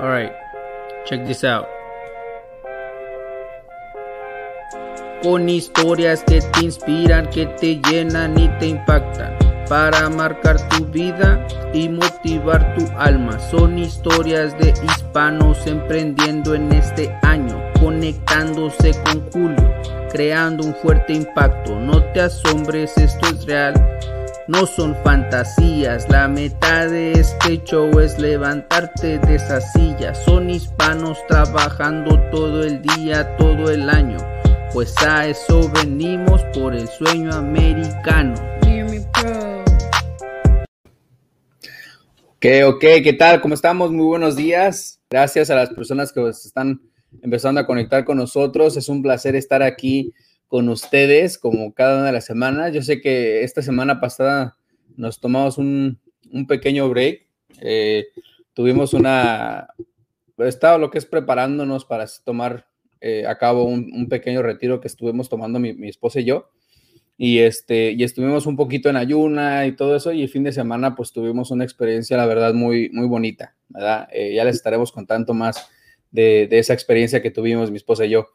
All 0.00 0.08
right, 0.08 0.30
check 1.06 1.26
this 1.26 1.42
out. 1.42 1.66
Con 5.24 5.48
historias 5.48 6.22
que 6.22 6.40
te 6.40 6.60
inspiran, 6.60 7.28
que 7.30 7.46
te 7.46 7.80
llenan 7.90 8.38
y 8.38 8.46
te 8.60 8.66
impactan 8.68 9.36
para 9.68 10.08
marcar 10.08 10.56
tu 10.68 10.86
vida 10.86 11.44
y 11.74 11.88
motivar 11.88 12.76
tu 12.76 12.86
alma. 12.96 13.40
Son 13.50 13.76
historias 13.76 14.56
de 14.60 14.72
hispanos 14.84 15.66
emprendiendo 15.66 16.54
en 16.54 16.70
este 16.72 17.12
año, 17.22 17.60
conectándose 17.80 18.92
con 19.02 19.28
Julio, 19.32 19.74
creando 20.12 20.64
un 20.64 20.76
fuerte 20.76 21.12
impacto. 21.12 21.74
No 21.80 22.04
te 22.12 22.20
asombres, 22.20 22.96
esto 22.98 23.26
es 23.26 23.44
real. 23.46 23.74
No 24.48 24.64
son 24.64 24.96
fantasías, 25.04 26.08
la 26.08 26.26
meta 26.26 26.86
de 26.86 27.12
este 27.12 27.62
show 27.64 28.00
es 28.00 28.18
levantarte 28.18 29.18
de 29.18 29.34
esa 29.34 29.60
silla. 29.60 30.14
Son 30.14 30.48
hispanos 30.48 31.18
trabajando 31.28 32.18
todo 32.30 32.64
el 32.64 32.80
día, 32.80 33.36
todo 33.36 33.70
el 33.70 33.90
año. 33.90 34.16
Pues 34.72 34.96
a 35.06 35.26
eso 35.26 35.70
venimos 35.74 36.42
por 36.54 36.74
el 36.74 36.88
sueño 36.88 37.30
americano. 37.34 38.34
Ok, 42.36 42.46
ok, 42.64 42.80
¿qué 42.80 43.16
tal? 43.18 43.42
¿Cómo 43.42 43.52
estamos? 43.52 43.92
Muy 43.92 44.06
buenos 44.06 44.34
días. 44.34 44.98
Gracias 45.10 45.50
a 45.50 45.56
las 45.56 45.68
personas 45.68 46.10
que 46.10 46.26
están 46.26 46.80
empezando 47.20 47.60
a 47.60 47.66
conectar 47.66 48.02
con 48.06 48.16
nosotros. 48.16 48.78
Es 48.78 48.88
un 48.88 49.02
placer 49.02 49.36
estar 49.36 49.62
aquí 49.62 50.14
con 50.48 50.68
ustedes 50.68 51.38
como 51.38 51.72
cada 51.72 51.98
una 51.98 52.06
de 52.06 52.12
las 52.12 52.24
semanas. 52.24 52.72
Yo 52.72 52.82
sé 52.82 53.00
que 53.00 53.44
esta 53.44 53.62
semana 53.62 54.00
pasada 54.00 54.56
nos 54.96 55.20
tomamos 55.20 55.58
un, 55.58 56.00
pequeño 56.48 56.88
break. 56.88 57.26
Eh, 57.60 58.06
tuvimos 58.54 58.94
una, 58.94 59.68
estaba 60.38 60.78
lo 60.78 60.90
que 60.90 60.98
es 60.98 61.06
preparándonos 61.06 61.84
para 61.84 62.06
tomar 62.24 62.66
eh, 63.00 63.26
a 63.26 63.38
cabo 63.38 63.64
un, 63.64 64.08
pequeño 64.08 64.42
retiro 64.42 64.80
que 64.80 64.88
estuvimos 64.88 65.28
tomando 65.28 65.60
mi, 65.60 65.88
esposa 65.88 66.20
y 66.20 66.24
yo 66.24 66.50
y, 67.16 67.40
este, 67.40 67.92
y 67.92 68.04
estuvimos 68.04 68.46
un 68.46 68.56
poquito 68.56 68.88
en 68.88 68.96
ayuna 68.96 69.66
y 69.66 69.72
todo 69.72 69.96
eso, 69.96 70.12
y 70.12 70.22
el 70.22 70.28
fin 70.28 70.44
de 70.44 70.52
semana 70.52 70.94
pues 70.94 71.12
tuvimos 71.12 71.50
una 71.50 71.64
experiencia, 71.64 72.16
la 72.16 72.26
verdad, 72.26 72.54
muy, 72.54 72.90
muy 72.90 73.08
bonita, 73.08 73.56
¿verdad? 73.68 74.08
Eh, 74.12 74.34
ya 74.34 74.44
les 74.44 74.54
estaremos 74.54 74.92
contando 74.92 75.34
más 75.34 75.68
de, 76.12 76.48
esa 76.52 76.74
experiencia 76.74 77.20
que 77.20 77.32
tuvimos 77.32 77.72
mi 77.72 77.76
esposa 77.76 78.06
y 78.06 78.10
yo. 78.10 78.28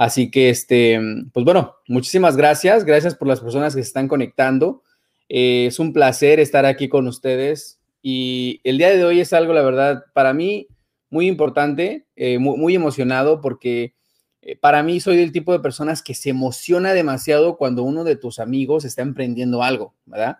Así 0.00 0.30
que, 0.30 0.48
este, 0.48 0.98
pues 1.30 1.44
bueno, 1.44 1.74
muchísimas 1.86 2.34
gracias, 2.34 2.86
gracias 2.86 3.14
por 3.14 3.28
las 3.28 3.40
personas 3.40 3.76
que 3.76 3.82
se 3.82 3.88
están 3.88 4.08
conectando. 4.08 4.82
Eh, 5.28 5.66
es 5.66 5.78
un 5.78 5.92
placer 5.92 6.40
estar 6.40 6.64
aquí 6.64 6.88
con 6.88 7.06
ustedes 7.06 7.82
y 8.00 8.62
el 8.64 8.78
día 8.78 8.96
de 8.96 9.04
hoy 9.04 9.20
es 9.20 9.34
algo, 9.34 9.52
la 9.52 9.60
verdad, 9.60 10.06
para 10.14 10.32
mí 10.32 10.68
muy 11.10 11.26
importante, 11.26 12.06
eh, 12.16 12.38
muy, 12.38 12.56
muy 12.56 12.74
emocionado 12.74 13.42
porque 13.42 13.94
eh, 14.40 14.56
para 14.56 14.82
mí 14.82 15.00
soy 15.00 15.18
del 15.18 15.32
tipo 15.32 15.52
de 15.52 15.60
personas 15.60 16.02
que 16.02 16.14
se 16.14 16.30
emociona 16.30 16.94
demasiado 16.94 17.58
cuando 17.58 17.82
uno 17.82 18.02
de 18.02 18.16
tus 18.16 18.38
amigos 18.38 18.86
está 18.86 19.02
emprendiendo 19.02 19.62
algo, 19.62 19.94
¿verdad? 20.06 20.38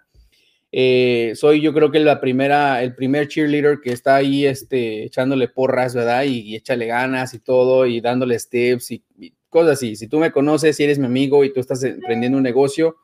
Eh, 0.73 1.33
soy 1.35 1.61
yo 1.61 1.75
creo 1.75 1.91
que 1.91 1.99
la 1.99 2.19
primera, 2.19 2.83
el 2.83 2.95
primer 2.95 3.29
cheerleader 3.29 3.81
que 3.83 3.93
está 3.93 4.17
ahí 4.17 4.47
este, 4.47 5.05
echándole 5.05 5.49
porras, 5.49 5.95
¿verdad? 5.95 6.25
Y, 6.25 6.57
échale 6.57 6.87
ganas 6.87 7.35
y 7.35 7.41
todo, 7.41 7.85
y 7.85 8.01
dándole 8.01 8.39
steps 8.39 8.93
y, 8.93 9.05
cosas 9.51 9.73
así. 9.73 9.97
Si 9.97 10.09
tú 10.09 10.19
me 10.19 10.33
conoces, 10.33 10.77
si 10.77 10.85
eres 10.85 10.99
mi 10.99 11.07
amigo 11.07 11.45
y 11.45 11.53
tú 11.53 11.61
estás 11.61 11.83
emprendiendo 11.85 12.39
un 12.39 12.45
negocio 12.45 12.97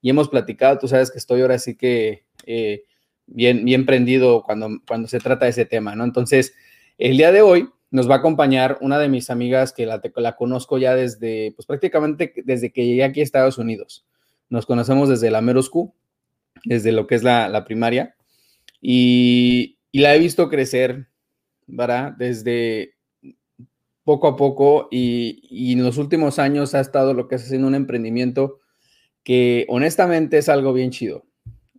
y 0.00 0.10
hemos 0.10 0.28
platicado, 0.28 0.78
tú 0.78 0.88
sabes 0.88 1.10
que 1.10 1.18
estoy 1.18 1.40
ahora 1.40 1.58
sí 1.58 1.76
que 1.76 2.24
eh, 2.46 2.84
bien, 3.26 3.64
bien 3.64 3.86
prendido 3.86 4.42
cuando, 4.42 4.68
cuando 4.86 5.08
se 5.08 5.18
trata 5.18 5.46
de 5.46 5.50
ese 5.50 5.64
tema, 5.64 5.96
¿no? 5.96 6.04
Entonces, 6.04 6.54
el 6.98 7.16
día 7.16 7.32
de 7.32 7.42
hoy 7.42 7.68
nos 7.90 8.08
va 8.08 8.16
a 8.16 8.18
acompañar 8.18 8.78
una 8.80 8.98
de 8.98 9.08
mis 9.08 9.30
amigas 9.30 9.72
que 9.72 9.86
la, 9.86 10.00
la 10.16 10.36
conozco 10.36 10.78
ya 10.78 10.94
desde, 10.94 11.52
pues 11.56 11.66
prácticamente 11.66 12.32
desde 12.44 12.72
que 12.72 12.84
llegué 12.84 13.04
aquí 13.04 13.20
a 13.20 13.24
Estados 13.24 13.58
Unidos. 13.58 14.06
Nos 14.48 14.66
conocemos 14.66 15.08
desde 15.08 15.30
la 15.30 15.40
Meroscu, 15.40 15.94
desde 16.64 16.92
lo 16.92 17.06
que 17.06 17.14
es 17.16 17.22
la, 17.22 17.64
primaria, 17.64 18.16
y, 18.80 19.78
la 19.92 20.14
he 20.14 20.18
visto 20.18 20.50
crecer, 20.50 21.08
¿verdad? 21.66 22.12
Desde 22.12 22.95
poco 24.06 24.28
a 24.28 24.36
poco 24.36 24.86
y, 24.92 25.72
en 25.72 25.82
los 25.82 25.98
últimos 25.98 26.38
años 26.38 26.76
ha 26.76 26.80
estado 26.80 27.12
lo 27.12 27.26
que 27.26 27.34
es 27.34 27.42
haciendo 27.42 27.66
un 27.66 27.74
emprendimiento 27.74 28.60
que 29.24 29.66
honestamente 29.68 30.38
es 30.38 30.48
algo 30.48 30.72
bien 30.72 30.92
chido, 30.92 31.26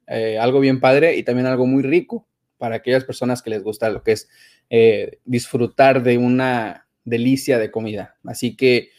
eh, 0.07 0.37
algo 0.37 0.59
bien 0.59 0.81
padre 0.81 1.15
y 1.15 1.23
también 1.23 1.47
algo 1.47 1.65
muy 1.65 1.83
rico 1.83 2.27
para 2.57 2.75
aquellas 2.75 3.05
personas 3.05 3.41
que 3.41 3.49
les 3.49 3.63
gusta 3.63 3.89
lo 3.89 4.03
que 4.03 4.11
es 4.11 4.27
eh, 4.69 5.19
disfrutar 5.23 6.03
de 6.03 6.17
una 6.17 6.89
delicia 7.05 7.59
de 7.59 7.71
comida. 7.71 8.17
Así 8.25 8.57
que 8.57 8.89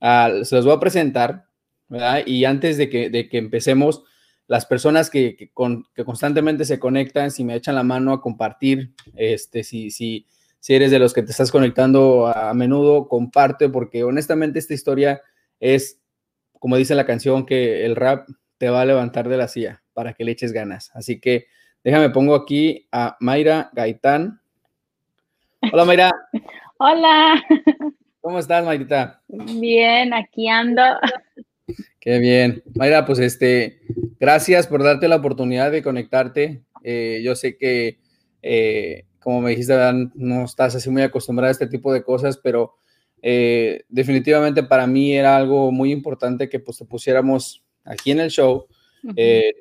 ah, 0.00 0.30
se 0.44 0.54
los 0.54 0.64
voy 0.64 0.76
a 0.76 0.80
presentar, 0.80 1.46
¿verdad? 1.88 2.22
Y 2.26 2.44
antes 2.44 2.76
de 2.76 2.88
que, 2.88 3.10
de 3.10 3.28
que 3.28 3.38
empecemos, 3.38 4.04
las 4.46 4.66
personas 4.66 5.10
que, 5.10 5.36
que, 5.36 5.50
constantemente 6.04 6.64
se 6.64 6.78
conectan, 6.78 7.32
si 7.32 7.42
me 7.42 7.56
echan 7.56 7.74
la 7.74 7.82
mano 7.82 8.12
a 8.12 8.20
compartir, 8.20 8.92
este, 9.16 9.64
si, 9.64 9.90
si, 9.90 10.26
si 10.60 10.74
eres 10.74 10.90
de 10.90 10.98
los 10.98 11.14
que 11.14 11.22
te 11.22 11.30
estás 11.30 11.50
conectando 11.50 12.26
a, 12.26 12.52
menudo, 12.54 13.08
comparte, 13.08 13.68
porque 13.68 14.04
honestamente 14.04 14.58
esta 14.58 14.74
historia 14.74 15.22
es, 15.60 16.00
como 16.58 16.76
dice 16.76 16.94
la 16.94 17.06
canción, 17.06 17.46
que 17.46 17.84
el 17.84 17.96
rap 17.96 18.28
te 18.58 18.70
va 18.70 18.82
a 18.82 18.86
levantar 18.86 19.28
de 19.28 19.36
la 19.36 19.48
silla 19.48 19.82
para 19.92 20.14
que 20.14 20.24
le 20.24 20.32
eches 20.32 20.52
ganas. 20.52 20.90
Así 20.94 21.20
que 21.20 21.46
déjame 21.84 22.10
pongo 22.10 22.34
aquí 22.34 22.88
a 22.92 23.16
Mayra 23.20 23.70
Gaitán. 23.72 24.40
Hola, 25.72 25.84
Mayra. 25.84 26.12
Hola. 26.78 27.42
¿Cómo 28.20 28.38
estás, 28.38 28.64
Mayrita? 28.64 29.22
Bien, 29.28 30.12
aquí 30.12 30.48
ando. 30.48 30.82
Qué 31.98 32.18
bien. 32.18 32.62
Mayra, 32.74 33.04
pues 33.04 33.18
este, 33.18 33.80
gracias 34.20 34.66
por 34.66 34.82
darte 34.82 35.08
la 35.08 35.16
oportunidad 35.16 35.72
de 35.72 35.82
conectarte. 35.82 36.62
Eh, 36.84 37.20
yo 37.24 37.34
sé 37.34 37.56
que, 37.56 37.98
eh, 38.42 39.07
como 39.20 39.40
me 39.40 39.50
dijiste, 39.50 39.74
no 40.14 40.44
estás 40.44 40.74
así 40.74 40.90
muy 40.90 41.02
acostumbrada 41.02 41.48
a 41.48 41.52
este 41.52 41.66
tipo 41.66 41.92
de 41.92 42.02
cosas, 42.02 42.38
pero 42.38 42.74
eh, 43.22 43.84
definitivamente 43.88 44.62
para 44.62 44.86
mí 44.86 45.12
era 45.12 45.36
algo 45.36 45.72
muy 45.72 45.92
importante 45.92 46.48
que 46.48 46.60
pues 46.60 46.78
te 46.78 46.84
pusiéramos 46.84 47.64
aquí 47.84 48.10
en 48.10 48.20
el 48.20 48.30
show, 48.30 48.66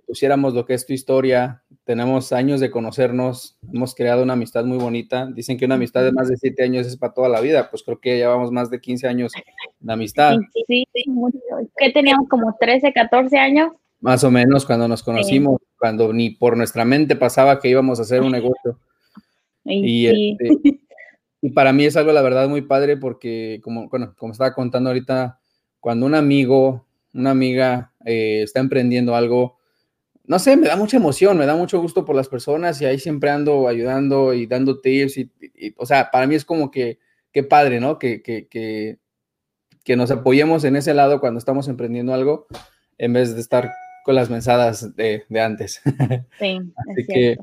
pusiéramos 0.05 0.53
lo 0.53 0.65
que 0.65 0.73
es 0.73 0.85
tu 0.85 0.93
historia, 0.93 1.63
tenemos 1.87 2.33
años 2.33 2.59
de 2.59 2.69
conocernos, 2.69 3.57
hemos 3.73 3.95
creado 3.95 4.21
una 4.21 4.33
amistad 4.33 4.65
muy 4.65 4.77
bonita. 4.77 5.25
Dicen 5.27 5.57
que 5.57 5.63
una 5.63 5.75
amistad 5.75 6.03
de 6.03 6.11
más 6.11 6.27
de 6.27 6.35
siete 6.35 6.61
años 6.63 6.85
es 6.85 6.97
para 6.97 7.13
toda 7.13 7.29
la 7.29 7.39
vida, 7.39 7.69
pues 7.71 7.81
creo 7.81 8.01
que 8.01 8.17
llevamos 8.17 8.51
más 8.51 8.69
de 8.69 8.81
15 8.81 9.07
años 9.07 9.31
de 9.79 9.93
amistad. 9.93 10.35
Sí, 10.67 10.85
sí, 10.93 11.09
mucho. 11.09 11.39
¿Qué 11.77 11.91
teníamos 11.93 12.27
como 12.27 12.53
13, 12.59 12.91
14 12.91 13.37
años? 13.37 13.71
Más 14.01 14.21
o 14.25 14.29
menos 14.29 14.65
cuando 14.65 14.89
nos 14.89 15.01
conocimos, 15.01 15.61
cuando 15.79 16.11
ni 16.11 16.31
por 16.31 16.57
nuestra 16.57 16.83
mente 16.83 17.15
pasaba 17.15 17.57
que 17.59 17.69
íbamos 17.69 17.99
a 17.99 18.01
hacer 18.01 18.21
un 18.21 18.33
negocio. 18.33 18.77
Y, 19.67 20.07
este, 20.07 20.79
y 21.41 21.49
para 21.51 21.73
mí 21.73 21.85
es 21.85 21.95
algo, 21.97 22.11
la 22.11 22.21
verdad, 22.21 22.49
muy 22.49 22.61
padre 22.61 22.97
porque, 22.97 23.59
como, 23.63 23.89
bueno, 23.89 24.15
como 24.17 24.31
estaba 24.31 24.53
contando 24.53 24.89
ahorita, 24.89 25.39
cuando 25.79 26.05
un 26.05 26.15
amigo, 26.15 26.85
una 27.13 27.31
amiga 27.31 27.93
eh, 28.05 28.41
está 28.43 28.59
emprendiendo 28.59 29.15
algo, 29.15 29.57
no 30.25 30.39
sé, 30.39 30.57
me 30.57 30.67
da 30.67 30.75
mucha 30.75 30.97
emoción, 30.97 31.37
me 31.37 31.45
da 31.45 31.55
mucho 31.55 31.79
gusto 31.79 32.03
por 32.03 32.15
las 32.15 32.27
personas 32.27 32.81
y 32.81 32.85
ahí 32.85 32.99
siempre 32.99 33.29
ando 33.29 33.67
ayudando 33.67 34.33
y 34.33 34.45
dando 34.45 34.81
tips 34.81 35.17
y, 35.17 35.31
o 35.77 35.85
sea, 35.85 36.11
para 36.11 36.27
mí 36.27 36.35
es 36.35 36.43
como 36.43 36.69
que, 36.69 36.99
qué 37.31 37.43
padre, 37.43 37.79
¿no? 37.79 37.97
Que, 37.97 38.21
que, 38.21 38.47
que, 38.47 38.99
que, 39.83 39.95
nos 39.95 40.11
apoyemos 40.11 40.65
en 40.65 40.75
ese 40.75 40.93
lado 40.93 41.21
cuando 41.21 41.37
estamos 41.37 41.67
emprendiendo 41.69 42.13
algo 42.13 42.47
en 42.97 43.13
vez 43.13 43.35
de 43.35 43.41
estar 43.41 43.71
con 44.03 44.15
las 44.15 44.29
mensadas 44.29 44.95
de, 44.95 45.23
de 45.29 45.41
antes. 45.41 45.81
Sí, 46.39 46.59
Así 46.91 47.07
que, 47.07 47.37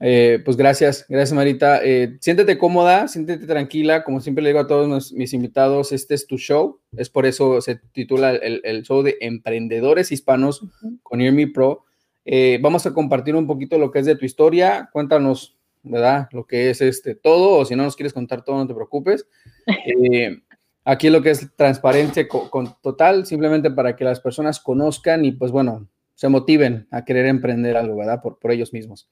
eh, 0.00 0.40
pues 0.44 0.56
gracias, 0.56 1.06
gracias 1.08 1.32
Marita. 1.32 1.80
Eh, 1.82 2.16
siéntete 2.20 2.58
cómoda, 2.58 3.08
siéntete 3.08 3.46
tranquila, 3.46 4.04
como 4.04 4.20
siempre 4.20 4.42
le 4.42 4.50
digo 4.50 4.60
a 4.60 4.66
todos 4.66 5.12
mis 5.12 5.32
invitados, 5.32 5.92
este 5.92 6.14
es 6.14 6.26
tu 6.26 6.38
show, 6.38 6.80
es 6.96 7.10
por 7.10 7.26
eso 7.26 7.60
se 7.60 7.76
titula 7.76 8.30
el, 8.32 8.60
el 8.64 8.82
show 8.82 9.02
de 9.02 9.16
Emprendedores 9.20 10.12
Hispanos 10.12 10.64
con 11.02 11.20
Irmi 11.20 11.46
Pro 11.46 11.86
eh, 12.28 12.58
vamos 12.60 12.84
a 12.86 12.92
compartir 12.92 13.36
un 13.36 13.46
poquito 13.46 13.78
lo 13.78 13.92
que 13.92 14.00
es 14.00 14.06
de 14.06 14.16
tu 14.16 14.24
historia. 14.26 14.90
Cuéntanos, 14.92 15.56
¿verdad? 15.84 16.28
Lo 16.32 16.44
que 16.44 16.70
es 16.70 16.80
este 16.80 17.14
todo, 17.14 17.58
o 17.58 17.64
si 17.64 17.76
no 17.76 17.84
nos 17.84 17.94
quieres 17.94 18.12
contar 18.12 18.44
todo, 18.44 18.56
no 18.56 18.66
te 18.66 18.74
preocupes. 18.74 19.26
Aquí 20.84 21.08
lo 21.10 21.22
que 21.22 21.30
es 21.30 21.48
transparencia 21.56 22.28
con, 22.28 22.76
total, 22.80 23.26
simplemente 23.26 23.70
para 23.70 23.96
que 23.96 24.04
las 24.04 24.20
personas 24.20 24.60
conozcan 24.60 25.24
y 25.24 25.32
pues 25.32 25.50
bueno, 25.50 25.88
se 26.14 26.28
motiven 26.28 26.86
a 26.90 27.04
querer 27.04 27.26
emprender 27.26 27.76
algo, 27.76 27.96
¿verdad? 27.96 28.20
Por, 28.22 28.38
por 28.38 28.52
ellos 28.52 28.72
mismos. 28.72 29.08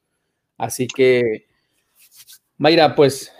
Así 0.57 0.87
que, 0.87 1.47
Mayra, 2.57 2.95
pues 2.95 3.33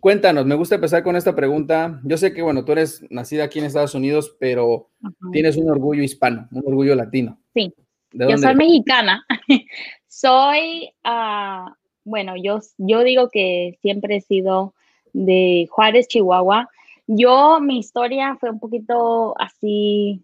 cuéntanos, 0.00 0.46
me 0.46 0.54
gusta 0.54 0.76
empezar 0.76 1.02
con 1.02 1.16
esta 1.16 1.34
pregunta. 1.34 2.00
Yo 2.04 2.16
sé 2.16 2.32
que, 2.32 2.42
bueno, 2.42 2.64
tú 2.64 2.72
eres 2.72 3.04
nacida 3.10 3.44
aquí 3.44 3.58
en 3.58 3.64
Estados 3.64 3.94
Unidos, 3.94 4.36
pero 4.38 4.90
tienes 5.32 5.56
un 5.56 5.70
orgullo 5.70 6.02
hispano, 6.02 6.48
un 6.52 6.62
orgullo 6.66 6.94
latino. 6.94 7.38
Sí. 7.54 7.72
Yo 8.12 8.38
soy 8.38 8.54
mexicana. 8.54 9.24
soy, 10.08 10.90
uh, 11.04 11.70
bueno, 12.04 12.34
yo, 12.36 12.60
yo 12.78 13.04
digo 13.04 13.28
que 13.28 13.78
siempre 13.82 14.16
he 14.16 14.20
sido 14.20 14.74
de 15.12 15.66
Juárez, 15.70 16.08
Chihuahua. 16.08 16.68
Yo, 17.06 17.60
mi 17.60 17.78
historia 17.78 18.36
fue 18.38 18.50
un 18.50 18.60
poquito 18.60 19.34
así 19.38 20.22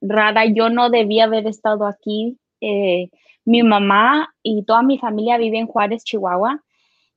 rara. 0.00 0.46
Yo 0.46 0.68
no 0.70 0.90
debía 0.90 1.24
haber 1.24 1.46
estado 1.46 1.86
aquí. 1.86 2.38
Eh, 2.60 3.10
mi 3.46 3.62
mamá 3.62 4.34
y 4.42 4.64
toda 4.64 4.82
mi 4.82 4.98
familia 4.98 5.38
vive 5.38 5.58
en 5.58 5.66
Juárez, 5.66 6.04
Chihuahua. 6.04 6.62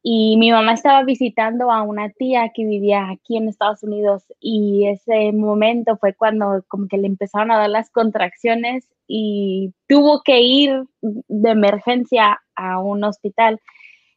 Y 0.01 0.37
mi 0.37 0.49
mamá 0.49 0.73
estaba 0.73 1.03
visitando 1.03 1.71
a 1.71 1.81
una 1.83 2.09
tía 2.09 2.51
que 2.53 2.65
vivía 2.65 3.09
aquí 3.09 3.35
en 3.35 3.49
Estados 3.49 3.83
Unidos 3.83 4.23
y 4.39 4.87
ese 4.87 5.33
momento 5.33 5.97
fue 5.97 6.13
cuando 6.13 6.63
como 6.69 6.87
que 6.87 6.97
le 6.97 7.07
empezaron 7.07 7.51
a 7.51 7.57
dar 7.57 7.69
las 7.69 7.89
contracciones 7.91 8.87
y 9.07 9.73
tuvo 9.89 10.21
que 10.23 10.39
ir 10.39 10.85
de 11.01 11.49
emergencia 11.49 12.39
a 12.55 12.79
un 12.79 13.03
hospital 13.03 13.59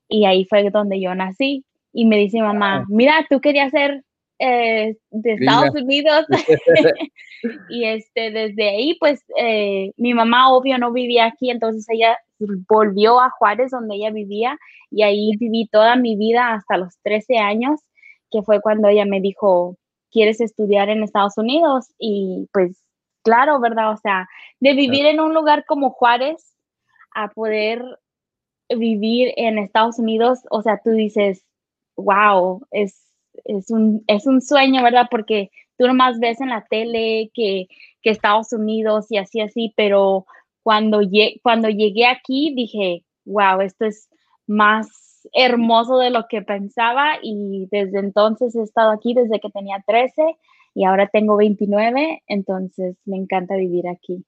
y 0.08 0.24
ahí 0.26 0.44
fue 0.44 0.70
donde 0.70 1.00
yo 1.00 1.16
nací 1.16 1.64
y 1.92 2.04
me 2.04 2.16
dice 2.16 2.40
mamá, 2.40 2.86
mira, 2.88 3.26
tú 3.28 3.40
querías 3.40 3.72
ser 3.72 4.04
eh, 4.42 4.96
de 5.10 5.32
Estados 5.32 5.74
Unidos 5.74 6.26
y 7.70 7.84
este 7.84 8.30
desde 8.30 8.68
ahí 8.68 8.96
pues 8.98 9.24
eh, 9.36 9.92
mi 9.96 10.14
mamá 10.14 10.52
obvio 10.52 10.78
no 10.78 10.92
vivía 10.92 11.26
aquí 11.26 11.50
entonces 11.50 11.86
ella 11.88 12.16
volvió 12.68 13.20
a 13.20 13.30
Juárez 13.30 13.70
donde 13.70 13.96
ella 13.96 14.10
vivía 14.10 14.58
y 14.92 15.02
ahí 15.02 15.36
viví 15.38 15.68
toda 15.68 15.96
mi 15.96 16.16
vida 16.16 16.52
hasta 16.52 16.76
los 16.76 16.98
13 17.02 17.38
años, 17.38 17.80
que 18.30 18.42
fue 18.42 18.60
cuando 18.60 18.88
ella 18.88 19.04
me 19.06 19.20
dijo, 19.20 19.76
¿quieres 20.10 20.40
estudiar 20.40 20.90
en 20.90 21.02
Estados 21.02 21.38
Unidos? 21.38 21.92
Y 21.98 22.48
pues 22.52 22.82
claro, 23.22 23.60
¿verdad? 23.60 23.92
O 23.92 23.96
sea, 23.96 24.28
de 24.60 24.74
vivir 24.74 25.06
en 25.06 25.20
un 25.20 25.34
lugar 25.34 25.64
como 25.66 25.90
Juárez 25.90 26.54
a 27.14 27.28
poder 27.28 27.82
vivir 28.68 29.32
en 29.36 29.58
Estados 29.58 29.98
Unidos, 29.98 30.40
o 30.50 30.62
sea, 30.62 30.80
tú 30.82 30.90
dices, 30.90 31.44
wow, 31.96 32.66
es, 32.70 33.11
es, 33.44 33.70
un, 33.70 34.04
es 34.06 34.26
un 34.26 34.40
sueño, 34.40 34.82
¿verdad? 34.82 35.06
Porque 35.10 35.50
tú 35.78 35.86
nomás 35.86 36.18
ves 36.18 36.40
en 36.40 36.50
la 36.50 36.64
tele 36.68 37.30
que, 37.34 37.66
que 38.02 38.10
Estados 38.10 38.52
Unidos 38.52 39.06
y 39.10 39.18
así, 39.18 39.40
así, 39.40 39.72
pero 39.76 40.26
cuando, 40.62 41.00
cuando 41.42 41.68
llegué 41.68 42.06
aquí 42.06 42.54
dije, 42.54 43.04
wow, 43.24 43.60
esto 43.60 43.84
es 43.86 44.08
más 44.46 44.88
hermoso 45.32 45.98
de 45.98 46.10
lo 46.10 46.26
que 46.28 46.42
pensaba 46.42 47.14
y 47.22 47.68
desde 47.70 48.00
entonces 48.00 48.54
he 48.56 48.62
estado 48.62 48.90
aquí 48.90 49.14
desde 49.14 49.40
que 49.40 49.50
tenía 49.50 49.82
13 49.86 50.36
y 50.74 50.84
ahora 50.84 51.08
tengo 51.12 51.36
29, 51.36 52.22
entonces 52.26 52.96
me 53.04 53.16
encanta 53.16 53.56
vivir 53.56 53.86
aquí. 53.88 54.24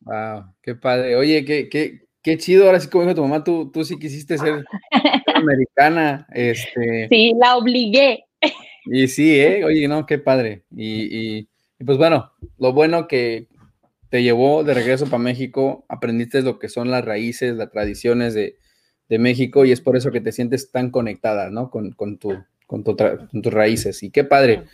Wow, 0.00 0.44
qué 0.62 0.74
padre. 0.74 1.16
Oye, 1.16 1.44
qué, 1.44 1.68
qué, 1.68 2.00
qué 2.22 2.38
chido. 2.38 2.66
Ahora 2.66 2.80
sí, 2.80 2.88
como 2.88 3.04
dijo 3.04 3.14
tu 3.14 3.22
mamá, 3.22 3.44
tú, 3.44 3.70
tú 3.70 3.84
sí 3.84 3.98
quisiste 3.98 4.36
ser 4.38 4.64
americana. 5.34 6.26
Este... 6.32 7.08
Sí, 7.08 7.32
la 7.38 7.56
obligué. 7.56 8.25
Y 8.86 9.08
sí, 9.08 9.40
¿eh? 9.40 9.64
Oye, 9.64 9.88
no, 9.88 10.06
qué 10.06 10.18
padre. 10.18 10.64
Y, 10.70 11.38
y, 11.38 11.48
y 11.78 11.84
pues 11.84 11.98
bueno, 11.98 12.32
lo 12.58 12.72
bueno 12.72 13.08
que 13.08 13.48
te 14.08 14.22
llevó 14.22 14.64
de 14.64 14.74
regreso 14.74 15.06
para 15.06 15.18
México, 15.18 15.84
aprendiste 15.88 16.42
lo 16.42 16.58
que 16.58 16.68
son 16.68 16.90
las 16.90 17.04
raíces, 17.04 17.56
las 17.56 17.70
tradiciones 17.70 18.34
de, 18.34 18.56
México 19.08 19.64
y 19.64 19.70
es 19.70 19.80
por 19.80 19.96
eso 19.96 20.10
que 20.10 20.20
te 20.20 20.32
sientes 20.32 20.72
tan 20.72 20.90
conectada, 20.90 21.48
¿no? 21.48 21.70
Con, 21.70 21.92
tu, 22.18 22.34
con, 22.66 22.82
tus 22.82 23.52
raíces. 23.52 24.02
Y 24.02 24.10
qué 24.10 24.24
padre, 24.24 24.64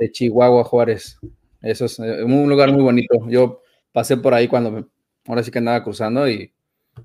de 0.00 0.10
Chihuahua, 0.10 0.64
Juárez. 0.64 1.18
Eso 1.62 1.84
es 1.84 2.00
eh, 2.00 2.24
un 2.24 2.48
lugar 2.48 2.72
muy 2.72 2.82
bonito. 2.82 3.28
Yo 3.28 3.62
pasé 3.92 4.16
por 4.16 4.34
ahí 4.34 4.48
cuando, 4.48 4.88
ahora 5.26 5.44
sí 5.44 5.52
que 5.52 5.58
andaba 5.58 5.84
cruzando 5.84 6.28
y 6.28 6.52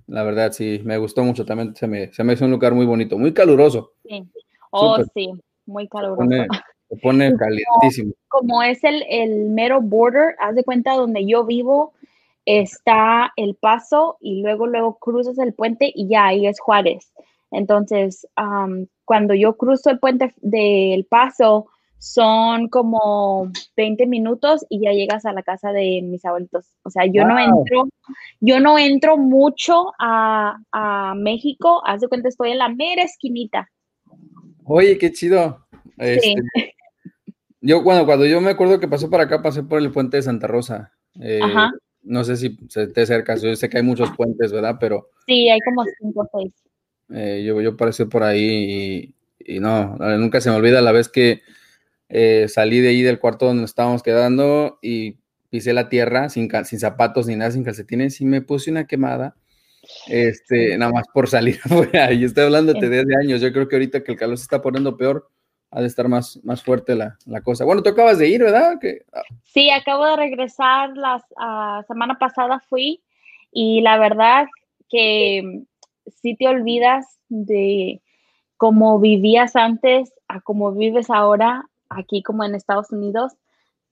la 0.08 0.24
verdad 0.24 0.54
sí, 0.54 0.82
me 0.84 0.98
gustó 0.98 1.24
mucho 1.24 1.46
también. 1.46 1.76
Se 1.76 1.88
me, 1.88 2.12
se 2.12 2.24
me 2.24 2.34
hizo 2.34 2.46
un 2.46 2.52
lugar 2.52 2.74
muy 2.74 2.88
bonito, 2.88 3.16
muy 3.16 3.32
caluroso. 3.32 3.94
Sí. 4.04 4.24
Oh, 4.72 5.04
sí, 5.14 5.30
muy 5.66 5.88
caluroso. 5.88 6.22
Se 6.90 6.98
pone 6.98 7.34
calientísimo. 7.38 8.14
Como, 8.28 8.62
es 8.64 8.84
el, 8.84 9.04
el, 9.10 9.50
mero 9.50 9.80
border, 9.82 10.36
haz 10.40 10.56
de 10.56 10.64
cuenta 10.66 10.94
donde 10.94 11.26
yo 11.26 11.46
vivo, 11.46 11.94
está 12.46 13.32
el 13.38 13.56
paso 13.56 14.18
y 14.20 14.42
luego, 14.42 14.68
luego 14.68 14.98
cruzas 15.00 15.38
el 15.38 15.54
puente 15.54 15.90
y 15.94 16.10
ya 16.10 16.28
ahí 16.28 16.48
es 16.48 16.60
Juárez. 16.60 17.14
Entonces, 17.52 18.28
cuando 19.06 19.34
yo 19.34 19.58
cruzo 19.58 19.90
el 19.90 20.00
puente 20.00 20.34
del 20.42 21.06
paso, 21.06 21.68
son 21.98 22.68
como 22.70 23.52
20 23.78 24.08
minutos 24.08 24.66
y 24.70 24.82
ya 24.82 24.92
llegas 24.92 25.26
a 25.26 25.34
la 25.34 25.44
casa 25.44 25.72
de 25.72 26.02
mis 26.02 26.26
abuelitos. 26.26 26.66
O 26.84 26.90
sea, 26.90 27.06
yo 27.06 27.26
no 27.26 27.38
entro, 27.38 27.90
yo 28.40 28.60
no 28.60 28.80
entro 28.80 29.18
mucho 29.18 29.94
a, 30.00 30.58
a, 30.72 31.14
México, 31.16 31.82
haz 31.86 32.02
de 32.02 32.08
cuenta, 32.08 32.30
estoy 32.30 32.52
en 32.52 32.58
la 32.58 32.70
mera 32.70 33.04
esquinita. 33.04 33.70
Oye, 34.66 34.98
qué 34.98 35.12
chido. 35.12 35.66
Este, 35.98 36.36
yo, 37.62 37.84
bueno, 37.84 38.06
cuando 38.06 38.26
yo 38.26 38.42
me 38.42 38.52
acuerdo 38.52 38.80
que 38.80 38.88
pasé 38.88 39.08
por 39.08 39.22
acá, 39.22 39.42
pasé 39.42 39.64
por 39.64 39.80
el 39.80 39.92
puente 39.92 40.18
de 40.18 40.24
Santa 40.24 40.48
Rosa. 40.48 40.94
Eh, 41.20 41.40
no 42.04 42.24
sé 42.24 42.38
si 42.38 42.58
se 42.70 42.88
te 42.88 43.06
cerca, 43.06 43.36
yo 43.36 43.56
sé 43.56 43.70
que 43.70 43.78
hay 43.78 43.84
muchos 43.84 44.10
puentes, 44.16 44.52
¿verdad? 44.52 44.78
Pero. 44.80 45.10
Sí, 45.28 45.50
hay 45.50 45.60
como 45.60 45.84
cinco 46.00 46.22
o 46.22 46.40
seis. 46.40 46.54
Eh, 47.14 47.44
yo, 47.46 47.62
yo 47.62 47.76
pasé 47.76 48.06
por 48.06 48.24
ahí 48.24 49.14
y, 49.40 49.60
no, 49.60 49.98
nunca 50.18 50.40
se 50.40 50.50
me 50.50 50.56
olvida 50.56 50.82
la 50.82 50.92
vez 50.92 51.10
que 51.10 51.42
eh, 52.10 52.48
salí 52.48 52.80
de 52.80 52.90
ahí 52.90 53.02
del 53.02 53.20
cuarto 53.20 53.48
donde 53.48 53.66
estábamos 53.66 54.02
quedando 54.02 54.80
y 54.82 55.18
pisé 55.50 55.74
la 55.74 55.90
tierra 55.90 56.30
sin, 56.30 56.50
sin 56.64 56.80
zapatos 56.80 57.28
ni 57.28 57.36
nada, 57.36 57.52
sin 57.52 57.64
calcetines 57.64 58.22
y 58.22 58.26
me 58.26 58.42
puse 58.42 58.72
una 58.72 58.88
quemada. 58.88 59.36
Este, 60.08 60.78
nada 60.78 60.92
más 60.92 61.08
por 61.14 61.28
salir 61.28 61.60
Y 62.12 62.24
estoy 62.26 62.44
hablándote 62.46 62.90
desde 62.90 63.16
años. 63.16 63.42
Yo 63.42 63.52
creo 63.52 63.68
que 63.68 63.76
ahorita 63.76 64.04
que 64.04 64.14
el 64.14 64.18
calor 64.18 64.38
se 64.38 64.44
está 64.44 64.62
poniendo 64.62 64.98
peor, 64.98 65.30
ha 65.72 65.82
de 65.82 65.88
estar 65.88 66.08
más, 66.08 66.40
más 66.44 66.62
fuerte 66.62 66.96
la, 66.96 67.18
cosa. 67.44 67.64
Bueno, 67.64 67.82
tú 67.82 67.90
acabas 67.90 68.18
de 68.18 68.28
ir, 68.28 68.44
¿verdad? 68.44 68.78
Ah. 69.14 69.22
Sí, 69.44 69.70
acabo 69.70 70.06
de 70.06 70.18
regresar, 70.18 70.92
la 70.98 71.24
semana 71.88 72.20
pasada 72.20 72.60
fui 72.60 73.02
y 73.52 73.82
la 73.82 73.98
verdad 73.98 74.48
que 74.90 75.64
si 76.22 76.36
te 76.36 76.48
olvidas 76.48 77.20
de 77.30 78.02
cómo 78.58 79.00
vivías 79.00 79.56
antes 79.56 80.14
a 80.28 80.42
cómo 80.42 80.74
vives 80.74 81.10
ahora, 81.10 81.66
aquí 81.90 82.22
como 82.22 82.44
en 82.44 82.56
Estados 82.56 82.92
Unidos, 82.92 83.34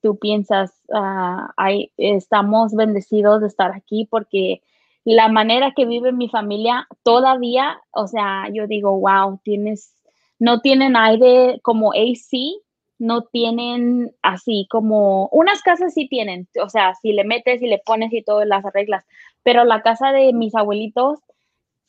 tú 0.02 0.18
piensas, 0.18 0.72
ah, 0.92 1.52
estamos 1.96 2.74
bendecidos 2.74 3.40
de 3.40 3.48
estar 3.48 3.72
aquí 3.72 4.06
porque 4.10 4.62
la 5.04 5.28
manera 5.28 5.72
que 5.74 5.86
vive 5.86 6.12
mi 6.12 6.28
familia 6.28 6.86
todavía, 7.02 7.80
o 7.90 8.06
sea, 8.06 8.48
yo 8.52 8.66
digo, 8.66 8.98
wow, 8.98 9.40
tienes 9.42 9.94
no 10.40 10.60
tienen 10.60 10.96
aire 10.96 11.60
como 11.62 11.92
AC, 11.92 12.62
no 12.98 13.22
tienen 13.22 14.12
así 14.22 14.66
como, 14.70 15.28
unas 15.28 15.62
casas 15.62 15.94
sí 15.94 16.08
tienen, 16.08 16.48
o 16.62 16.68
sea, 16.68 16.94
si 16.94 17.12
le 17.12 17.24
metes 17.24 17.62
y 17.62 17.66
le 17.66 17.78
pones 17.78 18.12
y 18.12 18.22
todas 18.22 18.48
las 18.48 18.64
reglas, 18.74 19.04
pero 19.42 19.64
la 19.64 19.82
casa 19.82 20.12
de 20.12 20.32
mis 20.32 20.54
abuelitos 20.54 21.20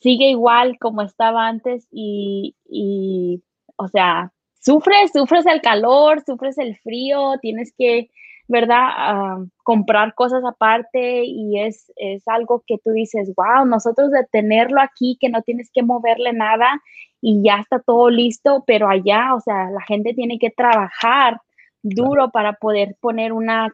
sigue 0.00 0.30
igual 0.30 0.78
como 0.78 1.02
estaba 1.02 1.48
antes 1.48 1.88
y, 1.90 2.56
y 2.68 3.42
o 3.76 3.88
sea, 3.88 4.32
sufres, 4.60 5.12
sufres 5.12 5.46
el 5.46 5.60
calor, 5.60 6.22
sufres 6.24 6.58
el 6.58 6.76
frío, 6.76 7.38
tienes 7.40 7.74
que 7.76 8.10
¿verdad? 8.52 8.84
Ah, 8.84 9.44
comprar 9.64 10.14
cosas 10.14 10.44
aparte 10.44 11.24
y 11.24 11.58
es, 11.58 11.90
es 11.96 12.22
algo 12.28 12.62
que 12.66 12.76
tú 12.78 12.90
dices, 12.90 13.32
wow, 13.34 13.64
nosotros 13.66 14.10
de 14.10 14.24
tenerlo 14.30 14.80
aquí, 14.80 15.16
que 15.18 15.30
no 15.30 15.42
tienes 15.42 15.70
que 15.72 15.82
moverle 15.82 16.32
nada 16.34 16.80
y 17.20 17.42
ya 17.42 17.56
está 17.56 17.80
todo 17.80 18.10
listo, 18.10 18.62
pero 18.66 18.88
allá, 18.88 19.34
o 19.34 19.40
sea, 19.40 19.70
la 19.70 19.80
gente 19.82 20.12
tiene 20.12 20.38
que 20.38 20.50
trabajar 20.50 21.40
duro 21.82 22.30
para 22.30 22.52
poder 22.52 22.94
poner 23.00 23.32
una 23.32 23.72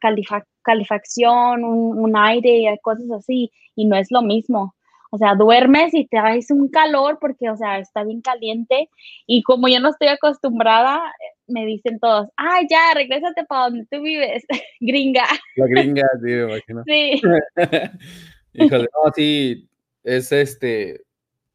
calefacción, 0.63 1.65
un, 1.65 1.99
un 1.99 2.17
aire, 2.17 2.79
cosas 2.81 3.11
así, 3.11 3.51
y 3.75 3.85
no 3.85 3.97
es 3.97 4.13
lo 4.13 4.23
mismo. 4.23 4.75
O 5.11 5.19
sea, 5.19 5.35
duermes 5.35 5.95
y 5.95 6.07
te 6.07 6.19
haces 6.19 6.51
un 6.51 6.69
calor 6.69 7.19
porque, 7.21 7.49
o 7.51 7.57
sea, 7.57 7.79
está 7.79 8.05
bien 8.05 8.21
caliente. 8.21 8.91
Y 9.27 9.43
como 9.43 9.69
yo 9.69 9.81
no 9.81 9.91
estoy 9.91 10.09
acostumbrada, 10.09 11.01
me 11.47 11.65
dicen 11.65 11.99
todos, 11.99 12.29
ay, 12.37 12.67
ya, 12.71 12.95
regrésate 12.95 13.45
para 13.45 13.65
donde 13.65 13.87
tú 13.91 14.03
vives, 14.03 14.45
gringa. 14.81 15.25
La 15.57 15.67
gringa, 15.67 16.09
sí, 16.23 16.27
me 16.27 16.43
imagino. 16.43 16.83
Sí. 16.87 17.21
Híjole, 18.53 18.89
no, 18.93 19.13
sí, 19.15 19.69
es 20.05 20.33
este, 20.33 21.03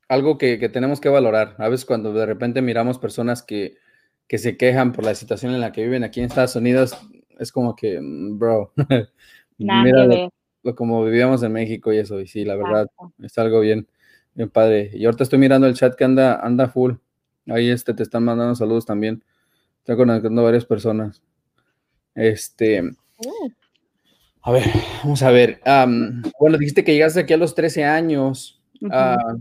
algo 0.07 0.37
que, 0.37 0.57
que, 0.59 0.69
tenemos 0.69 0.99
que 0.99 1.09
valorar. 1.09 1.55
A 1.59 1.69
veces 1.69 1.85
cuando 1.85 2.13
de 2.13 2.25
repente 2.25 2.61
miramos 2.61 2.97
personas 2.97 3.43
que, 3.43 3.77
que 4.27 4.37
se 4.37 4.57
quejan 4.57 4.93
por 4.93 5.05
la 5.05 5.15
situación 5.15 5.53
en 5.53 5.61
la 5.61 5.71
que 5.71 5.83
viven 5.83 6.03
aquí 6.03 6.19
en 6.19 6.27
Estados 6.27 6.55
Unidos, 6.55 6.97
es 7.39 7.51
como 7.51 7.75
que, 7.75 7.99
mm, 7.99 8.39
bro, 8.39 8.73
Nada 9.57 9.83
mira 9.83 10.09
que 10.09 10.29
lo, 10.63 10.75
como 10.75 11.03
vivíamos 11.03 11.43
en 11.43 11.53
México 11.53 11.93
y 11.93 11.97
eso, 11.97 12.19
y 12.19 12.27
sí, 12.27 12.45
la 12.45 12.55
verdad, 12.55 12.87
es 13.21 13.37
algo 13.37 13.59
bien, 13.59 13.87
bien 14.33 14.49
padre. 14.49 14.91
Y 14.93 15.05
ahorita 15.05 15.23
estoy 15.23 15.39
mirando 15.39 15.67
el 15.67 15.75
chat 15.75 15.95
que 15.95 16.03
anda, 16.03 16.39
anda 16.39 16.67
full. 16.67 16.93
Ahí 17.47 17.69
este, 17.69 17.93
te 17.93 18.03
están 18.03 18.23
mandando 18.23 18.55
saludos 18.55 18.85
también. 18.85 19.23
Estoy 19.79 19.97
conectando 19.97 20.43
varias 20.43 20.65
personas. 20.65 21.21
Este. 22.15 22.81
Oh. 23.25 23.49
A 24.45 24.51
ver, 24.51 24.63
vamos 25.03 25.23
a 25.23 25.31
ver. 25.31 25.61
bueno, 26.39 26.57
dijiste 26.57 26.83
que 26.83 26.93
llegaste 26.93 27.21
aquí 27.21 27.33
a 27.33 27.37
los 27.37 27.55
13 27.55 27.85
años. 27.85 28.61
Ah, 28.91 29.35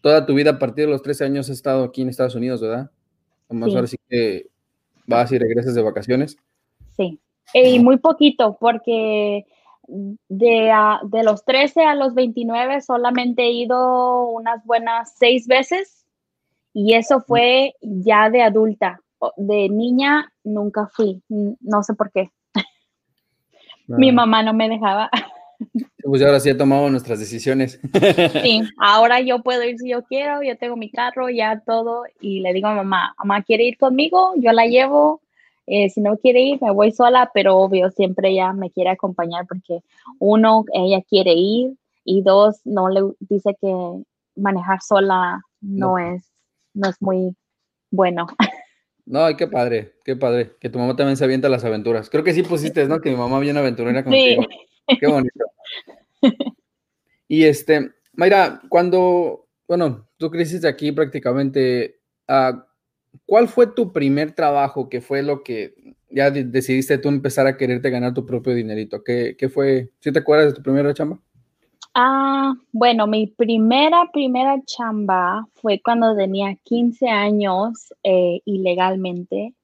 toda 0.00 0.24
tu 0.24 0.34
vida 0.34 0.50
a 0.50 0.58
partir 0.58 0.86
de 0.86 0.92
los 0.92 1.02
13 1.02 1.24
años 1.24 1.50
has 1.50 1.56
estado 1.56 1.84
aquí 1.84 2.02
en 2.02 2.08
Estados 2.08 2.34
Unidos, 2.34 2.60
¿verdad? 2.62 2.90
Vamos 3.48 3.74
a 3.74 3.80
ver 3.80 3.88
si 3.88 3.96
que 4.08 4.46
vas 5.06 5.30
y 5.32 5.38
regresas 5.38 5.74
de 5.74 5.82
vacaciones. 5.82 6.36
Sí, 6.96 7.20
y 7.52 7.78
muy 7.78 7.98
poquito, 7.98 8.56
porque 8.58 9.44
de, 9.88 10.72
de 11.02 11.22
los 11.22 11.44
13 11.44 11.82
a 11.84 11.94
los 11.94 12.14
29 12.14 12.80
solamente 12.82 13.42
he 13.42 13.52
ido 13.52 14.28
unas 14.28 14.64
buenas 14.64 15.14
seis 15.18 15.46
veces 15.46 16.06
y 16.72 16.94
eso 16.94 17.20
fue 17.20 17.74
ya 17.80 18.30
de 18.30 18.42
adulta. 18.42 19.00
De 19.36 19.68
niña 19.68 20.32
nunca 20.44 20.86
fui, 20.92 21.22
no 21.28 21.82
sé 21.82 21.94
por 21.94 22.12
qué. 22.12 22.30
Mi 23.88 24.12
mamá 24.12 24.42
no 24.42 24.52
me 24.54 24.68
dejaba. 24.68 25.10
Pues 26.02 26.22
ahora 26.22 26.38
sí 26.40 26.48
he 26.50 26.54
tomado 26.54 26.88
nuestras 26.88 27.18
decisiones. 27.18 27.80
Sí, 28.42 28.62
ahora 28.78 29.20
yo 29.20 29.42
puedo 29.42 29.64
ir 29.64 29.78
si 29.78 29.90
yo 29.90 30.04
quiero, 30.04 30.42
yo 30.42 30.56
tengo 30.56 30.76
mi 30.76 30.90
carro, 30.90 31.28
ya 31.28 31.60
todo, 31.66 32.04
y 32.20 32.40
le 32.40 32.52
digo 32.52 32.68
a 32.68 32.74
mamá, 32.74 33.14
mamá, 33.18 33.42
¿quiere 33.42 33.64
ir 33.64 33.76
conmigo? 33.76 34.32
Yo 34.36 34.52
la 34.52 34.66
llevo, 34.66 35.20
eh, 35.70 35.90
si 35.90 36.00
no 36.00 36.16
quiere 36.16 36.40
ir, 36.40 36.62
me 36.62 36.70
voy 36.70 36.92
sola, 36.92 37.30
pero 37.34 37.56
obvio, 37.56 37.90
siempre 37.90 38.30
ella 38.30 38.52
me 38.52 38.70
quiere 38.70 38.90
acompañar 38.90 39.46
porque 39.46 39.80
uno, 40.18 40.64
ella 40.72 41.02
quiere 41.02 41.32
ir, 41.34 41.74
y 42.04 42.22
dos, 42.22 42.60
no 42.64 42.88
le 42.88 43.02
dice 43.20 43.54
que 43.60 44.02
manejar 44.34 44.80
sola 44.80 45.42
no, 45.60 45.98
Es, 45.98 46.32
no 46.74 46.88
es 46.88 46.96
muy 47.00 47.36
bueno. 47.90 48.26
No, 49.10 49.34
qué 49.38 49.46
padre, 49.46 49.94
qué 50.04 50.16
padre, 50.16 50.52
que 50.60 50.68
tu 50.68 50.78
mamá 50.78 50.94
también 50.94 51.16
se 51.16 51.24
avienta 51.24 51.48
las 51.48 51.64
aventuras. 51.64 52.10
Creo 52.10 52.22
que 52.22 52.34
sí 52.34 52.42
pusiste, 52.42 52.86
¿no? 52.86 53.00
Que 53.00 53.08
mi 53.08 53.16
mamá 53.16 53.38
viene 53.38 53.58
aventurera 53.58 54.04
contigo. 54.04 54.42
Sí. 54.42 54.98
Qué 55.00 55.06
bonito. 55.06 55.44
Y 57.30 57.44
este, 57.44 57.92
Mayra, 58.14 58.62
cuando, 58.70 59.48
bueno, 59.66 60.08
tú 60.16 60.30
creciste 60.30 60.66
aquí 60.66 60.92
prácticamente, 60.92 62.00
uh, 62.26 62.58
¿cuál 63.26 63.48
fue 63.48 63.66
tu 63.66 63.92
primer 63.92 64.32
trabajo 64.32 64.88
que 64.88 65.00
fue 65.00 65.22
lo 65.22 65.42
que 65.42 65.74
ya 66.10 66.30
decidiste 66.30 66.98
tú 66.98 67.08
empezar 67.08 67.46
a 67.46 67.56
quererte 67.56 67.90
ganar 67.90 68.14
tu 68.14 68.24
propio 68.24 68.54
dinerito? 68.54 69.02
¿Qué, 69.04 69.36
qué 69.38 69.48
fue? 69.48 69.90
¿Sí 70.00 70.12
te 70.12 70.18
acuerdas 70.18 70.48
de 70.48 70.54
tu 70.54 70.62
primera 70.62 70.94
chamba? 70.94 71.18
Ah, 71.94 72.54
bueno, 72.72 73.06
mi 73.06 73.26
primera, 73.26 74.08
primera 74.12 74.56
chamba 74.64 75.46
fue 75.54 75.80
cuando 75.82 76.14
tenía 76.14 76.54
15 76.64 77.08
años 77.08 77.92
eh, 78.02 78.40
ilegalmente. 78.44 79.54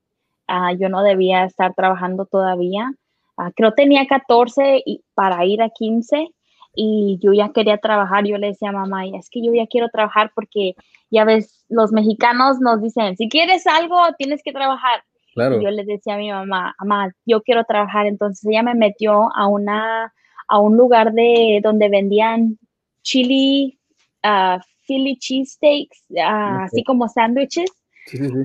Ah, 0.48 0.72
yo 0.72 0.88
no 0.88 1.02
debía 1.02 1.44
estar 1.44 1.74
trabajando 1.74 2.26
todavía. 2.26 2.92
Ah, 3.36 3.52
creo 3.54 3.72
tenía 3.72 4.06
14 4.06 4.82
y, 4.84 5.02
para 5.14 5.44
ir 5.46 5.62
a 5.62 5.70
15 5.70 6.28
y 6.74 7.18
yo 7.22 7.32
ya 7.32 7.52
quería 7.52 7.78
trabajar. 7.78 8.26
Yo 8.26 8.38
le 8.38 8.48
decía 8.48 8.70
a 8.70 8.72
mamá, 8.72 9.06
es 9.06 9.30
que 9.30 9.42
yo 9.42 9.54
ya 9.54 9.66
quiero 9.66 9.88
trabajar 9.88 10.32
porque 10.34 10.74
ya 11.14 11.24
ves, 11.24 11.64
los 11.68 11.92
mexicanos 11.92 12.60
nos 12.60 12.82
dicen, 12.82 13.16
si 13.16 13.28
quieres 13.28 13.66
algo, 13.66 13.96
tienes 14.18 14.42
que 14.42 14.52
trabajar. 14.52 15.02
Claro. 15.34 15.60
yo 15.60 15.68
le 15.70 15.84
decía 15.84 16.14
a 16.14 16.18
mi 16.18 16.30
mamá, 16.30 16.76
mamá, 16.78 17.12
yo 17.26 17.42
quiero 17.42 17.64
trabajar. 17.64 18.06
Entonces 18.06 18.44
ella 18.48 18.62
me 18.62 18.74
metió 18.74 19.34
a, 19.34 19.48
una, 19.48 20.12
a 20.46 20.58
un 20.60 20.76
lugar 20.76 21.12
de 21.12 21.60
donde 21.62 21.88
vendían 21.88 22.58
chili, 23.02 23.80
uh, 24.22 24.60
Philly 24.86 25.16
cheesesteaks, 25.16 26.04
uh, 26.10 26.62
así 26.62 26.84
como 26.84 27.08
sándwiches. 27.08 27.70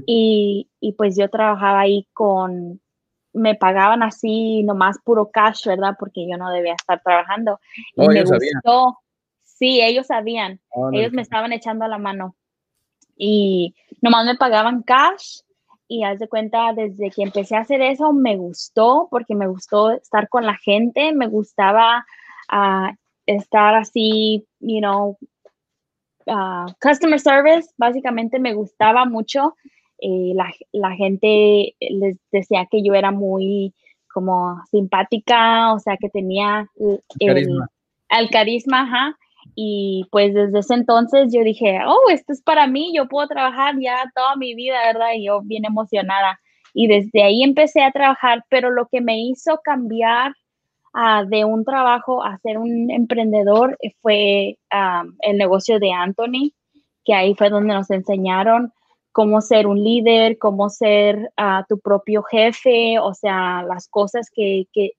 Y, 0.07 0.69
y 0.79 0.93
pues 0.93 1.17
yo 1.17 1.29
trabajaba 1.29 1.81
ahí 1.81 2.07
con 2.13 2.79
me 3.33 3.55
pagaban 3.55 4.03
así 4.03 4.63
nomás 4.63 4.97
puro 5.03 5.29
cash, 5.31 5.65
¿verdad? 5.65 5.95
Porque 5.99 6.27
yo 6.27 6.38
no 6.38 6.49
debía 6.49 6.73
estar 6.73 7.01
trabajando. 7.01 7.59
Y 7.95 8.07
me 8.07 8.23
gustó. 8.23 8.99
Sí, 9.43 9.81
ellos 9.81 10.07
sabían. 10.07 10.61
Ah, 10.73 10.89
ellos 10.93 11.11
me 11.11 11.21
estaban 11.21 11.51
echando 11.53 11.85
a 11.85 11.89
la 11.89 11.97
mano. 11.97 12.35
Y 13.19 13.75
nomás 14.01 14.25
me 14.25 14.35
pagaban 14.35 14.81
cash. 14.81 15.41
Y 15.88 16.03
haz 16.03 16.19
de 16.19 16.27
cuenta, 16.27 16.73
desde 16.73 17.11
que 17.11 17.23
empecé 17.23 17.55
a 17.55 17.61
hacer 17.61 17.81
eso, 17.81 18.13
me 18.13 18.38
gustó, 18.38 19.07
porque 19.11 19.35
me 19.35 19.47
gustó 19.47 19.91
estar 19.91 20.29
con 20.29 20.45
la 20.45 20.55
gente, 20.55 21.13
me 21.13 21.27
gustaba 21.27 22.05
uh, 22.51 22.95
estar 23.25 23.75
así, 23.75 24.47
you 24.59 24.79
know, 24.79 25.17
uh, 26.27 26.71
customer 26.79 27.19
service, 27.19 27.69
básicamente 27.77 28.39
me 28.39 28.53
gustaba 28.53 29.05
mucho 29.05 29.55
eh, 30.01 30.31
la, 30.33 30.51
la, 30.71 30.95
gente 30.95 31.75
les 31.79 32.17
decía 32.31 32.67
que 32.71 32.81
yo 32.81 32.93
era 32.93 33.11
muy 33.11 33.73
como 34.13 34.61
simpática, 34.71 35.73
o 35.73 35.79
sea, 35.79 35.97
que 35.97 36.09
tenía 36.09 36.69
el, 36.79 37.01
carisma, 37.19 37.67
el 38.09 38.29
carisma 38.29 38.81
ajá. 38.83 39.17
Y 39.61 40.07
pues 40.09 40.33
desde 40.33 40.59
ese 40.59 40.73
entonces 40.73 41.33
yo 41.33 41.43
dije, 41.43 41.79
oh, 41.85 42.09
esto 42.09 42.31
es 42.31 42.41
para 42.41 42.65
mí, 42.65 42.93
yo 42.95 43.09
puedo 43.09 43.27
trabajar 43.27 43.75
ya 43.77 44.09
toda 44.15 44.37
mi 44.37 44.55
vida, 44.55 44.77
¿verdad? 44.85 45.09
Y 45.17 45.25
yo 45.25 45.41
bien 45.41 45.65
emocionada. 45.65 46.39
Y 46.73 46.87
desde 46.87 47.23
ahí 47.23 47.43
empecé 47.43 47.83
a 47.83 47.91
trabajar, 47.91 48.45
pero 48.49 48.69
lo 48.69 48.87
que 48.87 49.01
me 49.01 49.19
hizo 49.19 49.59
cambiar 49.61 50.31
uh, 50.93 51.27
de 51.27 51.43
un 51.43 51.65
trabajo 51.65 52.23
a 52.23 52.37
ser 52.37 52.57
un 52.57 52.89
emprendedor 52.89 53.77
fue 54.01 54.57
um, 54.73 55.13
el 55.23 55.37
negocio 55.37 55.77
de 55.77 55.91
Anthony, 55.91 56.53
que 57.03 57.13
ahí 57.13 57.35
fue 57.35 57.49
donde 57.49 57.73
nos 57.73 57.91
enseñaron 57.91 58.71
cómo 59.11 59.41
ser 59.41 59.67
un 59.67 59.83
líder, 59.83 60.37
cómo 60.37 60.69
ser 60.69 61.33
uh, 61.37 61.65
tu 61.67 61.79
propio 61.79 62.23
jefe, 62.23 62.97
o 62.97 63.13
sea, 63.13 63.63
las 63.63 63.89
cosas 63.89 64.29
que, 64.33 64.67
que 64.71 64.91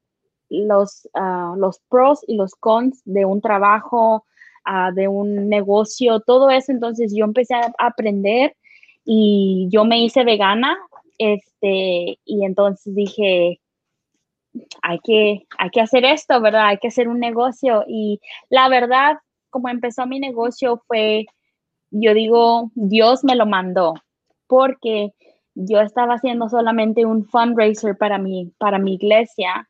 los, 0.51 1.09
los 1.57 1.81
pros 1.89 2.21
y 2.27 2.37
los 2.37 2.55
cons 2.57 3.01
de 3.07 3.25
un 3.25 3.41
trabajo, 3.41 4.27
uh, 4.67 4.95
de 4.95 5.09
un 5.09 5.49
negocio, 5.49 6.21
todo 6.21 6.51
eso. 6.51 6.73
Entonces 6.73 7.13
yo 7.15 7.25
empecé 7.25 7.55
a 7.55 7.73
aprender 7.79 8.57
y 9.05 9.69
yo 9.71 9.85
me 9.85 10.03
hice 10.03 10.25
vegana, 10.25 10.79
este, 11.19 12.19
y 12.25 12.45
entonces 12.45 12.95
dije, 12.95 13.61
hay 14.83 14.99
que, 15.01 15.47
hay 15.59 15.71
que 15.71 15.81
hacer 15.81 16.05
esto, 16.05 16.41
¿verdad? 16.41 16.67
Hay 16.67 16.79
que 16.79 16.89
hacer 16.89 17.09
un 17.09 17.21
negocio. 17.21 17.85
Y 17.87 18.21
la 18.49 18.69
verdad, 18.69 19.19
como 19.51 19.69
empezó 19.69 20.07
mi 20.07 20.19
negocio 20.21 20.83
fue 20.87 21.27
yo 21.91 22.15
digo, 22.15 22.71
Dios 22.75 23.25
me 23.25 23.35
lo 23.35 23.47
mandó, 23.47 23.95
porque 24.47 25.13
yo 25.55 25.81
estaba 25.81 26.15
haciendo 26.15 26.49
solamente 26.49 27.05
un 27.05 27.25
fundraiser 27.25 27.97
para 27.97 28.19
mi, 28.19 28.53
para 28.59 28.79
mi 28.79 28.95
iglesia. 28.95 29.69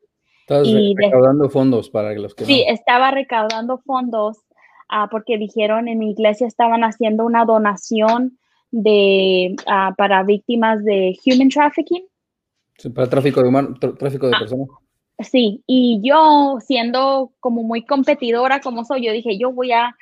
y 0.64 0.94
recaudando 0.96 1.48
fondos 1.48 1.90
para 1.90 2.12
los 2.14 2.34
que 2.34 2.44
Sí, 2.44 2.64
estaba 2.68 3.10
recaudando 3.10 3.78
fondos 3.78 4.38
uh, 4.90 5.08
porque 5.10 5.38
dijeron 5.38 5.88
en 5.88 5.98
mi 5.98 6.10
iglesia 6.10 6.46
estaban 6.46 6.82
haciendo 6.82 7.24
una 7.24 7.44
donación 7.44 8.38
de, 8.70 9.56
uh, 9.66 9.94
para 9.96 10.22
víctimas 10.22 10.84
de 10.84 11.16
human 11.24 11.48
trafficking. 11.48 12.04
Sí, 12.78 12.88
para 12.90 13.08
tráfico 13.08 13.42
de, 13.42 13.74
tráfico 13.98 14.28
de 14.28 14.36
ah, 14.36 14.38
personas. 14.38 14.68
Sí, 15.18 15.62
y 15.66 16.00
yo 16.02 16.58
siendo 16.60 17.32
como 17.40 17.62
muy 17.62 17.84
competidora 17.84 18.60
como 18.60 18.84
soy, 18.84 19.04
yo 19.04 19.12
dije, 19.12 19.36
yo 19.38 19.52
voy 19.52 19.72
a 19.72 19.94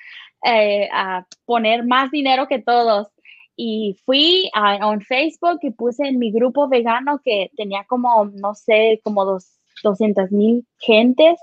eh, 0.44 0.88
a 0.92 1.26
poner 1.46 1.84
más 1.84 2.10
dinero 2.10 2.46
que 2.46 2.60
todos. 2.60 3.08
Y 3.56 3.96
fui 4.04 4.48
a, 4.54 4.86
un 4.88 5.00
Facebook 5.00 5.58
y 5.62 5.70
puse 5.70 6.06
en 6.06 6.18
mi 6.18 6.30
grupo 6.30 6.68
vegano 6.68 7.20
que 7.24 7.50
tenía 7.56 7.84
como, 7.88 8.26
no 8.26 8.54
sé, 8.54 9.00
como 9.02 9.24
dos, 9.24 9.58
200 9.82 10.30
mil 10.30 10.64
gentes. 10.78 11.40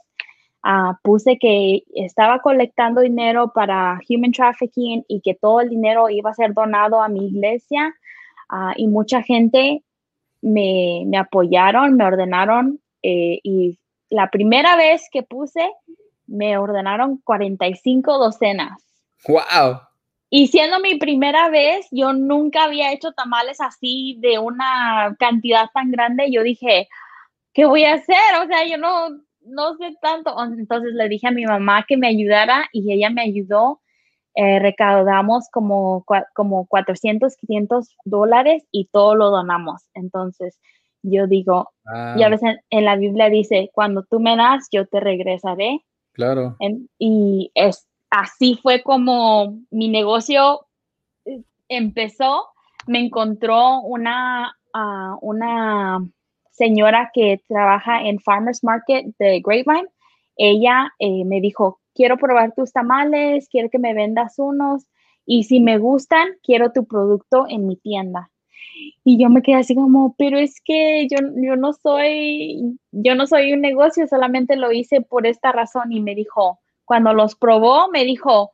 Uh, 0.65 0.95
puse 1.03 1.38
que 1.38 1.84
estaba 1.93 2.39
colectando 2.39 3.01
dinero 3.01 3.51
para 3.53 4.00
human 4.10 4.31
trafficking 4.31 5.05
y 5.07 5.22
que 5.22 5.36
todo 5.36 5.62
el 5.62 5.69
dinero 5.69 6.10
iba 6.10 6.31
a 6.31 6.34
ser 6.34 6.55
donado 6.55 7.03
a 7.03 7.07
mi 7.07 7.27
iglesia. 7.27 7.93
Uh, 8.51 8.74
y 8.75 8.88
mucha 8.88 9.22
gente 9.22 9.84
me, 10.41 11.03
me, 11.05 11.17
apoyaron, 11.17 11.95
me 11.95 12.03
ordenaron. 12.03 12.79
Eh, 13.03 13.39
y 13.43 13.77
la 14.10 14.31
primera 14.31 14.75
vez 14.75 15.07
que 15.12 15.22
puse, 15.22 15.72
me 16.25 16.57
ordenaron 16.57 17.17
45 17.24 18.17
docenas. 18.17 18.81
¡Wow! 19.27 19.81
Y 20.29 20.48
siendo 20.48 20.79
mi 20.79 20.95
primera 20.95 21.50
vez, 21.50 21.88
yo 21.91 22.13
nunca 22.13 22.63
había 22.63 22.91
hecho 22.91 23.12
tamales 23.12 23.62
así 23.62 24.17
de 24.19 24.39
una 24.39 25.15
cantidad 25.19 25.69
tan 25.74 25.91
grande. 25.91 26.31
Yo 26.31 26.43
dije, 26.43 26.88
¿qué 27.53 27.65
voy 27.65 27.86
a 27.86 27.93
hacer? 27.93 28.41
O 28.43 28.48
sea, 28.48 28.65
yo 28.67 28.77
no, 28.77 29.22
no 29.45 29.75
sé 29.77 29.95
tanto. 30.01 30.35
Entonces 30.43 30.93
le 30.93 31.09
dije 31.09 31.27
a 31.27 31.31
mi 31.31 31.45
mamá 31.45 31.85
que 31.87 31.97
me 31.97 32.07
ayudara 32.07 32.65
y 32.71 32.91
ella 32.91 33.09
me 33.09 33.21
ayudó. 33.21 33.81
Eh, 34.37 34.59
recaudamos 34.59 35.47
como, 35.49 36.03
como 36.33 36.67
400, 36.67 37.37
500 37.37 37.95
dólares 38.03 38.65
y 38.71 38.89
todo 38.91 39.15
lo 39.15 39.29
donamos. 39.29 39.83
Entonces 39.93 40.59
yo 41.03 41.27
digo, 41.27 41.69
y 42.17 42.23
a 42.23 42.29
veces 42.29 42.57
en 42.69 42.85
la 42.85 42.95
Biblia 42.95 43.29
dice, 43.29 43.69
cuando 43.73 44.03
tú 44.03 44.19
me 44.19 44.35
das, 44.35 44.67
yo 44.71 44.87
te 44.87 44.99
regresaré. 44.99 45.85
Claro. 46.13 46.55
y 46.97 47.51
es, 47.55 47.87
así 48.09 48.57
fue 48.63 48.81
como 48.81 49.59
mi 49.69 49.89
negocio 49.89 50.65
eh, 51.25 51.41
empezó. 51.67 52.47
Me 52.87 52.99
encontró 52.99 53.81
una, 53.81 54.55
ah, 54.73 55.17
una 55.21 55.99
señora 56.55 57.12
que 57.13 57.41
trabaja 57.47 58.01
en 58.01 58.19
Farmers 58.19 58.63
Market 58.63 59.07
de 59.19 59.41
Grapevine. 59.41 59.88
Ella 60.38 60.93
eh, 61.00 61.25
me 61.25 61.41
dijo, 61.41 61.79
quiero 61.93 62.17
probar 62.17 62.53
tus 62.53 62.71
tamales, 62.71 63.47
quiero 63.50 63.69
que 63.69 63.79
me 63.79 63.93
vendas 63.93 64.35
unos 64.38 64.85
y 65.25 65.43
si 65.43 65.59
me 65.59 65.77
gustan, 65.77 66.27
quiero 66.43 66.71
tu 66.71 66.85
producto 66.85 67.45
en 67.50 67.67
mi 67.67 67.75
tienda. 67.77 68.31
Y 69.03 69.17
yo 69.17 69.29
me 69.29 69.41
quedé 69.41 69.55
así 69.55 69.75
como, 69.75 70.15
pero 70.17 70.38
es 70.38 70.59
que 70.62 71.07
yo, 71.09 71.17
yo 71.35 71.55
no 71.55 71.74
soy, 71.74 72.77
yo 72.91 73.15
no 73.15 73.25
soy 73.25 73.53
un 73.53 73.62
negocio, 73.62 74.07
solamente 74.07 74.55
lo 74.55 74.71
hice 74.71 75.01
por 75.01 75.25
esta 75.25 75.51
razón. 75.51 75.91
Y 75.91 76.01
me 76.01 76.13
dijo, 76.13 76.59
cuando 76.83 77.13
los 77.13 77.35
probó, 77.35 77.89
me 77.89 78.03
dijo, 78.03 78.51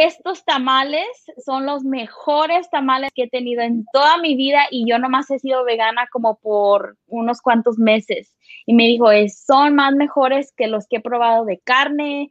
estos 0.00 0.44
tamales 0.44 1.06
son 1.44 1.66
los 1.66 1.84
mejores 1.84 2.70
tamales 2.70 3.10
que 3.14 3.24
he 3.24 3.28
tenido 3.28 3.62
en 3.62 3.84
toda 3.92 4.18
mi 4.18 4.36
vida 4.36 4.62
y 4.70 4.88
yo 4.88 4.98
nomás 4.98 5.30
he 5.30 5.38
sido 5.38 5.64
vegana 5.64 6.06
como 6.10 6.38
por 6.38 6.96
unos 7.06 7.40
cuantos 7.40 7.78
meses. 7.78 8.36
Y 8.66 8.74
me 8.74 8.86
dijo, 8.86 9.06
son 9.28 9.74
más 9.74 9.94
mejores 9.94 10.52
que 10.56 10.68
los 10.68 10.86
que 10.86 10.96
he 10.96 11.00
probado 11.00 11.44
de 11.44 11.58
carne. 11.58 12.30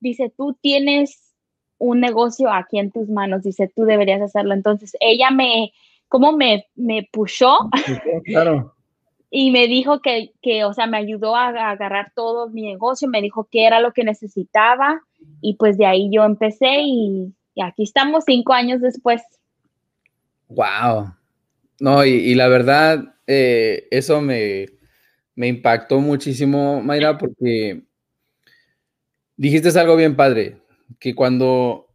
Dice, 0.00 0.32
tú 0.36 0.56
tienes 0.60 1.34
un 1.78 2.00
negocio 2.00 2.50
aquí 2.52 2.78
en 2.78 2.90
tus 2.90 3.08
manos, 3.08 3.42
dice, 3.42 3.70
tú 3.74 3.84
deberías 3.84 4.20
hacerlo. 4.20 4.54
Entonces 4.54 4.96
ella 5.00 5.30
me, 5.30 5.72
como 6.08 6.32
me, 6.32 6.66
me 6.74 7.08
pushó. 7.12 7.70
Claro. 8.24 8.73
Y 9.36 9.50
me 9.50 9.66
dijo 9.66 10.00
que, 10.00 10.30
que, 10.42 10.62
o 10.62 10.72
sea, 10.74 10.86
me 10.86 10.96
ayudó 10.96 11.34
a, 11.34 11.48
agarrar 11.48 12.12
todo 12.14 12.48
mi 12.50 12.62
negocio, 12.62 13.08
me 13.08 13.20
dijo 13.20 13.48
que 13.50 13.66
era 13.66 13.80
lo 13.80 13.92
que 13.92 14.04
necesitaba 14.04 15.02
y 15.40 15.56
pues 15.56 15.76
de 15.76 15.86
ahí 15.86 16.08
yo 16.12 16.24
empecé 16.24 16.82
y, 16.84 17.34
aquí 17.60 17.82
estamos 17.82 18.22
cinco 18.28 18.52
años 18.52 18.80
después. 18.80 19.22
Wow. 20.46 21.14
No, 21.80 22.04
y, 22.04 22.32
la 22.36 22.46
verdad, 22.46 23.16
eh, 23.26 23.88
eso 23.90 24.20
me, 24.20 24.66
me 25.34 25.48
impactó 25.48 25.98
muchísimo, 25.98 26.80
Mayra, 26.80 27.18
porque 27.18 27.82
dijiste 29.36 29.76
algo 29.80 29.96
bien 29.96 30.14
padre 30.14 30.58
que 31.00 31.16
cuando 31.16 31.88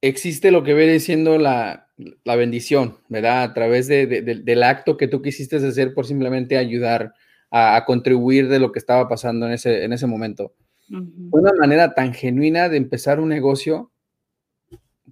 existe 0.00 0.50
lo 0.50 0.64
que 0.64 0.72
viene 0.72 1.00
siendo 1.00 1.36
la, 1.36 1.83
bendición, 2.24 2.98
¿verdad? 3.08 3.42
A 3.42 3.54
través 3.54 3.88
del 3.88 4.62
acto 4.62 4.96
que 4.96 5.08
tú 5.08 5.22
quisiste 5.22 5.56
hacer 5.56 5.94
por 5.94 6.06
simplemente 6.06 6.56
ayudar 6.56 7.14
a, 7.50 7.84
contribuir 7.86 8.48
de 8.48 8.58
lo 8.58 8.72
que 8.72 8.78
estaba 8.78 9.08
pasando 9.08 9.46
en 9.46 9.52
ese, 9.52 9.84
en 9.84 9.92
ese 9.92 10.06
momento. 10.06 10.54
Una 10.90 11.52
manera 11.58 11.94
tan 11.94 12.12
genuina 12.12 12.68
de 12.68 12.76
empezar 12.76 13.20
un 13.20 13.28
negocio 13.28 13.92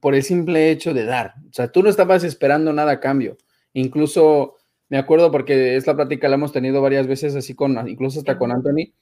por 0.01 0.15
el 0.15 0.23
simple 0.23 0.71
hecho 0.71 0.93
de 0.93 1.05
dar. 1.05 1.35
O 1.49 1.53
sea, 1.53 1.69
tú 1.69 1.83
no 1.83 1.89
estabas 1.89 2.25
esperando 2.25 2.73
nada 2.73 2.93
a 2.93 3.01
cambio. 3.01 3.39
Incluso 3.73 4.57
me 4.89 4.99
acuerdo 4.99 5.31
porque 5.31 5.77
esta 5.77 5.95
plática 5.95 6.29
la 6.29 6.35
hemos 6.35 6.53
tenido 6.53 6.83
varias 6.83 7.07
veces 7.07 7.37
así 7.37 7.55
con, 7.55 7.89
incluso 7.89 8.19
hasta 8.19 8.37
con 8.37 8.51
Anthony, 8.51 8.93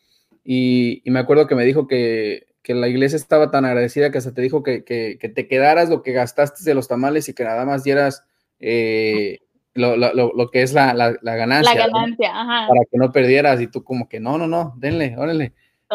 y 0.44 1.02
me 1.06 1.18
acuerdo 1.18 1.46
que 1.46 1.54
me 1.54 1.64
dijo 1.64 1.87
que 1.87 2.50
que 2.62 2.75
la 2.75 2.88
iglesia 2.88 3.17
estaba 3.17 3.50
tan 3.50 3.64
agradecida 3.64 4.11
que 4.11 4.19
hasta 4.19 4.35
te 4.35 4.43
dijo 4.43 4.62
que, 4.62 4.83
te 4.83 5.49
quedaras 5.49 5.88
lo 5.88 6.02
que 6.02 6.12
gastaste 6.12 6.64
de 6.64 6.75
los 6.75 6.88
tamales 6.88 7.29
y 7.29 7.35
que 7.35 7.45
nada 7.45 7.64
más 7.64 7.85
dieras 7.85 8.25
eh, 8.59 9.40
lo, 9.75 10.50
que 10.50 10.62
es 10.62 10.73
la, 10.73 10.93
ganancia. 11.23 11.75
La 11.75 11.87
ganancia, 11.87 12.31
ajá. 12.33 12.69
Para 12.69 12.81
que 12.90 12.99
no 12.99 13.12
perdieras 13.12 13.61
y 13.61 13.67
tú 13.67 13.83
como 13.83 14.09
que 14.09 14.21
no, 14.21 14.37
no, 14.37 14.47
no, 14.47 14.75
denle, 14.76 15.17
órale. 15.17 15.55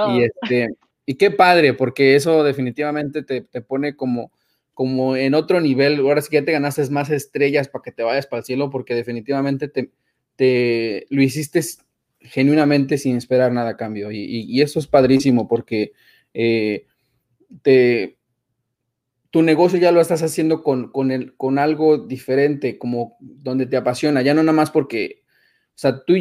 Y, 0.09 0.23
este, 0.23 0.69
y 1.05 1.15
qué 1.15 1.31
padre, 1.31 1.73
porque 1.73 2.15
eso 2.15 2.43
definitivamente 2.43 3.21
te, 3.23 3.41
pone 3.61 3.95
como, 3.95 4.31
como 4.73 5.15
en 5.15 5.35
otro 5.35 5.61
nivel. 5.61 5.99
Ahora 5.99 6.21
sí 6.21 6.29
que 6.29 6.37
ya 6.37 6.45
te 6.45 6.51
ganaste 6.51 6.89
más 6.89 7.11
estrellas 7.11 7.67
para 7.67 7.83
que 7.83 7.91
te 7.91 8.03
vayas 8.03 8.25
para 8.25 8.39
el 8.39 8.45
cielo, 8.45 8.71
porque 8.71 8.95
definitivamente 8.95 9.67
te, 9.67 9.91
te 10.35 11.05
lo 11.09 11.21
hiciste 11.21 11.61
genuinamente 12.19 12.97
sin 12.97 13.17
esperar 13.17 13.51
nada 13.51 13.71
a 13.71 13.77
cambio. 13.77 14.11
Y, 14.11 14.45
y 14.49 14.61
eso 14.61 14.79
es 14.79 14.87
padrísimo 14.87 15.47
porque 15.47 15.93
eh, 16.35 16.85
te, 17.61 18.17
tu 19.31 19.41
negocio 19.41 19.79
ya 19.79 19.91
lo 19.91 20.01
estás 20.01 20.21
haciendo 20.21 20.61
con, 20.63 20.91
con, 20.91 21.11
el, 21.11 21.35
con 21.35 21.57
algo 21.57 21.97
diferente, 21.97 22.77
como 22.77 23.17
donde 23.19 23.65
te 23.65 23.77
apasiona, 23.77 24.21
ya 24.21 24.33
no 24.33 24.43
nada 24.43 24.55
más 24.55 24.69
porque, 24.71 25.23
o 25.69 25.77
sea, 25.77 26.03
tú, 26.05 26.13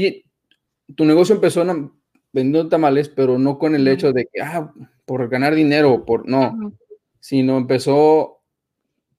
tu 0.97 1.05
negocio 1.05 1.35
empezó 1.35 1.65
vendiendo 2.33 2.69
tamales, 2.69 3.09
pero 3.09 3.39
no 3.39 3.59
con 3.59 3.75
el 3.75 3.87
hecho 3.89 4.13
de 4.13 4.27
que, 4.33 4.41
ah, 4.41 4.73
por 5.05 5.29
ganar 5.29 5.55
dinero, 5.55 6.05
por, 6.05 6.29
no, 6.29 6.77
sino 7.21 7.57
empezó 7.59 8.43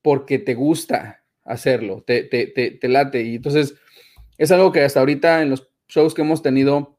porque 0.02 0.40
te 0.40 0.54
gusta 0.56 1.24
hacerlo, 1.44 2.04
te, 2.06 2.24
te, 2.24 2.48
te, 2.48 2.88
late. 2.88 3.24
Y 3.24 3.36
entonces 3.36 3.76
es 4.38 4.52
algo 4.52 4.72
que 4.72 4.82
hasta 4.82 5.00
ahorita 5.00 5.42
en 5.42 5.50
los 5.52 5.70
shows 5.88 6.14
que 6.14 6.22
hemos 6.22 6.42
tenido, 6.42 6.95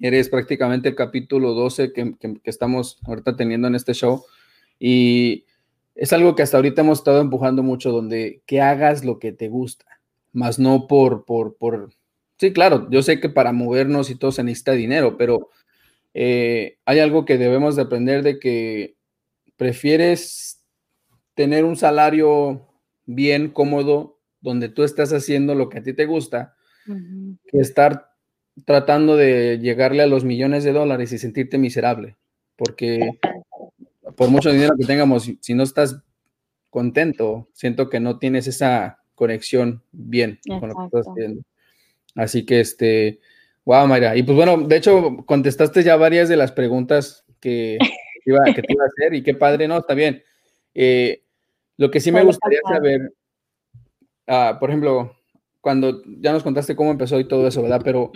Eres 0.00 0.28
prácticamente 0.28 0.88
el 0.88 0.94
capítulo 0.94 1.54
12 1.54 1.92
que, 1.92 2.14
estamos 2.44 2.98
ahorita 3.06 3.36
teniendo 3.36 3.68
en 3.68 3.74
este 3.74 3.94
show. 3.94 4.24
Y 4.78 5.44
es 5.94 6.12
algo 6.12 6.34
que 6.34 6.42
hasta 6.42 6.58
ahorita 6.58 6.82
hemos 6.82 6.98
estado 6.98 7.20
empujando 7.20 7.62
mucho, 7.62 7.90
donde 7.90 8.42
que 8.46 8.60
hagas 8.60 9.04
lo 9.04 9.18
que 9.18 9.32
te 9.32 9.48
gusta, 9.48 9.86
más 10.32 10.58
no 10.58 10.86
por, 10.86 11.24
por, 11.24 11.56
por... 11.56 11.90
Sí, 12.38 12.52
claro, 12.52 12.88
yo 12.90 13.02
sé 13.02 13.18
que 13.18 13.30
para 13.30 13.52
movernos 13.52 14.10
y 14.10 14.16
todo 14.16 14.30
se 14.30 14.42
necesita 14.42 14.72
dinero, 14.72 15.16
pero 15.16 15.48
eh, 16.12 16.78
hay 16.84 16.98
algo 16.98 17.24
que 17.24 17.38
debemos 17.38 17.76
de 17.76 17.82
aprender 17.82 18.22
de 18.22 18.38
que 18.38 18.96
prefieres 19.56 20.62
tener 21.34 21.64
un 21.64 21.76
salario 21.76 22.68
bien 23.06 23.50
cómodo, 23.50 24.18
donde 24.40 24.68
tú 24.68 24.82
estás 24.84 25.12
haciendo 25.12 25.54
lo 25.54 25.68
que 25.68 25.78
a 25.78 25.82
ti 25.82 25.92
te 25.92 26.06
gusta, 26.06 26.56
que 26.86 27.58
estar 27.58 28.15
tratando 28.64 29.16
de 29.16 29.58
llegarle 29.58 30.02
a 30.02 30.06
los 30.06 30.24
millones 30.24 30.64
de 30.64 30.72
dólares 30.72 31.12
y 31.12 31.18
sentirte 31.18 31.58
miserable, 31.58 32.16
porque 32.56 33.18
por 34.16 34.30
mucho 34.30 34.50
dinero 34.50 34.74
que 34.78 34.86
tengamos, 34.86 35.30
si 35.40 35.54
no 35.54 35.62
estás 35.62 36.00
contento, 36.70 37.48
siento 37.52 37.88
que 37.88 38.00
no 38.00 38.18
tienes 38.18 38.46
esa 38.46 39.02
conexión 39.14 39.82
bien 39.92 40.38
con 40.60 40.68
lo 40.68 40.76
que 40.76 40.84
estás 40.84 41.06
haciendo. 41.08 41.42
Así 42.14 42.46
que, 42.46 42.60
este, 42.60 43.20
wow, 43.64 43.86
Mayra. 43.86 44.16
Y 44.16 44.22
pues 44.22 44.36
bueno, 44.36 44.56
de 44.58 44.76
hecho, 44.76 45.24
contestaste 45.26 45.82
ya 45.82 45.96
varias 45.96 46.28
de 46.28 46.36
las 46.36 46.52
preguntas 46.52 47.24
que, 47.40 47.78
te 48.24 48.30
iba, 48.30 48.38
a 48.38 48.86
hacer 48.86 49.14
y 49.14 49.22
qué 49.22 49.34
padre, 49.34 49.68
¿no? 49.68 49.78
Está 49.78 49.94
bien. 49.94 50.22
Eh, 50.74 51.22
lo 51.76 51.90
que 51.90 52.00
sí 52.00 52.10
me 52.12 52.22
gustaría 52.22 52.60
saber, 52.66 53.12
ah, 54.26 54.56
por 54.58 54.70
ejemplo, 54.70 55.15
cuando 55.66 56.00
ya 56.20 56.32
nos 56.32 56.44
contaste 56.44 56.76
cómo 56.76 56.92
empezó 56.92 57.18
y 57.18 57.26
todo 57.26 57.44
eso, 57.48 57.60
¿verdad? 57.60 57.80
Pero 57.82 58.12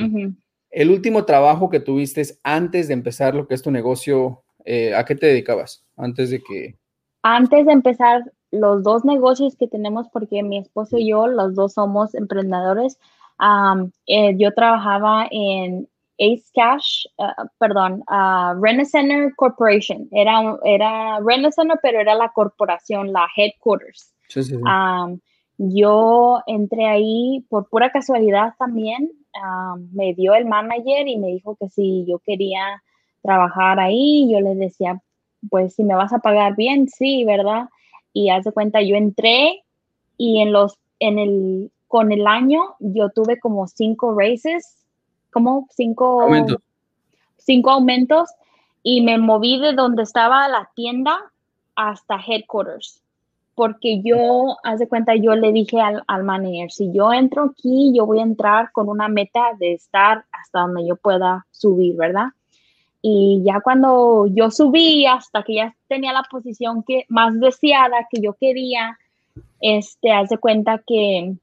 el 0.70 0.88
último 0.88 1.24
trabajo 1.24 1.68
que 1.68 1.80
tuviste 1.80 2.22
antes 2.44 2.86
de 2.86 2.94
empezar 2.94 3.34
lo 3.34 3.48
que 3.48 3.54
es 3.54 3.62
tu 3.62 3.72
negocio, 3.72 4.44
eh, 4.64 4.94
¿a 4.94 5.04
qué 5.04 5.16
te 5.16 5.26
dedicabas? 5.26 5.84
Antes 5.96 6.30
de 6.30 6.40
que... 6.44 6.76
Antes 7.24 7.66
de 7.66 7.72
empezar 7.72 8.22
los 8.52 8.84
dos 8.84 9.04
negocios 9.04 9.56
que 9.56 9.66
tenemos, 9.66 10.08
porque 10.10 10.44
mi 10.44 10.58
esposo 10.58 10.96
y 10.96 11.08
yo, 11.08 11.26
los 11.26 11.56
dos 11.56 11.72
somos 11.72 12.14
emprendedores, 12.14 13.00
eh, 14.06 14.36
yo 14.38 14.54
trabajaba 14.54 15.26
en 15.32 15.88
Ace 16.20 16.44
Cash, 16.54 17.06
uh, 17.18 17.48
perdón, 17.58 18.04
uh, 18.08 18.62
Renaissance 18.62 19.34
Corporation. 19.34 20.06
Era, 20.12 20.56
era 20.62 21.18
Renaissance, 21.18 21.74
pero 21.82 21.98
era 21.98 22.14
la 22.14 22.28
corporación, 22.28 23.12
la 23.12 23.26
headquarters. 23.36 24.14
Sí, 24.28 24.44
sí, 24.44 24.54
sí. 24.54 24.60
Yo 25.62 26.40
entré 26.46 26.87
ahí 26.87 27.44
por 27.51 27.68
pura 27.68 27.90
casualidad 27.90 28.55
también. 28.59 29.12
Ah, 29.35 29.77
me 29.92 30.14
dio 30.14 30.35
el 30.35 30.46
manager 30.46 31.07
y 31.07 31.18
me 31.18 31.27
dijo 31.27 31.55
que 31.57 31.68
si 31.68 32.07
yo 32.09 32.18
quería 32.20 32.83
trabajar 33.20 33.79
ahí, 33.79 34.27
yo 34.33 34.40
le 34.40 34.55
decía, 34.55 35.03
pues 35.51 35.75
si 35.75 35.85
me 35.85 35.94
vas 35.94 36.14
a 36.14 36.20
pagar 36.20 36.57
bien, 36.57 36.88
sí, 36.88 37.27
¿verdad? 37.27 37.68
Y 38.14 38.31
haz 38.31 38.44
de 38.44 38.53
cuenta, 38.53 38.81
yo 38.81 38.96
entré 38.96 39.62
y 40.16 40.40
en 40.40 40.51
los, 40.51 40.79
en 40.99 41.18
el, 41.18 41.70
con 41.88 42.11
el 42.11 42.27
año 42.27 42.77
yo 42.79 43.11
tuve 43.11 43.38
como 43.38 43.66
cinco 43.66 44.14
raises, 44.18 44.87
como 45.31 45.68
cinco 45.73 46.27
cinco 47.37 47.70
aumentos 47.70 48.31
y 48.83 49.03
me 49.03 49.18
moví 49.18 49.61
de 49.61 49.75
donde 49.75 50.05
estaba 50.05 50.49
la 50.49 50.70
tienda 50.75 51.18
hasta 51.75 52.18
headquarters 52.27 52.99
porque 53.61 54.01
yo, 54.03 54.57
haz 54.64 54.79
de 54.79 54.88
cuenta, 54.88 55.14
yo 55.16 55.35
le 55.35 55.53
dije 55.53 55.79
al, 55.83 56.03
al, 56.07 56.25
manager, 56.25 56.70
si 56.70 56.90
yo 56.94 57.12
entro 57.12 57.51
aquí, 57.51 57.92
yo 57.94 58.07
voy 58.07 58.20
a 58.20 58.23
entrar 58.23 58.73
con 58.73 58.88
una 58.88 59.07
meta 59.07 59.49
de 59.59 59.75
estar 59.75 60.25
hasta 60.33 60.61
donde 60.61 60.87
yo 60.87 60.96
pueda 60.96 61.46
subir, 61.51 61.94
¿verdad? 61.94 62.29
Y 63.03 63.42
ya 63.44 63.61
cuando 63.61 64.27
yo 64.29 64.51
subí 64.51 65.05
hasta 65.05 65.42
que 65.42 65.57
ya 65.57 65.77
tenía 65.88 66.14
la 66.14 66.23
posición 66.23 66.83
que 66.85 67.05
más 67.11 67.38
deseada 67.38 68.09
que 68.11 68.23
yo 68.23 68.33
quería, 68.33 68.99
este, 69.61 70.11
haz 70.11 70.31
de 70.31 70.38
cuenta 70.38 70.81
que 70.87 71.35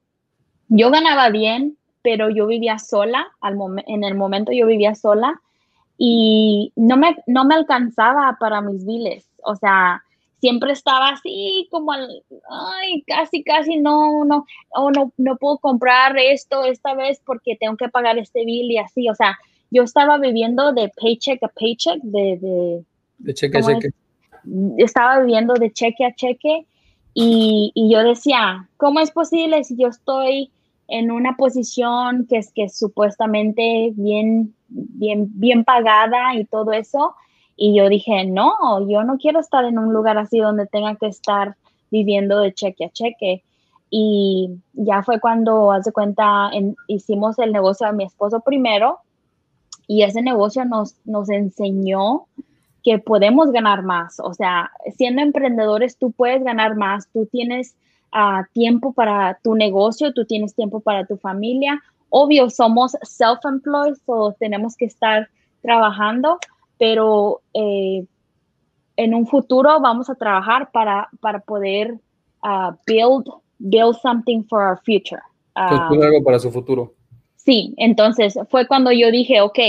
yo 0.70 0.90
ganaba 0.90 1.30
bien, 1.30 1.78
pero 2.02 2.32
yo 2.32 2.48
vivía 2.48 2.80
sola, 2.80 3.28
al 3.42 3.60
en 3.86 4.04
el 4.04 4.16
momento 4.16 4.52
yo 4.52 4.66
vivía 4.66 4.96
sola 4.96 5.40
y 6.00 6.74
no 6.76 6.98
me, 6.98 7.16
no 7.28 7.46
me 7.46 7.54
alcanzaba 7.54 8.38
para 8.40 8.62
mis 8.62 8.88
biles, 8.88 9.30
o 9.44 9.56
sea, 9.56 10.02
siempre 10.40 10.72
estaba 10.72 11.10
así 11.10 11.68
como, 11.72 11.92
ay, 11.94 13.04
casi, 13.08 13.44
casi 13.44 13.78
no, 13.78 14.24
no, 14.26 14.46
oh, 14.70 14.92
no, 14.92 15.12
no 15.18 15.38
puedo 15.38 15.58
comprar 15.58 16.18
esto 16.18 16.64
esta 16.64 16.94
vez 16.94 17.22
porque 17.26 17.56
tengo 17.56 17.76
que 17.76 17.90
pagar 17.90 18.18
este 18.18 18.46
bill 18.46 18.72
y 18.72 18.78
así, 18.78 19.10
o 19.10 19.16
sea, 19.16 19.38
yo 19.72 19.84
estaba 19.84 20.18
viviendo 20.18 20.74
de 20.74 20.92
paycheck 21.02 21.44
a 21.44 21.48
paycheck, 21.50 22.02
de... 22.04 22.84
De, 23.18 23.34
cheque 23.34 23.58
a 23.58 23.62
cheque. 23.62 23.90
Estaba 24.78 25.20
viviendo 25.20 25.56
de 25.56 25.74
cheque 25.74 26.06
a 26.06 26.14
cheque 26.14 26.66
Y, 27.14 27.72
y, 27.74 27.92
yo 27.92 28.04
decía, 28.04 28.70
¿cómo 28.78 29.00
es 29.00 29.12
posible 29.12 29.64
si 29.64 29.76
yo 29.76 29.88
estoy 29.88 30.52
en 30.88 31.12
una 31.12 31.36
posición 31.36 32.28
que 32.30 32.38
es 32.38 32.52
que 32.54 32.70
supuestamente 32.70 33.92
bien, 33.96 34.54
bien, 34.70 35.28
bien 35.34 35.66
pagada 35.66 36.36
y 36.36 36.46
todo 36.46 36.72
eso? 36.72 37.16
Y 37.58 37.76
yo 37.76 37.90
dije, 37.90 38.24
no, 38.26 38.54
yo 38.88 39.04
no 39.04 39.18
quiero 39.18 39.40
estar 39.40 39.66
en 39.66 39.80
un 39.80 39.92
lugar 39.92 40.18
así 40.20 40.40
donde 40.40 40.68
tenga 40.68 40.96
que 40.96 41.08
estar 41.08 41.56
viviendo 41.90 42.40
de 42.40 42.54
cheque 42.54 42.86
a 42.86 42.90
cheque. 42.90 43.44
Y 43.90 44.60
ya 44.74 45.02
fue 45.02 45.20
cuando, 45.20 45.72
hace 45.72 45.92
cuenta, 45.92 46.52
hicimos 46.88 47.40
el 47.40 47.52
negocio 47.52 47.88
a 47.88 47.94
mi 47.94 48.04
esposo 48.04 48.42
primero 48.42 49.00
y 49.88 50.04
ese 50.04 50.22
negocio 50.22 50.66
nos, 50.66 50.96
nos 51.06 51.30
enseñó 51.30 52.26
que 52.84 53.00
podemos 53.00 53.52
ganar 53.52 53.84
más. 53.84 54.20
O 54.20 54.34
sea, 54.34 54.72
siendo 54.96 55.22
emprendedores, 55.22 55.98
tú 55.98 56.12
puedes 56.12 56.44
ganar 56.44 56.76
más, 56.76 57.08
tú 57.12 57.26
tienes 57.26 57.76
uh, 58.14 58.44
tiempo 58.54 58.94
para 58.94 59.40
tu 59.44 59.56
negocio, 59.56 60.14
tú 60.14 60.26
tienes 60.26 60.54
tiempo 60.54 60.80
para 60.82 61.06
tu 61.06 61.18
familia. 61.18 61.82
Obvio, 62.10 62.50
somos 62.50 62.94
self-employed, 63.02 63.98
o 64.06 64.34
tenemos 64.34 64.76
que 64.76 64.86
estar 64.86 65.30
trabajando, 65.62 66.40
pero 66.78 67.42
eh, 67.54 68.06
en 68.96 69.14
un 69.14 69.28
futuro 69.28 69.80
vamos 69.80 70.10
a 70.10 70.16
trabajar 70.16 70.72
para, 70.72 71.10
para 71.22 71.40
poder 71.40 71.96
uh, 72.44 72.76
build, 72.86 73.28
build 73.60 73.96
something 74.02 74.44
for 74.44 74.62
our 74.62 74.80
future. 74.84 75.22
Uh, 75.56 75.94
algo 76.04 76.24
para 76.24 76.40
su 76.40 76.52
futuro. 76.52 76.94
Sí, 77.36 77.74
entonces 77.78 78.38
fue 78.50 78.68
cuando 78.68 78.92
yo 78.92 79.12
dije, 79.12 79.42
ok, 79.42 79.60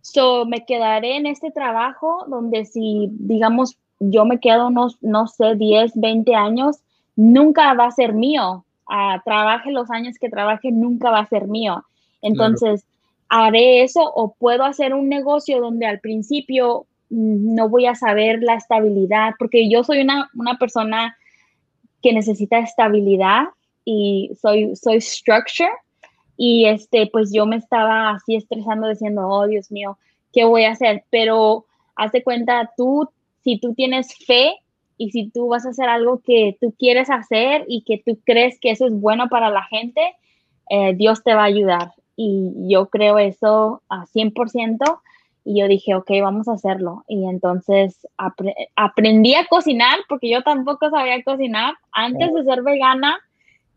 so 0.00 0.46
me 0.46 0.64
quedaré 0.64 1.16
en 1.16 1.26
este 1.26 1.50
trabajo 1.50 2.24
donde 2.28 2.64
si, 2.64 3.08
digamos, 3.12 3.76
yo 4.00 4.24
me 4.24 4.40
quedo 4.40 4.68
unos, 4.68 4.96
no 5.02 5.26
sé, 5.26 5.54
10, 5.56 5.92
20 5.94 6.34
años, 6.34 6.78
nunca 7.16 7.74
va 7.74 7.86
a 7.86 7.90
ser 7.90 8.14
mío. 8.14 8.64
Uh, 8.88 9.20
trabaje 9.24 9.70
los 9.70 9.90
años 9.90 10.16
que 10.18 10.30
trabaje, 10.30 10.72
nunca 10.72 11.10
va 11.10 11.20
a 11.20 11.28
ser 11.28 11.46
mío. 11.46 11.84
Entonces, 12.22 12.84
haré 13.28 13.82
eso 13.82 14.00
o 14.02 14.34
puedo 14.34 14.64
hacer 14.64 14.94
un 14.94 15.08
negocio 15.08 15.60
donde 15.60 15.86
al 15.86 16.00
principio 16.00 16.86
mm, 17.10 17.54
no 17.54 17.68
voy 17.68 17.86
a 17.86 17.94
saber 17.94 18.42
la 18.42 18.54
estabilidad, 18.54 19.34
porque 19.38 19.68
yo 19.70 19.84
soy 19.84 20.00
una, 20.00 20.30
una 20.34 20.58
persona 20.58 21.16
que 22.02 22.12
necesita 22.12 22.58
estabilidad 22.58 23.44
y 23.84 24.30
soy, 24.40 24.76
soy 24.76 25.00
structure. 25.00 25.70
Y 26.36 26.66
este, 26.66 27.08
pues 27.08 27.32
yo 27.32 27.46
me 27.46 27.56
estaba 27.56 28.10
así 28.10 28.36
estresando 28.36 28.88
diciendo, 28.88 29.26
oh 29.28 29.46
Dios 29.46 29.72
mío, 29.72 29.98
¿qué 30.32 30.44
voy 30.44 30.64
a 30.64 30.72
hacer? 30.72 31.04
Pero 31.10 31.66
hazte 31.96 32.22
cuenta, 32.22 32.70
tú, 32.76 33.08
si 33.42 33.58
tú 33.58 33.74
tienes 33.74 34.14
fe 34.24 34.54
y 34.96 35.10
si 35.10 35.30
tú 35.30 35.48
vas 35.48 35.66
a 35.66 35.70
hacer 35.70 35.88
algo 35.88 36.20
que 36.20 36.56
tú 36.60 36.74
quieres 36.78 37.10
hacer 37.10 37.64
y 37.66 37.82
que 37.82 38.00
tú 38.04 38.20
crees 38.24 38.58
que 38.60 38.70
eso 38.70 38.86
es 38.86 38.92
bueno 38.92 39.28
para 39.28 39.50
la 39.50 39.64
gente, 39.64 40.00
eh, 40.70 40.94
Dios 40.94 41.24
te 41.24 41.34
va 41.34 41.42
a 41.42 41.46
ayudar. 41.46 41.92
Y 42.20 42.50
yo 42.68 42.86
creo 42.86 43.16
eso 43.20 43.80
a 43.88 44.04
100%. 44.06 45.00
Y 45.44 45.60
yo 45.60 45.68
dije, 45.68 45.94
ok, 45.94 46.10
vamos 46.20 46.48
a 46.48 46.54
hacerlo. 46.54 47.04
Y 47.06 47.24
entonces 47.28 48.08
aprendí 48.74 49.36
a 49.36 49.46
cocinar 49.46 50.00
porque 50.08 50.28
yo 50.28 50.42
tampoco 50.42 50.90
sabía 50.90 51.22
cocinar. 51.22 51.74
Antes 51.92 52.34
de 52.34 52.42
ser 52.42 52.62
vegana, 52.62 53.20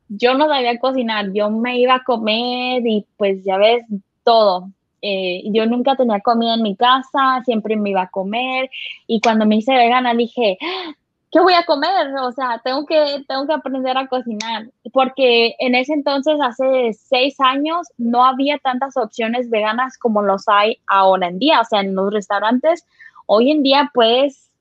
yo 0.10 0.34
no 0.34 0.48
sabía 0.48 0.80
cocinar. 0.80 1.32
Yo 1.34 1.52
me 1.52 1.78
iba 1.78 1.94
a 1.94 2.04
comer 2.04 2.82
y 2.84 3.06
pues 3.16 3.44
ya 3.44 3.58
ves 3.58 3.86
todo. 4.24 4.70
Eh, 5.04 5.44
yo 5.54 5.68
nunca 5.68 5.96
tenía 5.96 6.20
comida 6.22 6.56
en 6.56 6.64
mi 6.64 6.76
casa, 6.76 7.44
siempre 7.46 7.76
me 7.76 7.92
iba 7.92 8.02
a 8.02 8.10
comer. 8.10 8.72
Y 9.06 9.22
cuando 9.22 9.46
me 9.46 9.58
hice 9.58 9.76
vegana 9.76 10.16
dije, 10.16 10.58
¿qué 11.32 11.40
voy 11.40 11.54
a 11.54 11.66
comer? 11.66 12.14
O 12.22 12.32
sea, 12.34 12.62
tengo 12.64 12.86
que, 12.86 13.24
tengo 13.28 13.48
que 13.48 13.54
aprender 13.54 13.98
a 13.98 14.08
cocinar, 14.08 14.68
porque 14.92 15.56
en 15.60 15.76
ese 15.76 15.94
entonces, 15.94 16.36
hace 16.42 16.94
seis 16.94 17.40
años, 17.40 17.88
no 17.98 18.26
había 18.26 18.58
tantas 18.60 18.98
opciones 18.98 19.50
veganas 19.50 19.98
como 19.98 20.22
los 20.22 20.48
hay 20.48 20.80
ahora 20.88 21.28
en 21.28 21.40
día. 21.40 21.62
O 21.62 21.66
sea, 21.66 21.80
en 21.80 21.96
los 21.96 22.12
restaurantes, 22.14 22.86
hoy 23.26 23.52
en 23.52 23.64
día 23.64 23.92
puedes, 23.94 24.52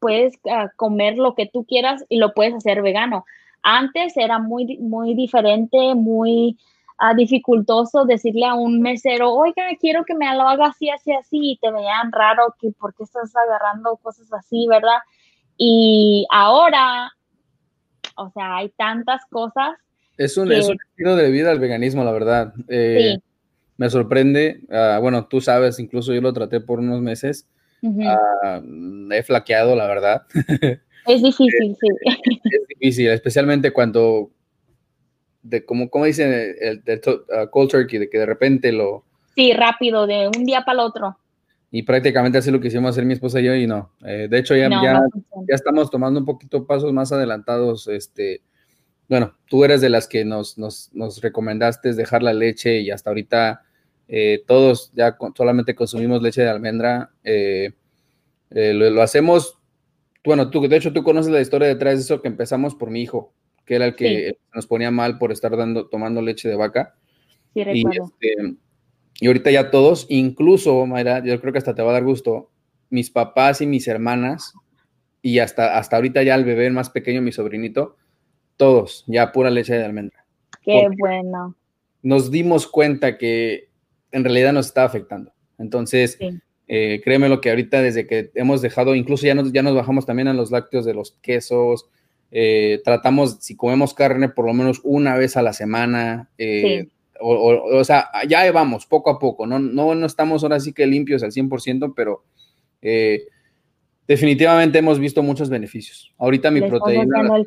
puedes 0.00 0.34
uh, 0.44 0.68
comer 0.76 1.16
lo 1.18 1.34
que 1.34 1.46
tú 1.46 1.64
quieras 1.64 2.04
y 2.08 2.18
lo 2.18 2.34
puedes 2.34 2.54
hacer 2.54 2.82
vegano. 2.82 3.24
Antes 3.62 4.16
era 4.16 4.38
muy, 4.38 4.76
muy 4.78 5.14
diferente, 5.14 5.94
muy 5.94 6.58
uh, 7.00 7.14
dificultoso 7.14 8.04
decirle 8.04 8.46
a 8.46 8.54
un 8.54 8.80
mesero, 8.80 9.32
oiga, 9.32 9.68
quiero 9.80 10.04
que 10.04 10.14
me 10.14 10.32
lo 10.34 10.42
haga 10.42 10.66
así, 10.66 10.90
así, 10.90 11.12
así, 11.12 11.52
y 11.52 11.58
te 11.58 11.70
veían 11.70 12.10
raro 12.10 12.56
que 12.60 12.72
por 12.72 12.92
qué 12.94 13.04
estás 13.04 13.34
agarrando 13.36 13.96
cosas 13.96 14.32
así, 14.32 14.66
¿verdad? 14.68 14.98
Y 15.58 16.24
ahora, 16.30 17.12
o 18.16 18.30
sea, 18.30 18.56
hay 18.56 18.68
tantas 18.70 19.22
cosas. 19.28 19.76
Es 20.16 20.36
un, 20.36 20.50
es 20.52 20.68
un 20.68 20.78
estilo 20.88 21.16
de 21.16 21.30
vida 21.30 21.50
el 21.50 21.58
veganismo, 21.58 22.04
la 22.04 22.12
verdad. 22.12 22.54
Eh, 22.68 23.16
sí. 23.16 23.22
Me 23.76 23.90
sorprende. 23.90 24.60
Uh, 24.68 25.00
bueno, 25.00 25.26
tú 25.26 25.40
sabes, 25.40 25.78
incluso 25.78 26.14
yo 26.14 26.20
lo 26.20 26.32
traté 26.32 26.60
por 26.60 26.78
unos 26.78 27.00
meses. 27.00 27.46
Uh 27.82 27.90
-huh. 27.90 28.60
uh, 28.62 29.12
he 29.12 29.22
flaqueado, 29.22 29.76
la 29.76 29.86
verdad. 29.86 30.22
Es 31.06 31.22
difícil, 31.22 31.76
sí. 31.80 31.88
Es 32.44 32.68
difícil, 32.68 33.08
especialmente 33.08 33.72
cuando, 33.72 34.30
de 35.42 35.64
como, 35.64 35.90
como 35.90 36.04
dicen, 36.04 36.32
el, 36.32 36.82
el, 36.86 37.00
el 37.28 37.50
cold 37.50 37.70
turkey, 37.70 37.98
de 37.98 38.10
que 38.10 38.18
de 38.18 38.26
repente 38.26 38.72
lo... 38.72 39.04
Sí, 39.34 39.52
rápido, 39.52 40.06
de 40.06 40.28
un 40.28 40.44
día 40.44 40.64
para 40.64 40.80
el 40.82 40.86
otro 40.86 41.16
y 41.70 41.82
prácticamente 41.82 42.38
así 42.38 42.50
lo 42.50 42.60
que 42.60 42.68
hicimos 42.68 42.90
hacer 42.90 43.04
mi 43.04 43.12
esposa 43.12 43.40
y 43.40 43.44
yo 43.44 43.54
y 43.54 43.66
no. 43.66 43.92
Eh, 44.04 44.26
de 44.30 44.38
hecho, 44.38 44.56
ya, 44.56 44.68
no, 44.68 44.82
ya, 44.82 44.94
no 44.94 45.08
ya, 45.46 45.54
estamos 45.54 45.90
tomando 45.90 46.20
un 46.20 46.26
poquito 46.26 46.66
pasos 46.66 46.92
más 46.92 47.12
adelantados. 47.12 47.88
Este, 47.88 48.42
bueno, 49.08 49.36
tú 49.46 49.64
eres 49.64 49.80
de 49.80 49.90
las 49.90 50.08
que 50.08 50.24
nos, 50.24 50.56
nos, 50.56 50.90
nos 50.94 51.20
recomendaste 51.20 51.92
dejar 51.92 52.22
la 52.22 52.32
leche 52.32 52.80
y 52.80 52.90
hasta 52.90 53.10
ahorita 53.10 53.62
eh, 54.08 54.42
todos 54.46 54.92
ya 54.94 55.16
solamente 55.36 55.74
consumimos 55.74 56.22
leche 56.22 56.40
de 56.40 56.48
almendra. 56.48 57.10
Eh, 57.22 57.74
lo, 58.50 58.88
lo, 58.88 59.02
hacemos, 59.02 59.58
bueno, 60.24 60.48
tú, 60.48 60.66
de 60.66 60.76
hecho 60.76 60.94
tú 60.94 61.02
conoces 61.02 61.30
la 61.30 61.42
historia 61.42 61.68
detrás 61.68 61.96
de 61.96 62.00
eso 62.00 62.22
que 62.22 62.28
empezamos 62.28 62.74
por 62.74 62.90
mi 62.90 63.02
hijo, 63.02 63.34
que 63.66 63.74
era 63.74 63.84
el 63.84 63.94
que 63.94 64.30
sí. 64.30 64.38
nos 64.54 64.66
ponía 64.66 64.90
mal 64.90 65.18
por 65.18 65.32
estar 65.32 65.54
dando, 65.54 65.86
tomando 65.86 66.22
leche 66.22 66.48
de 66.48 66.56
vaca. 66.56 66.94
Sí, 67.52 67.62
recuerdo. 67.62 68.10
Y, 68.20 68.26
este, 68.26 68.56
y 69.20 69.26
ahorita 69.26 69.50
ya 69.50 69.70
todos, 69.70 70.06
incluso, 70.08 70.86
Mayra, 70.86 71.24
yo 71.24 71.40
creo 71.40 71.52
que 71.52 71.58
hasta 71.58 71.74
te 71.74 71.82
va 71.82 71.90
a 71.90 71.94
dar 71.94 72.04
gusto, 72.04 72.50
mis 72.88 73.10
papás 73.10 73.60
y 73.60 73.66
mis 73.66 73.88
hermanas, 73.88 74.54
y 75.22 75.40
hasta, 75.40 75.76
hasta 75.76 75.96
ahorita 75.96 76.22
ya 76.22 76.36
el 76.36 76.44
bebé 76.44 76.70
más 76.70 76.90
pequeño, 76.90 77.20
mi 77.20 77.32
sobrinito, 77.32 77.96
todos, 78.56 79.04
ya 79.08 79.32
pura 79.32 79.50
leche 79.50 79.74
de 79.74 79.84
almendra. 79.84 80.24
Qué 80.62 80.82
Porque 80.84 80.96
bueno. 80.98 81.56
Nos 82.02 82.30
dimos 82.30 82.68
cuenta 82.68 83.18
que 83.18 83.70
en 84.12 84.22
realidad 84.22 84.52
nos 84.52 84.66
está 84.66 84.84
afectando. 84.84 85.32
Entonces, 85.58 86.16
sí. 86.18 86.38
eh, 86.68 87.00
créeme 87.02 87.28
lo 87.28 87.40
que 87.40 87.50
ahorita 87.50 87.82
desde 87.82 88.06
que 88.06 88.30
hemos 88.34 88.62
dejado, 88.62 88.94
incluso 88.94 89.26
ya 89.26 89.34
nos, 89.34 89.52
ya 89.52 89.62
nos 89.62 89.74
bajamos 89.74 90.06
también 90.06 90.28
a 90.28 90.32
los 90.32 90.52
lácteos 90.52 90.84
de 90.84 90.94
los 90.94 91.12
quesos, 91.22 91.88
eh, 92.30 92.80
tratamos, 92.84 93.38
si 93.40 93.56
comemos 93.56 93.94
carne, 93.94 94.28
por 94.28 94.46
lo 94.46 94.54
menos 94.54 94.80
una 94.84 95.16
vez 95.16 95.36
a 95.36 95.42
la 95.42 95.52
semana. 95.52 96.30
Eh, 96.38 96.84
sí 96.84 96.97
o, 97.20 97.34
o, 97.34 97.78
o, 97.78 97.84
sea, 97.84 98.08
ya 98.28 98.50
vamos, 98.52 98.86
poco 98.86 99.10
a 99.10 99.18
poco, 99.18 99.46
no, 99.46 99.58
no, 99.58 99.94
no 99.94 100.06
estamos 100.06 100.42
ahora 100.42 100.60
sí 100.60 100.72
que 100.72 100.86
limpios 100.86 101.22
al 101.22 101.32
100%, 101.32 101.92
pero 101.94 102.24
eh, 102.82 103.26
definitivamente 104.06 104.78
hemos 104.78 104.98
visto 104.98 105.22
muchos 105.22 105.50
beneficios. 105.50 106.14
Ahorita 106.18 106.50
mi 106.50 106.60
Les 106.60 106.70
proteína 106.70 107.22
la, 107.22 107.44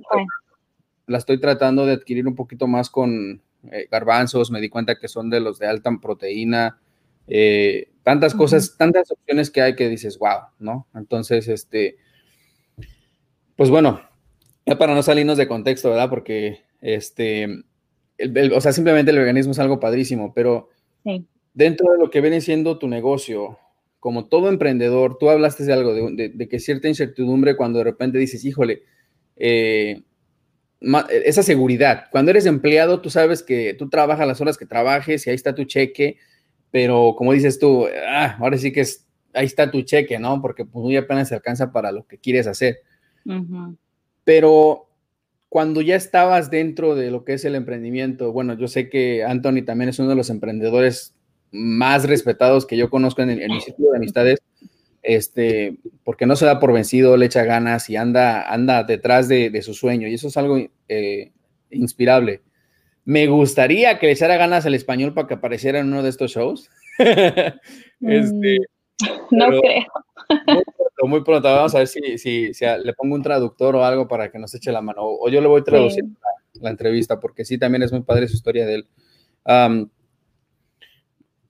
la, 1.08 1.18
estoy 1.18 1.40
tratando 1.40 1.86
de 1.86 1.94
adquirir 1.94 2.28
un 2.28 2.36
poquito 2.36 2.68
más 2.68 2.90
con 2.90 3.42
eh, 3.72 3.88
garbanzos, 3.92 4.52
me 4.52 4.62
di 4.62 4.70
cuenta 4.70 4.98
que 4.98 5.08
son 5.08 5.30
de 5.30 5.40
los 5.40 5.60
de 5.60 5.68
alta 5.68 5.92
proteína, 6.02 6.80
eh, 7.28 7.92
tantas 8.04 8.34
uh 8.34 8.36
-huh. 8.36 8.40
cosas, 8.40 8.76
tantas 8.78 9.12
opciones 9.12 9.52
que 9.52 9.62
hay 9.62 9.76
que 9.76 9.88
dices, 9.88 10.18
wow, 10.18 10.48
¿no? 10.60 10.88
Entonces, 10.96 11.48
este, 11.48 11.98
pues 13.56 13.70
bueno, 13.70 14.02
ya 14.66 14.78
para 14.78 14.96
no 14.96 15.04
salirnos 15.04 15.38
de 15.38 15.48
contexto, 15.48 15.90
¿verdad? 15.90 16.10
Porque, 16.10 16.64
este, 16.82 17.64
el, 18.22 18.38
el, 18.38 18.54
o 18.54 18.62
sea, 18.62 18.72
simplemente 18.72 19.12
el 19.12 19.18
veganismo 19.18 19.52
es 19.52 19.60
algo 19.60 19.80
padrísimo, 19.80 20.34
pero 20.34 20.70
sí. 21.04 21.26
dentro 21.54 21.92
de 21.92 22.00
lo 22.00 22.10
que 22.10 22.22
viene 22.22 22.42
siendo 22.42 22.78
tu 22.78 22.88
negocio, 22.88 23.58
como 24.00 24.26
todo 24.26 24.50
emprendedor, 24.50 25.18
tú 25.20 25.30
hablaste 25.30 25.64
de 25.64 25.74
algo, 25.74 25.94
de, 25.94 26.16
de, 26.16 26.30
de 26.30 26.48
que 26.48 26.60
cierta 26.60 26.88
incertidumbre 26.88 27.56
cuando 27.56 27.80
de 27.80 27.86
repente 27.86 28.18
dices, 28.18 28.44
híjole, 28.46 28.84
eh, 29.36 30.02
esa 31.26 31.44
seguridad. 31.44 32.06
Cuando 32.12 32.32
eres 32.32 32.46
empleado, 32.46 33.02
tú 33.02 33.10
sabes 33.10 33.44
que 33.44 33.76
tú 33.76 33.90
trabajas 33.90 34.28
las 34.28 34.42
horas 34.42 34.58
que 34.58 34.66
trabajes 34.66 35.26
y 35.26 35.30
ahí 35.30 35.36
está 35.36 35.54
tu 35.54 35.64
cheque, 35.66 36.18
pero 36.72 37.14
como 37.18 37.34
dices 37.34 37.60
tú, 37.60 37.88
ah, 38.08 38.38
ahora 38.40 38.58
sí 38.58 38.72
que 38.72 38.82
es, 38.82 39.06
ahí 39.34 39.46
está 39.46 39.70
tu 39.70 39.84
cheque, 39.84 40.18
¿no? 40.18 40.42
Porque 40.42 40.66
pues, 40.66 40.82
muy 40.84 40.98
apenas 40.98 41.30
se 41.30 41.36
alcanza 41.36 41.72
para 41.72 41.92
lo 41.92 42.08
que 42.08 42.18
quieres 42.18 42.48
hacer. 42.48 42.80
Uh 43.26 43.34
-huh. 43.34 43.78
Pero 44.24 44.88
cuando 45.52 45.82
ya 45.82 45.98
estabas 45.98 46.50
dentro 46.50 46.96
de 46.96 47.12
lo 47.12 47.26
que 47.26 47.34
es 47.34 47.44
el 47.44 47.56
emprendimiento, 47.56 48.32
bueno, 48.32 48.54
yo 48.54 48.70
sé 48.70 48.88
que 48.88 49.26
Anthony 49.26 49.66
también 49.66 49.90
es 49.90 50.00
uno 50.00 50.08
de 50.08 50.16
los 50.16 50.30
emprendedores 50.30 51.14
más 51.52 52.08
respetados 52.08 52.66
que 52.66 52.78
yo 52.78 52.90
conozco 52.90 53.22
en, 53.22 53.32
el, 53.32 53.42
en 53.42 53.52
mi 53.52 53.60
círculo 53.60 53.92
de 53.92 53.98
amistades, 53.98 54.40
este, 55.04 55.76
porque 56.06 56.26
no 56.26 56.38
se 56.38 56.46
da 56.46 56.62
por 56.62 56.72
vencido, 56.72 57.18
le 57.18 57.26
echa 57.26 57.44
ganas 57.44 57.90
y 57.90 57.98
anda, 57.98 58.50
anda 58.50 58.86
detrás 58.86 59.28
de, 59.28 59.62
su 59.62 59.74
sueño. 59.74 60.08
Y 60.08 60.14
eso 60.14 60.30
es 60.30 60.38
algo 60.38 60.58
eh, 60.88 61.34
inspirable. 61.70 62.40
Me 63.04 63.28
gustaría 63.28 64.00
que 64.00 64.06
le 64.06 64.14
echara 64.14 64.38
ganas 64.38 64.66
al 64.66 64.74
español 64.74 65.14
para 65.14 65.28
que 65.28 65.34
apareciera 65.34 65.80
en 65.80 65.88
uno 65.88 66.02
de 66.02 66.12
estos 66.12 66.32
shows. 66.32 66.70
este, 66.98 67.60
mm, 68.00 69.36
no 69.36 69.48
Muy 71.08 71.24
pronto, 71.24 71.48
vamos 71.48 71.74
a 71.76 71.80
ver 71.80 71.88
si, 71.88 72.18
si, 72.18 72.52
le 72.84 72.94
pongo 72.94 73.16
un 73.16 73.22
traductor 73.22 73.76
o 73.76 73.84
algo 73.84 74.08
para 74.08 74.32
que 74.32 74.40
nos 74.40 74.54
eche 74.54 74.72
la 74.72 74.82
mano. 74.82 75.02
O, 75.04 75.30
yo 75.30 75.42
le 75.42 75.48
voy 75.48 75.64
traduciendo 75.64 76.20
la, 76.62 76.70
entrevista, 76.70 77.20
porque 77.20 77.46
sí, 77.46 77.58
también 77.58 77.84
es 77.84 77.92
muy 77.92 78.02
padre 78.02 78.28
su 78.28 78.36
historia 78.36 78.66
de 78.66 78.76
él. 78.76 78.88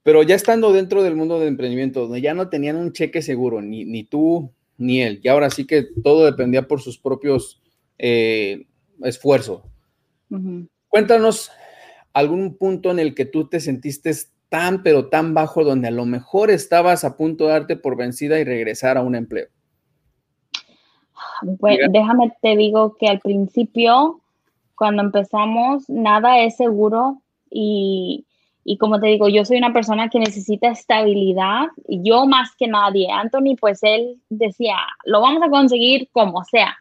pero 0.04 0.24
ya 0.24 0.36
estando 0.36 0.72
dentro 0.72 1.04
del 1.04 1.16
mundo 1.16 1.40
del 1.40 1.50
emprendimiento, 1.50 2.02
donde 2.02 2.22
ya 2.22 2.34
no 2.34 2.50
tenían 2.50 2.76
un 2.76 2.94
cheque 2.94 3.22
seguro, 3.22 3.62
ni, 3.62 3.86
ni 3.86 4.04
tú 4.04 4.52
ni 4.78 5.02
él, 5.02 5.20
y 5.22 5.28
ahora 5.28 5.50
sí 5.50 5.68
que 5.68 5.84
todo 6.04 6.26
dependía 6.26 6.68
por 6.68 6.82
sus 6.82 6.98
propios 6.98 7.62
eh, 8.00 8.66
esfuerzos. 9.04 9.62
Cuéntanos 10.88 11.52
algún 12.14 12.58
punto 12.58 12.90
en 12.90 13.00
el 13.00 13.14
que 13.14 13.26
tú 13.26 13.48
te 13.48 13.60
sentiste 13.60 14.12
tan, 14.52 14.84
pero 14.84 15.08
tan 15.08 15.34
bajo, 15.34 15.64
donde 15.64 15.88
a 15.88 15.92
lo 15.92 16.06
mejor 16.06 16.52
estabas 16.52 17.06
a 17.06 17.16
punto 17.16 17.46
de 17.46 17.52
darte 17.52 17.78
por 17.78 17.96
vencida 17.96 18.38
y 18.38 18.44
regresar 18.44 18.98
a 18.98 19.02
un 19.02 19.16
empleo? 19.16 19.48
Bueno, 21.42 21.88
déjame 21.90 22.34
te 22.42 22.58
digo 22.58 22.98
que 23.00 23.08
al 23.08 23.22
principio, 23.22 24.20
cuando 24.76 25.04
empezamos, 25.04 25.90
nada 25.90 26.40
es 26.40 26.58
seguro 26.58 27.22
y, 27.50 28.26
y 28.66 28.78
como 28.78 29.00
te 29.00 29.08
digo, 29.08 29.30
yo 29.30 29.46
soy 29.46 29.58
una 29.58 29.72
persona 29.72 30.10
que 30.10 30.20
necesita 30.20 30.68
estabilidad, 30.68 31.68
y 31.88 32.02
yo 32.04 32.26
más 32.26 32.54
que 32.58 32.68
nadie. 32.68 33.10
Anthony, 33.10 33.56
pues 33.58 33.80
él 33.84 34.20
decía, 34.30 34.76
lo 35.06 35.22
vamos 35.22 35.42
a 35.44 35.50
conseguir 35.50 36.10
como 36.12 36.44
sea, 36.44 36.76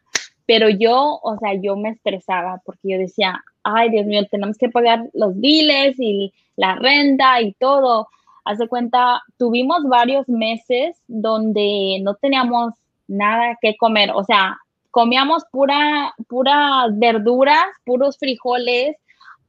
pero 0.44 0.68
yo, 0.68 1.20
o 1.22 1.38
sea, 1.38 1.54
yo 1.54 1.76
me 1.76 1.90
estresaba 1.90 2.60
porque 2.64 2.88
yo 2.88 2.98
decía, 2.98 3.44
ay, 3.62 3.90
Dios 3.90 4.06
mío, 4.06 4.26
tenemos 4.30 4.56
que 4.56 4.68
pagar 4.68 5.08
los 5.12 5.38
biles 5.38 5.98
y 5.98 6.32
la 6.56 6.76
renta 6.76 7.40
y 7.40 7.52
todo. 7.54 8.08
Hace 8.44 8.68
cuenta, 8.68 9.22
tuvimos 9.38 9.84
varios 9.84 10.28
meses 10.28 10.96
donde 11.06 11.98
no 12.02 12.14
teníamos 12.14 12.74
nada 13.06 13.58
que 13.60 13.76
comer, 13.76 14.12
o 14.14 14.24
sea, 14.24 14.58
comíamos 14.90 15.44
pura, 15.50 16.14
puras 16.28 16.98
verduras, 16.98 17.64
puros 17.84 18.18
frijoles, 18.18 18.96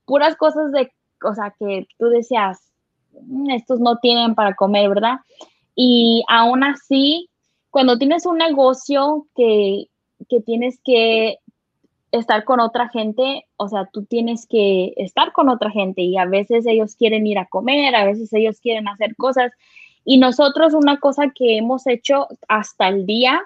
puras 0.05 0.35
cosas 0.35 0.71
de, 0.71 0.91
o 1.23 1.33
sea, 1.33 1.53
que 1.57 1.87
tú 1.97 2.07
decías, 2.07 2.59
mm, 3.21 3.51
estos 3.51 3.79
no 3.79 3.97
tienen 3.97 4.35
para 4.35 4.55
comer, 4.55 4.89
¿verdad? 4.89 5.19
Y 5.75 6.23
aún 6.27 6.63
así, 6.63 7.29
cuando 7.69 7.97
tienes 7.97 8.25
un 8.25 8.37
negocio 8.37 9.25
que, 9.35 9.85
que 10.29 10.41
tienes 10.41 10.79
que 10.83 11.37
estar 12.11 12.43
con 12.43 12.59
otra 12.59 12.89
gente, 12.89 13.45
o 13.57 13.69
sea, 13.69 13.89
tú 13.91 14.03
tienes 14.03 14.45
que 14.45 14.93
estar 14.97 15.31
con 15.31 15.49
otra 15.49 15.71
gente 15.71 16.01
y 16.01 16.17
a 16.17 16.25
veces 16.25 16.65
ellos 16.67 16.95
quieren 16.95 17.25
ir 17.25 17.39
a 17.39 17.47
comer, 17.47 17.95
a 17.95 18.05
veces 18.05 18.33
ellos 18.33 18.59
quieren 18.59 18.87
hacer 18.87 19.15
cosas. 19.15 19.51
Y 20.03 20.17
nosotros 20.17 20.73
una 20.73 20.99
cosa 20.99 21.31
que 21.33 21.57
hemos 21.57 21.87
hecho 21.87 22.27
hasta 22.47 22.89
el 22.89 23.05
día, 23.05 23.41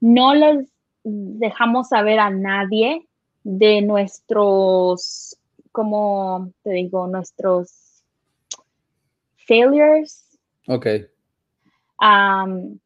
no 0.00 0.34
les 0.34 0.68
dejamos 1.02 1.88
saber 1.88 2.20
a 2.20 2.30
nadie 2.30 3.06
de 3.42 3.82
nuestros, 3.82 5.36
como 5.72 6.52
te 6.62 6.70
digo, 6.70 7.06
nuestros 7.06 8.04
failures. 9.46 10.38
Ok. 10.68 10.86
Um, 12.00 12.78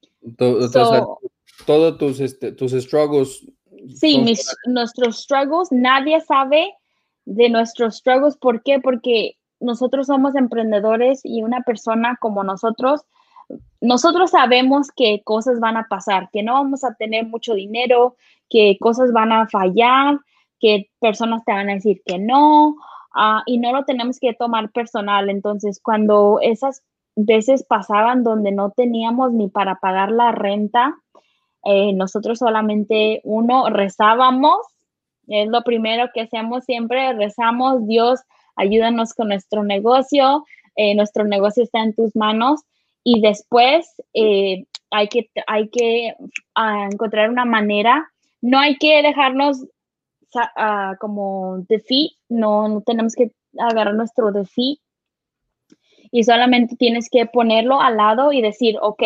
todos 1.67 1.99
tus, 1.99 2.21
este, 2.21 2.53
tus 2.53 2.73
struggles 2.73 3.47
Sí, 3.88 4.25
nuestros 4.66 5.23
struggles, 5.23 5.70
nadie 5.70 6.20
sabe 6.20 6.75
de 7.25 7.49
nuestros 7.49 7.97
struggles. 7.97 8.37
¿Por 8.37 8.62
qué? 8.62 8.81
Porque 8.81 9.37
nosotros 9.61 10.07
somos 10.07 10.35
emprendedores 10.35 11.20
y 11.25 11.42
una 11.42 11.62
persona 11.62 12.16
como 12.20 12.44
nosotros, 12.44 13.03
nosotros 13.81 14.31
sabemos 14.31 14.90
que 14.94 15.23
cosas 15.25 15.61
van 15.61 15.77
a 15.77 15.87
pasar, 15.88 16.31
que 16.33 16.42
no 16.42 16.55
vamos 16.55 16.85
a 16.85 16.94
tener 16.94 17.27
mucho 17.27 17.55
dinero, 17.55 18.16
que 18.49 18.77
cosas 18.81 19.12
van 19.12 19.33
a 19.33 19.49
fallar, 19.49 20.18
que 20.61 20.90
personas 21.01 21.44
te 21.44 21.53
van 21.53 21.70
a 21.70 21.75
decir 21.75 22.03
que 22.05 22.18
no, 22.18 22.77
ah, 23.14 23.42
y 23.47 23.59
no 23.59 23.73
lo 23.73 23.85
tenemos 23.85 24.18
que 24.18 24.35
tomar 24.35 24.70
personal. 24.70 25.29
Entonces, 25.29 25.81
cuando 25.83 26.38
esas 26.40 26.83
veces 27.16 27.64
pasaban 27.64 28.25
donde 28.25 28.53
no 28.53 28.70
teníamos 28.70 29.33
ni 29.33 29.49
para 29.49 29.77
pagar 29.77 30.11
la 30.11 30.33
renta, 30.33 30.97
eh, 31.64 31.92
nosotros 31.92 32.38
solamente, 32.38 33.20
uno, 33.24 33.70
rezábamos, 33.70 34.59
es 35.29 35.48
lo 35.48 35.62
primero 35.62 36.11
que 36.12 36.22
hacemos 36.22 36.64
siempre, 36.64 37.12
rezamos, 37.14 37.87
Dios, 37.87 38.20
ayúdanos 38.57 39.14
con 39.14 39.29
nuestro 39.29 39.64
negocio, 39.64 40.44
eh, 40.77 40.94
nuestro 40.94 41.24
negocio 41.24 41.62
está 41.62 41.83
en 41.83 41.94
tus 41.94 42.14
manos 42.16 42.61
y 43.03 43.20
después 43.20 43.87
eh, 44.12 44.64
hay 44.90 45.09
que, 45.09 45.31
hay 45.46 45.68
que 45.68 46.14
ah, 46.55 46.88
encontrar 46.90 47.31
una 47.31 47.44
manera, 47.44 48.11
no 48.40 48.59
hay 48.59 48.77
que 48.77 49.03
dejarnos 49.03 49.62
uh, 50.35 50.96
como 51.00 51.59
defeat, 51.68 52.12
no, 52.29 52.68
no 52.68 52.81
tenemos 52.83 53.14
que 53.14 53.33
agarrar 53.59 53.94
nuestro 53.94 54.33
defeat 54.33 54.79
y 56.11 56.24
solamente 56.24 56.77
tienes 56.77 57.09
que 57.11 57.27
ponerlo 57.27 57.81
al 57.81 57.96
lado 57.96 58.33
y 58.33 58.40
decir, 58.40 58.77
ok, 58.81 59.03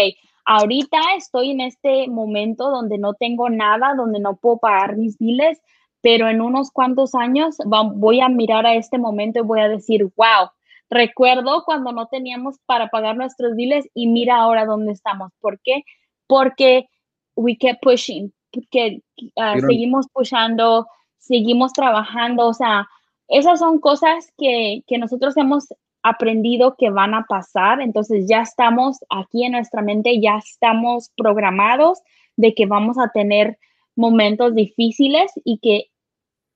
Ahorita 0.51 0.97
estoy 1.15 1.51
en 1.51 1.61
este 1.61 2.09
momento 2.09 2.71
donde 2.71 2.97
no 2.97 3.13
tengo 3.13 3.51
nada, 3.51 3.93
donde 3.95 4.19
no 4.19 4.37
puedo 4.37 4.57
pagar 4.57 4.97
mis 4.97 5.19
biles, 5.19 5.61
pero 6.01 6.27
en 6.27 6.41
unos 6.41 6.71
cuantos 6.71 7.15
años 7.15 7.59
voy 7.67 8.23
a 8.23 8.31
mirar 8.31 8.65
a 8.65 8.75
este 8.75 8.97
momento 8.97 9.41
y 9.41 9.43
voy 9.43 9.61
a 9.61 9.69
decir, 9.69 10.05
wow, 10.17 10.49
recuerdo 10.89 11.65
cuando 11.67 11.93
no 11.93 12.07
teníamos 12.07 12.57
para 12.65 12.89
pagar 12.89 13.15
nuestros 13.15 13.57
biles 13.57 13.91
y 13.93 14.07
mira 14.07 14.39
ahora 14.39 14.65
dónde 14.65 14.93
estamos. 14.93 15.33
¿Por 15.39 15.61
qué? 15.61 15.83
Porque 16.27 16.89
we 17.37 17.59
kept 17.59 17.83
pushing, 17.83 18.33
porque 18.51 19.03
ah, 19.37 19.57
seguimos 19.61 20.07
pushando, 20.11 20.87
seguimos 21.19 21.75
trabajando, 21.75 22.47
o 22.47 22.55
sea, 22.55 22.89
esas 23.29 23.59
son 23.59 23.81
cosas 23.81 24.33
que, 24.39 24.83
que 24.87 24.97
nosotros 24.97 25.37
hemos 25.37 25.69
aprendido 26.03 26.77
que 26.77 26.91
van 26.91 27.15
a 27.15 27.27
pasar, 27.29 27.81
entonces 27.81 28.27
ya 28.29 28.43
estamos 28.43 28.99
aquí 29.11 29.45
en 29.45 29.53
nuestra 29.53 29.83
mente, 29.83 30.21
ya 30.21 30.39
estamos 30.39 31.11
programados 31.17 32.01
de 32.37 32.55
que 32.55 32.67
vamos 32.67 32.99
a 32.99 33.11
tener 33.13 33.59
momentos 33.97 34.55
difíciles 34.55 35.33
y 35.45 35.59
que, 35.59 35.91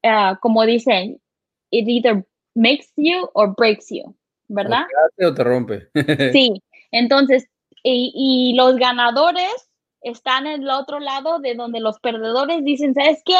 ah, 0.05 0.39
como 0.41 0.65
dicen, 0.65 1.21
it 1.71 1.89
either 1.89 2.25
makes 2.55 2.87
you 2.97 3.29
or 3.35 3.55
breaks 3.57 3.89
you, 3.91 4.15
¿verdad? 4.49 4.85
O 5.19 5.35
te 5.35 5.45
rompe. 5.45 5.89
sí, 6.33 6.63
entonces, 6.93 7.49
y, 7.83 8.13
y 8.15 8.57
los 8.57 8.77
ganadores 8.77 9.69
están 10.03 10.47
en 10.47 10.63
el 10.63 10.71
otro 10.71 11.01
lado 11.01 11.41
de 11.41 11.55
donde 11.55 11.81
los 11.81 11.99
perdedores 11.99 12.65
dicen, 12.65 12.95
¿sabes 12.95 13.23
qué? 13.25 13.39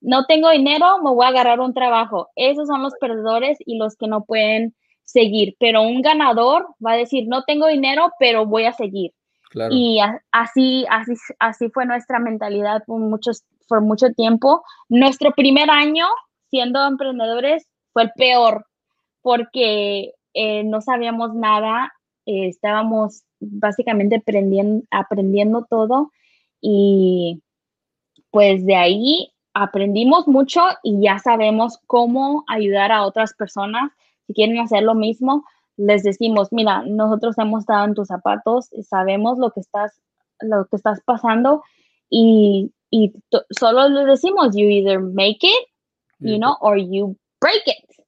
No 0.00 0.24
tengo 0.26 0.50
dinero, 0.50 0.98
me 1.02 1.10
voy 1.10 1.26
a 1.26 1.28
agarrar 1.28 1.60
un 1.60 1.74
trabajo. 1.74 2.30
Esos 2.36 2.68
son 2.68 2.82
los 2.82 2.94
perdedores 3.00 3.58
y 3.64 3.76
los 3.76 3.96
que 3.96 4.08
no 4.08 4.24
pueden 4.24 4.74
seguir, 5.04 5.56
pero 5.58 5.82
un 5.82 6.02
ganador 6.02 6.66
va 6.84 6.92
a 6.92 6.96
decir, 6.96 7.26
no 7.28 7.44
tengo 7.44 7.66
dinero, 7.66 8.10
pero 8.18 8.46
voy 8.46 8.64
a 8.64 8.72
seguir. 8.72 9.12
Y 9.70 9.98
así, 10.30 10.86
así, 10.88 11.12
así 11.38 11.68
fue 11.68 11.84
nuestra 11.84 12.18
mentalidad 12.18 12.82
por, 12.86 12.98
muchos, 13.00 13.44
por 13.68 13.82
mucho 13.82 14.10
tiempo. 14.12 14.62
Nuestro 14.88 15.32
primer 15.32 15.68
año 15.70 16.06
siendo 16.50 16.86
emprendedores 16.86 17.68
fue 17.92 18.04
el 18.04 18.12
peor 18.16 18.66
porque 19.20 20.12
eh, 20.34 20.64
no 20.64 20.80
sabíamos 20.80 21.34
nada, 21.34 21.92
eh, 22.26 22.48
estábamos 22.48 23.22
básicamente 23.40 24.16
aprendiendo, 24.16 24.84
aprendiendo 24.90 25.66
todo 25.68 26.10
y 26.60 27.42
pues 28.30 28.64
de 28.64 28.76
ahí 28.76 29.32
aprendimos 29.54 30.26
mucho 30.28 30.62
y 30.82 31.02
ya 31.02 31.18
sabemos 31.18 31.78
cómo 31.86 32.44
ayudar 32.48 32.92
a 32.92 33.04
otras 33.04 33.34
personas 33.34 33.90
si 34.26 34.34
quieren 34.34 34.58
hacer 34.58 34.82
lo 34.82 34.94
mismo, 34.94 35.44
les 35.76 36.02
decimos, 36.02 36.48
mira, 36.52 36.82
nosotros 36.86 37.36
hemos 37.38 37.60
estado 37.60 37.86
en 37.86 37.94
tus 37.94 38.08
zapatos, 38.08 38.68
sabemos 38.88 39.38
lo 39.38 39.50
que 39.50 39.60
estás, 39.60 40.00
lo 40.40 40.66
que 40.66 40.76
estás 40.76 41.00
pasando 41.04 41.62
y, 42.10 42.72
y 42.90 43.12
solo 43.50 43.88
les 43.88 44.06
decimos, 44.06 44.54
you 44.54 44.68
either 44.68 45.00
make 45.00 45.38
it, 45.42 45.68
you 46.18 46.36
know, 46.36 46.56
or 46.60 46.76
you 46.76 47.16
break 47.40 47.62
it, 47.66 48.04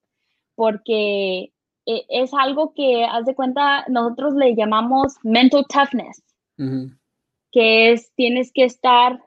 porque 0.55 1.53
e, 1.87 2.07
es 2.09 2.33
algo 2.35 2.72
que, 2.74 3.05
haz 3.05 3.24
de 3.24 3.35
cuenta, 3.35 3.85
nosotros 3.88 4.35
le 4.35 4.55
llamamos 4.55 5.16
mental 5.22 5.64
toughness, 5.68 6.22
que 7.50 7.92
es, 7.92 8.12
tienes 8.14 8.53
que 8.53 8.64
estar 8.64 9.20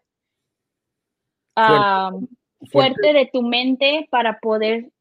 fuerte 2.72 3.14
de 3.14 3.30
tu 3.32 3.42
mente 3.42 4.08
para 4.12 4.40
poder 4.40 4.92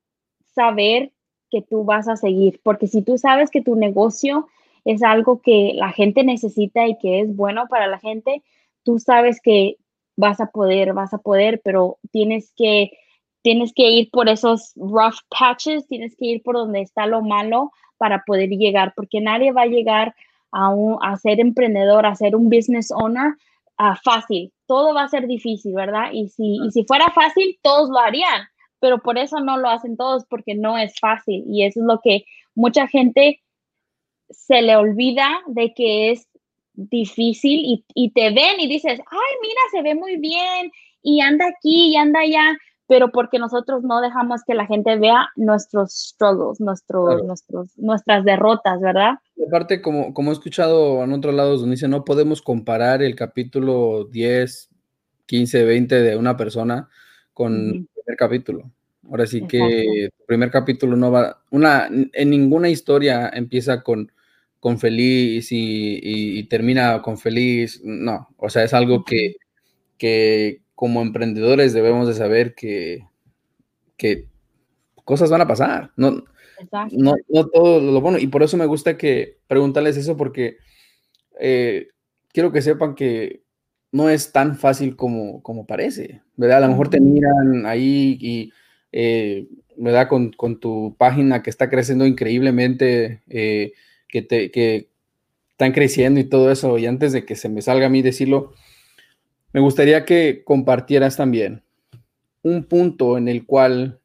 saber 0.54 1.12
que 1.50 1.62
tú 1.62 1.84
vas 1.84 2.08
a 2.08 2.16
seguir, 2.16 2.60
porque 2.62 2.86
si 2.86 3.02
tú 3.02 3.18
sabes 3.18 3.50
que 3.50 3.62
tu 3.62 3.76
negocio 3.76 4.48
es 4.84 5.02
algo 5.02 5.40
que 5.40 5.72
la 5.74 5.90
gente 5.90 6.22
necesita 6.24 6.86
y 6.86 6.96
que 6.98 7.20
es 7.20 7.34
bueno 7.34 7.66
para 7.68 7.86
la 7.86 7.98
gente, 7.98 8.42
tú 8.84 8.98
sabes 8.98 9.40
que 9.40 9.76
vas 10.16 10.40
a 10.40 10.46
poder, 10.46 10.92
vas 10.92 11.12
a 11.12 11.18
poder, 11.18 11.60
pero 11.64 11.98
tienes 12.10 12.52
que, 12.56 12.92
tienes 13.42 13.72
que 13.74 13.90
ir 13.90 14.10
por 14.10 14.28
esos 14.28 14.72
rough 14.76 15.18
patches, 15.28 15.86
tienes 15.88 16.16
que 16.16 16.26
ir 16.26 16.42
por 16.42 16.54
donde 16.54 16.80
está 16.80 17.06
lo 17.06 17.22
malo 17.22 17.72
para 17.98 18.22
poder 18.24 18.48
llegar, 18.50 18.92
porque 18.94 19.20
nadie 19.20 19.52
va 19.52 19.62
a 19.62 19.66
llegar 19.66 20.14
a, 20.52 20.70
un, 20.70 20.98
a 21.02 21.16
ser 21.16 21.40
emprendedor, 21.40 22.06
a 22.06 22.14
ser 22.14 22.36
un 22.36 22.48
business 22.48 22.90
owner 22.90 23.34
uh, 23.78 23.94
fácil. 24.02 24.52
Todo 24.66 24.94
va 24.94 25.02
a 25.02 25.08
ser 25.08 25.26
difícil, 25.26 25.74
¿verdad? 25.74 26.10
Y 26.12 26.28
si, 26.28 26.58
y 26.64 26.70
si 26.70 26.84
fuera 26.84 27.10
fácil, 27.10 27.58
todos 27.62 27.90
lo 27.90 27.98
harían, 27.98 28.48
pero 28.80 28.98
por 28.98 29.18
eso 29.18 29.40
no 29.40 29.56
lo 29.58 29.68
hacen 29.68 29.96
todos, 29.96 30.24
porque 30.26 30.54
no 30.54 30.78
es 30.78 30.98
fácil. 30.98 31.44
Y 31.48 31.64
eso 31.64 31.80
es 31.80 31.86
lo 31.86 32.00
que 32.02 32.24
mucha 32.54 32.86
gente 32.86 33.42
se 34.30 34.62
le 34.62 34.76
olvida 34.76 35.28
de 35.46 35.72
que 35.74 36.10
es 36.10 36.26
difícil 36.74 37.60
y, 37.64 37.84
y, 37.94 38.10
te 38.10 38.30
ven 38.30 38.60
y 38.60 38.68
dices, 38.68 38.98
ay, 38.98 39.34
mira, 39.40 39.60
se 39.72 39.82
ve 39.82 39.94
muy 39.94 40.16
bien 40.16 40.70
y 41.02 41.20
anda 41.20 41.46
aquí 41.46 41.92
y 41.92 41.96
anda 41.96 42.20
allá, 42.20 42.56
pero 42.86 43.10
porque 43.10 43.38
nosotros 43.38 43.82
no 43.82 44.00
dejamos 44.00 44.42
que 44.44 44.54
la 44.54 44.66
gente 44.66 44.96
vea 44.98 45.28
nuestros 45.36 45.92
struggles, 45.92 46.60
nuestros, 46.60 47.24
nuestros, 47.24 47.78
nuestras 47.78 48.24
derrotas, 48.24 48.80
¿verdad? 48.80 49.14
Aparte, 49.46 49.80
como, 49.80 50.12
como 50.12 50.30
he 50.30 50.34
escuchado 50.34 51.02
en 51.02 51.12
otros 51.12 51.34
lados 51.34 51.60
donde 51.60 51.76
dice, 51.76 51.88
no 51.88 52.04
podemos 52.04 52.42
comparar 52.42 53.02
el 53.02 53.14
capítulo 53.14 54.04
10, 54.04 54.68
15, 55.26 55.64
20 55.64 56.02
de 56.02 56.16
una 56.16 56.36
persona 56.36 56.88
con 57.32 57.88
primer 58.06 58.16
capítulo. 58.16 58.70
Ahora 59.08 59.26
sí 59.26 59.46
que 59.46 60.04
el 60.04 60.12
primer 60.26 60.50
capítulo 60.50 60.96
no 60.96 61.10
va, 61.10 61.42
una, 61.50 61.88
en 61.88 62.30
ninguna 62.30 62.68
historia 62.68 63.30
empieza 63.32 63.82
con, 63.82 64.10
con 64.58 64.78
feliz 64.78 65.48
y, 65.50 66.42
termina 66.48 67.02
con 67.02 67.18
feliz, 67.18 67.80
no, 67.84 68.28
o 68.36 68.48
sea, 68.48 68.64
es 68.64 68.74
algo 68.74 69.04
que, 69.04 69.36
que 69.98 70.62
como 70.74 71.02
emprendedores 71.02 71.72
debemos 71.72 72.08
de 72.08 72.14
saber 72.14 72.54
que, 72.54 73.06
que 73.96 74.26
cosas 75.04 75.30
van 75.30 75.42
a 75.42 75.48
pasar, 75.48 75.92
no, 75.96 76.24
no, 76.90 77.14
no, 77.28 77.46
todo 77.46 77.80
lo 77.80 78.00
bueno, 78.00 78.18
y 78.18 78.26
por 78.26 78.42
eso 78.42 78.56
me 78.56 78.66
gusta 78.66 78.96
que 78.96 79.38
preguntarles 79.46 79.96
eso 79.96 80.16
porque 80.16 80.56
eh, 81.38 81.90
quiero 82.32 82.50
que 82.50 82.62
sepan 82.62 82.96
que 82.96 83.45
no 83.96 84.10
es 84.10 84.30
tan 84.30 84.56
fácil 84.56 84.94
como, 84.94 85.42
como 85.42 85.66
parece, 85.66 86.20
¿verdad? 86.36 86.58
A 86.58 86.60
lo 86.66 86.68
mejor 86.68 86.90
te 86.90 87.00
miran 87.00 87.64
ahí 87.64 88.18
y, 88.20 88.52
eh, 88.92 89.48
¿verdad? 89.76 90.08
Con, 90.08 90.32
con, 90.32 90.60
tu 90.60 90.94
página 90.98 91.42
que 91.42 91.48
está 91.48 91.70
creciendo 91.70 92.06
increíblemente, 92.06 93.22
eh, 93.28 93.72
que, 94.06 94.20
te, 94.20 94.50
que 94.50 94.88
están 95.50 95.72
creciendo 95.72 96.20
y 96.20 96.24
todo 96.24 96.52
eso, 96.52 96.76
y 96.76 96.84
antes 96.84 97.12
de 97.12 97.24
que 97.24 97.36
se 97.36 97.48
me 97.48 97.62
salga 97.62 97.86
a 97.86 97.88
mí 97.88 98.02
decirlo, 98.02 98.52
me 99.54 99.60
gustaría 99.60 100.04
que 100.04 100.42
compartieras 100.44 101.16
también 101.16 101.62
un 102.42 102.64
punto 102.64 103.16
en 103.16 103.28
el 103.28 103.46
cual 103.46 103.98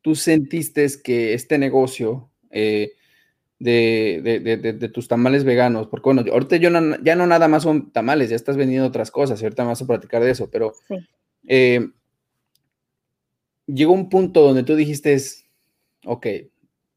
tú 0.00 0.14
sentiste 0.14 0.86
que 1.04 1.34
este 1.34 1.58
negocio 1.58 2.30
eh, 2.50 2.92
de, 3.64 4.90
tus 4.92 5.08
tamales 5.08 5.44
veganos, 5.44 5.86
porque 5.88 6.04
bueno, 6.04 6.22
ahorita 6.30 6.56
yo 6.56 6.70
ya 7.02 7.16
no 7.16 7.26
nada 7.26 7.48
más 7.48 7.62
son 7.62 7.90
tamales, 7.90 8.30
ya 8.30 8.36
estás 8.36 8.56
vendiendo 8.56 8.86
otras 8.86 9.10
cosas, 9.10 9.40
y 9.40 9.44
ahorita 9.44 9.64
vas 9.64 9.82
a 9.82 9.86
platicar 9.86 10.22
de 10.22 10.30
eso, 10.30 10.50
pero 10.50 10.74
eh, 11.48 11.88
llegó 13.66 13.92
un 13.92 14.08
punto 14.10 14.42
donde 14.42 14.62
tú 14.62 14.76
dijiste, 14.76 15.16
ok, 16.04 16.26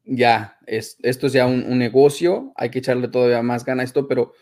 ya, 0.04 0.58
es, 0.66 0.98
esto 1.02 1.26
es 1.26 1.32
ya 1.32 1.46
un, 1.46 1.64
un, 1.64 1.78
negocio, 1.78 2.52
hay 2.56 2.70
que 2.70 2.80
echarle 2.80 3.08
todavía 3.08 3.42
más 3.42 3.64
gana 3.64 3.82
a 3.82 3.84
esto, 3.84 4.06
pero 4.06 4.32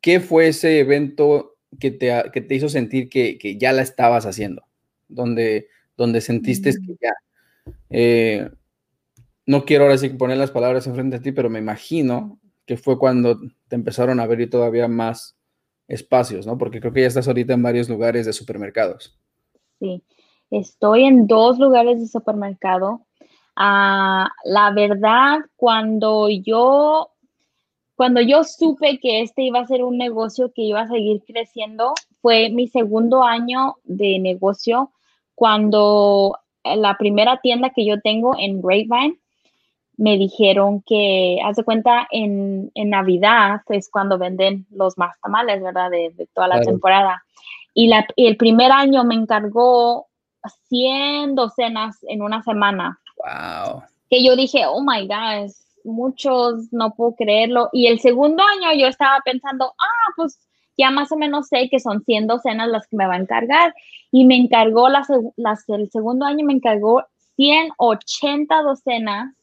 ¿qué 0.00 0.20
fue 0.20 0.48
ese 0.48 0.80
evento 0.80 1.56
que 1.78 1.90
te, 1.90 2.12
que 2.32 2.40
te 2.40 2.54
hizo 2.54 2.68
sentir 2.68 3.08
que, 3.08 3.38
que, 3.38 3.58
ya 3.58 3.72
la 3.72 3.82
estabas 3.82 4.24
haciendo, 4.24 4.62
donde, 5.08 5.68
donde 5.96 6.20
sentiste 6.20 6.72
que 6.72 6.92
mm. 6.92 6.96
ya... 7.00 7.14
Eh, 7.90 8.50
no 9.48 9.64
quiero 9.64 9.84
ahora 9.84 9.96
sí 9.96 10.10
poner 10.10 10.36
las 10.36 10.50
palabras 10.50 10.86
enfrente 10.86 11.16
a 11.16 11.22
ti, 11.22 11.32
pero 11.32 11.48
me 11.48 11.58
imagino 11.58 12.38
que 12.66 12.76
fue 12.76 12.98
cuando 12.98 13.40
te 13.68 13.76
empezaron 13.76 14.20
a 14.20 14.24
abrir 14.24 14.50
todavía 14.50 14.88
más 14.88 15.38
espacios, 15.88 16.46
¿no? 16.46 16.58
Porque 16.58 16.80
creo 16.80 16.92
que 16.92 17.00
ya 17.00 17.06
estás 17.06 17.28
ahorita 17.28 17.54
en 17.54 17.62
varios 17.62 17.88
lugares 17.88 18.26
de 18.26 18.34
supermercados. 18.34 19.18
Sí, 19.80 20.02
estoy 20.50 21.04
en 21.04 21.26
dos 21.26 21.58
lugares 21.58 21.98
de 21.98 22.08
supermercado. 22.08 23.06
Ah, 23.56 24.28
la 24.44 24.70
verdad, 24.72 25.38
cuando 25.56 26.28
yo 26.28 27.08
cuando 27.96 28.20
yo 28.20 28.44
supe 28.44 28.98
que 29.00 29.22
este 29.22 29.44
iba 29.44 29.60
a 29.60 29.66
ser 29.66 29.82
un 29.82 29.96
negocio 29.96 30.52
que 30.52 30.60
iba 30.60 30.82
a 30.82 30.88
seguir 30.88 31.22
creciendo, 31.26 31.94
fue 32.20 32.50
mi 32.50 32.68
segundo 32.68 33.24
año 33.24 33.76
de 33.84 34.18
negocio 34.18 34.92
cuando 35.34 36.38
la 36.64 36.98
primera 36.98 37.40
tienda 37.40 37.70
que 37.74 37.86
yo 37.86 37.98
tengo 38.02 38.34
en 38.38 38.60
Grapevine 38.60 39.18
me 39.98 40.16
dijeron 40.16 40.82
que, 40.86 41.38
haz 41.44 41.56
de 41.56 41.64
cuenta, 41.64 42.06
en, 42.10 42.70
Navidad 42.74 43.60
es 43.68 43.90
cuando 43.90 44.16
venden 44.16 44.64
los 44.70 44.96
más 44.96 45.20
tamales, 45.20 45.60
¿verdad? 45.60 45.90
De, 45.90 46.28
toda 46.32 46.48
la 46.48 46.60
temporada. 46.60 47.22
Y, 47.74 47.88
la, 47.88 48.06
y 48.16 48.26
el 48.28 48.36
primer 48.36 48.70
año 48.72 49.04
me 49.04 49.16
encargó 49.16 50.06
100 50.68 51.34
docenas 51.34 51.98
en 52.08 52.22
una 52.22 52.42
semana. 52.44 53.00
Wow. 53.16 53.82
Que 54.08 54.24
yo 54.24 54.36
dije, 54.36 54.64
oh 54.66 54.80
my 54.80 55.06
God, 55.06 55.50
muchos, 55.84 56.72
no 56.72 56.94
puedo 56.94 57.16
creerlo. 57.16 57.68
Y 57.72 57.88
el 57.88 57.98
segundo 57.98 58.44
año 58.44 58.78
yo 58.78 58.86
estaba 58.86 59.20
pensando, 59.24 59.74
ah, 59.78 60.12
pues 60.16 60.38
ya 60.76 60.92
más 60.92 61.10
o 61.10 61.16
menos 61.16 61.48
sé 61.48 61.68
que 61.68 61.80
son 61.80 62.04
100 62.04 62.28
docenas 62.28 62.68
las 62.68 62.86
que 62.86 62.96
me 62.96 63.06
va 63.06 63.14
a 63.14 63.18
encargar. 63.18 63.74
Y 64.12 64.24
me 64.24 64.36
encargó, 64.36 64.88
las, 64.88 65.08
las, 65.36 65.68
el 65.68 65.90
segundo 65.90 66.24
año 66.24 66.46
me 66.46 66.52
encargó 66.52 67.04
180 67.36 68.62
docenas. 68.62 69.34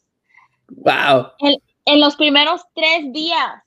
Wow. 0.69 1.28
En, 1.86 1.99
los 1.99 2.15
primeros 2.15 2.62
tres 2.73 3.12
días. 3.12 3.63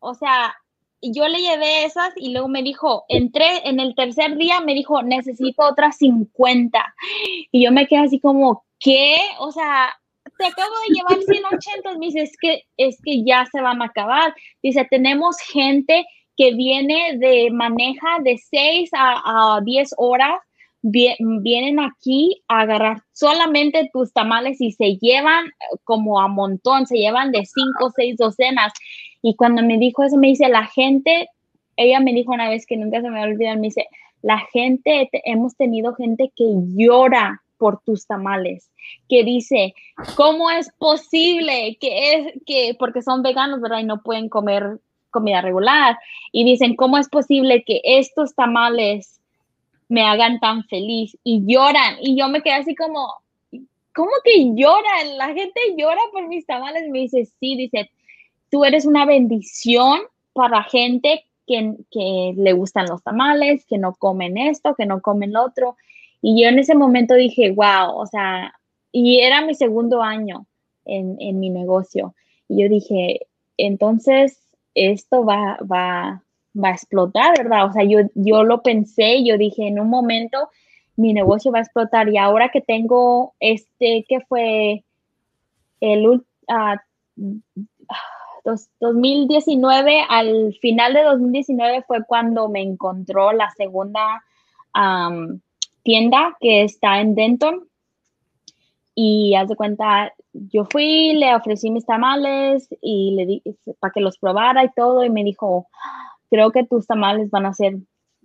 O 0.00 0.14
sea, 0.14 0.54
yo 1.00 1.28
le 1.28 1.38
llevé 1.38 1.84
esas 1.84 2.10
y 2.16 2.32
luego 2.32 2.48
me 2.48 2.62
dijo, 2.62 3.04
entré 3.08 3.68
en 3.68 3.80
el 3.80 3.94
tercer 3.94 4.36
día, 4.36 4.60
me 4.60 4.74
dijo, 4.74 5.02
necesito 5.02 5.64
otras 5.64 5.96
50. 5.98 6.94
Y 7.52 7.64
yo 7.64 7.72
me 7.72 7.86
quedé 7.86 8.00
así 8.00 8.20
como, 8.20 8.64
¿qué? 8.80 9.16
O 9.38 9.52
sea, 9.52 9.94
te 10.38 10.46
acabo 10.46 10.74
de 10.88 10.94
llevar 10.94 11.22
180, 11.22 11.98
me 11.98 12.06
dice, 12.06 12.22
es 12.22 12.36
que, 12.40 12.62
es 12.76 12.98
que 13.02 13.24
ya 13.24 13.46
se 13.46 13.60
van 13.60 13.82
a 13.82 13.86
acabar. 13.86 14.34
Dice, 14.62 14.86
tenemos 14.90 15.38
gente 15.38 16.06
que 16.36 16.54
viene 16.54 17.16
de 17.18 17.50
maneja 17.52 18.18
de 18.22 18.38
6 18.38 18.90
a, 18.92 19.56
a 19.56 19.60
10 19.60 19.94
horas, 19.98 20.40
vienen 20.84 21.80
aquí 21.80 22.42
a 22.46 22.60
agarrar 22.60 23.02
solamente 23.12 23.88
tus 23.92 24.12
tamales 24.12 24.60
y 24.60 24.72
se 24.72 24.96
llevan 24.96 25.46
como 25.84 26.20
a 26.20 26.28
montón, 26.28 26.86
se 26.86 26.98
llevan 26.98 27.32
de 27.32 27.44
5 27.46 27.86
o 27.86 27.90
6 27.90 28.16
docenas. 28.18 28.72
Y 29.22 29.34
cuando 29.34 29.62
me 29.62 29.78
dijo 29.78 30.02
eso, 30.02 30.18
me 30.18 30.28
dice, 30.28 30.48
la 30.48 30.66
gente, 30.66 31.28
ella 31.76 32.00
me 32.00 32.12
dijo 32.12 32.32
una 32.32 32.50
vez 32.50 32.66
que 32.66 32.76
nunca 32.76 33.00
se 33.00 33.08
me 33.08 33.18
va 33.18 33.24
a 33.24 33.28
olvidar, 33.28 33.56
me 33.56 33.68
dice, 33.68 33.88
la 34.20 34.38
gente, 34.52 35.08
hemos 35.24 35.56
tenido 35.56 35.94
gente 35.94 36.30
que 36.36 36.44
llora 36.76 37.42
por 37.56 37.80
tus 37.82 38.06
tamales, 38.06 38.70
que 39.08 39.24
dice, 39.24 39.74
¿cómo 40.16 40.50
es 40.50 40.70
posible 40.78 41.78
que 41.80 42.12
es 42.12 42.32
que, 42.44 42.76
porque 42.78 43.00
son 43.00 43.22
veganos, 43.22 43.62
¿verdad? 43.62 43.78
Y 43.78 43.84
no 43.84 44.02
pueden 44.02 44.28
comer 44.28 44.80
comida 45.10 45.40
regular. 45.40 45.96
Y 46.32 46.44
dicen, 46.44 46.76
¿cómo 46.76 46.98
es 46.98 47.08
posible 47.08 47.64
que 47.64 47.80
estos 47.84 48.34
tamales 48.34 49.20
me 49.88 50.02
hagan 50.02 50.40
tan 50.40 50.64
feliz? 50.64 51.16
Y 51.24 51.42
lloran. 51.46 51.96
Y 52.00 52.18
yo 52.18 52.28
me 52.28 52.42
quedé 52.42 52.54
así 52.54 52.74
como, 52.74 53.14
¿cómo 53.94 54.10
que 54.24 54.54
lloran? 54.54 55.18
La 55.18 55.28
gente 55.28 55.60
llora 55.76 56.00
por 56.12 56.28
mis 56.28 56.46
tamales. 56.46 56.88
Me 56.90 57.00
dice, 57.00 57.26
sí, 57.38 57.56
dice, 57.56 57.90
tú 58.50 58.64
eres 58.64 58.86
una 58.86 59.04
bendición 59.06 60.00
para 60.32 60.62
gente 60.64 61.24
que, 61.46 61.74
que 61.90 62.34
le 62.36 62.52
gustan 62.52 62.86
los 62.86 63.02
tamales, 63.02 63.64
que 63.66 63.78
no 63.78 63.94
comen 63.94 64.38
esto, 64.38 64.74
que 64.74 64.86
no 64.86 65.00
comen 65.00 65.32
lo 65.32 65.44
otro. 65.44 65.76
Y 66.20 66.42
yo 66.42 66.48
en 66.48 66.58
ese 66.58 66.74
momento 66.74 67.14
dije, 67.14 67.50
wow, 67.50 67.96
o 67.96 68.06
sea, 68.06 68.54
y 68.92 69.20
era 69.20 69.44
mi 69.44 69.54
segundo 69.54 70.02
año 70.02 70.46
en, 70.84 71.16
en 71.20 71.38
mi 71.38 71.50
negocio. 71.50 72.14
Y 72.48 72.62
yo 72.62 72.68
dije, 72.68 73.26
entonces 73.56 74.40
esto 74.74 75.24
va, 75.24 75.58
va, 75.70 76.23
va 76.54 76.68
a 76.68 76.72
explotar, 76.72 77.36
¿verdad? 77.36 77.66
O 77.66 77.72
sea, 77.72 77.84
yo, 77.84 77.98
yo 78.14 78.44
lo 78.44 78.62
pensé, 78.62 79.24
yo 79.24 79.36
dije, 79.36 79.66
en 79.66 79.80
un 79.80 79.88
momento 79.88 80.48
mi 80.96 81.12
negocio 81.12 81.50
va 81.50 81.58
a 81.58 81.62
explotar 81.62 82.08
y 82.08 82.18
ahora 82.18 82.50
que 82.50 82.60
tengo 82.60 83.34
este, 83.40 84.04
que 84.08 84.20
fue 84.20 84.84
el 85.80 86.06
uh, 86.06 86.20
2019, 88.80 90.04
al 90.08 90.54
final 90.60 90.94
de 90.94 91.02
2019 91.02 91.82
fue 91.86 92.04
cuando 92.04 92.48
me 92.48 92.62
encontró 92.62 93.32
la 93.32 93.50
segunda 93.50 94.22
tienda 95.82 96.36
que 96.40 96.64
está 96.64 97.00
en 97.00 97.14
Denton. 97.14 97.68
Y 98.96 99.34
haz 99.34 99.48
de 99.48 99.56
cuenta, 99.56 100.12
yo 100.32 100.66
fui, 100.66 101.14
le 101.14 101.34
ofrecí 101.34 101.70
mis 101.70 101.84
tamales 101.84 102.68
y 102.80 103.12
le 103.16 103.26
di 103.26 103.42
para 103.80 103.92
que 103.92 104.00
los 104.00 104.18
probara 104.18 104.64
y 104.64 104.70
todo. 104.70 105.04
Y 105.04 105.10
me 105.10 105.24
dijo, 105.24 105.66
creo 106.34 106.50
que 106.50 106.64
tus 106.64 106.88
tamales 106.88 107.30
van 107.30 107.46
a 107.46 107.54
ser 107.54 107.76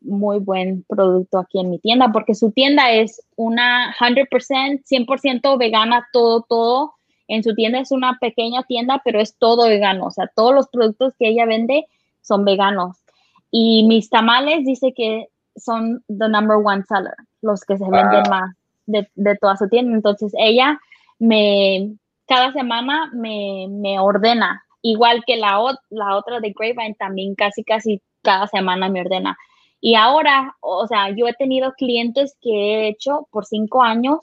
muy 0.01 0.39
buen 0.39 0.83
producto 0.87 1.37
aquí 1.37 1.59
en 1.59 1.69
mi 1.69 1.77
tienda, 1.77 2.11
porque 2.11 2.33
su 2.33 2.51
tienda 2.51 2.89
es 2.91 3.21
una 3.35 3.93
100%, 3.99 4.83
100% 4.83 5.57
vegana, 5.59 6.07
todo, 6.11 6.41
todo. 6.41 6.93
En 7.27 7.43
su 7.43 7.53
tienda 7.53 7.79
es 7.79 7.91
una 7.91 8.17
pequeña 8.19 8.63
tienda, 8.63 8.99
pero 9.05 9.21
es 9.21 9.37
todo 9.37 9.67
vegano. 9.67 10.05
O 10.05 10.11
sea, 10.11 10.27
todos 10.35 10.55
los 10.55 10.69
productos 10.69 11.13
que 11.19 11.27
ella 11.27 11.45
vende 11.45 11.85
son 12.21 12.45
veganos. 12.45 12.97
Y 13.51 13.85
mis 13.85 14.09
tamales 14.09 14.65
dice 14.65 14.91
que 14.95 15.27
son 15.55 16.03
the 16.07 16.27
number 16.29 16.57
one 16.57 16.83
seller, 16.87 17.13
los 17.43 17.61
que 17.61 17.77
se 17.77 17.83
venden 17.83 18.23
más 18.27 18.55
de, 18.87 19.07
de, 19.13 19.35
toda 19.35 19.55
su 19.55 19.69
tienda. 19.69 19.93
Entonces 19.93 20.33
ella 20.35 20.79
me, 21.19 21.93
cada 22.27 22.51
semana 22.53 23.11
me, 23.13 23.67
me 23.69 23.99
ordena, 23.99 24.63
igual 24.81 25.23
que 25.25 25.37
la, 25.37 25.59
la 25.89 26.15
otra 26.15 26.39
de 26.39 26.53
Grapevine 26.57 26.95
también 26.95 27.35
casi, 27.35 27.63
casi 27.63 28.01
cada 28.21 28.47
semana 28.47 28.89
me 28.89 29.01
ordena. 29.01 29.37
Y 29.81 29.95
ahora, 29.95 30.55
o 30.59 30.87
sea, 30.87 31.09
yo 31.11 31.27
he 31.27 31.33
tenido 31.33 31.73
clientes 31.73 32.35
que 32.41 32.49
he 32.51 32.87
hecho 32.89 33.27
por 33.31 33.45
cinco 33.45 33.81
años 33.81 34.19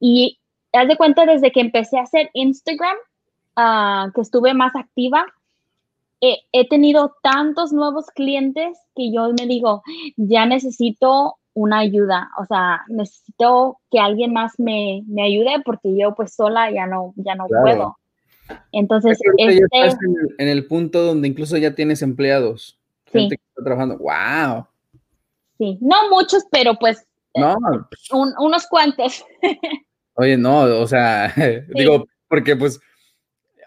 y 0.00 0.38
haz 0.72 0.88
de 0.88 0.96
cuenta 0.96 1.26
desde 1.26 1.52
que 1.52 1.60
empecé 1.60 1.98
a 1.98 2.02
hacer 2.02 2.30
Instagram, 2.32 2.96
uh, 3.56 4.12
que 4.12 4.20
estuve 4.20 4.54
más 4.54 4.74
activa, 4.76 5.26
he, 6.20 6.38
he 6.52 6.68
tenido 6.68 7.14
tantos 7.22 7.72
nuevos 7.72 8.06
clientes 8.06 8.78
que 8.94 9.12
yo 9.12 9.28
me 9.38 9.46
digo, 9.46 9.82
ya 10.16 10.46
necesito 10.46 11.36
una 11.54 11.80
ayuda, 11.80 12.30
o 12.40 12.44
sea, 12.44 12.82
necesito 12.88 13.78
que 13.90 13.98
alguien 13.98 14.32
más 14.32 14.52
me, 14.58 15.02
me, 15.06 15.22
ayude 15.22 15.60
porque 15.64 15.96
yo 15.96 16.14
pues 16.14 16.34
sola 16.34 16.70
ya 16.70 16.86
no, 16.86 17.14
ya 17.16 17.34
no 17.34 17.46
puedo. 17.46 17.96
Entonces, 18.72 19.18
este, 19.36 19.58
estás 19.58 19.96
en, 20.02 20.16
el, 20.16 20.34
en, 20.38 20.48
el, 20.48 20.66
punto 20.66 21.02
donde 21.02 21.28
incluso 21.28 21.56
ya 21.56 21.74
tienes 21.74 22.02
empleados, 22.02 22.78
gente 23.06 23.36
que 23.36 23.42
está 23.48 23.64
trabajando. 23.64 23.98
¡Wow! 23.98 24.66
Sí, 25.58 25.78
no 25.80 26.10
muchos, 26.10 26.44
pero 26.50 26.74
pues 26.78 27.06
eh, 27.34 27.40
no. 27.40 27.56
Un, 28.12 28.32
unos 28.38 28.66
cuantos. 28.66 29.24
Oye, 30.14 30.36
no, 30.36 30.62
o 30.62 30.86
sea, 30.86 31.32
sí. 31.34 31.72
digo, 31.74 32.06
porque 32.28 32.56
pues 32.56 32.80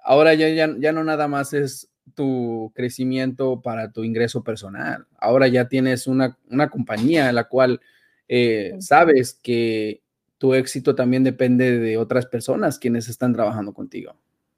ahora 0.03 0.33
ya, 0.33 0.49
ya, 0.49 0.69
ya 0.77 0.91
no 0.91 1.03
nada 1.03 1.27
más 1.27 1.53
es 1.53 1.89
tu 2.15 2.71
crecimiento 2.75 3.61
para 3.61 3.91
tu 3.91 4.03
ingreso 4.03 4.43
personal. 4.43 5.05
Ahora 5.17 5.47
ya 5.47 5.67
tienes 5.67 6.07
una, 6.07 6.37
una 6.49 6.69
compañía 6.69 7.29
en 7.29 7.35
la 7.35 7.45
cual 7.45 7.79
eh, 8.27 8.75
sabes 8.79 9.33
que 9.41 10.01
tu 10.37 10.53
éxito 10.53 10.95
también 10.95 11.23
depende 11.23 11.77
de 11.77 11.97
otras 11.97 12.25
personas 12.25 12.79
quienes 12.79 13.07
están 13.09 13.33
trabajando 13.33 13.73
contigo. 13.73 14.15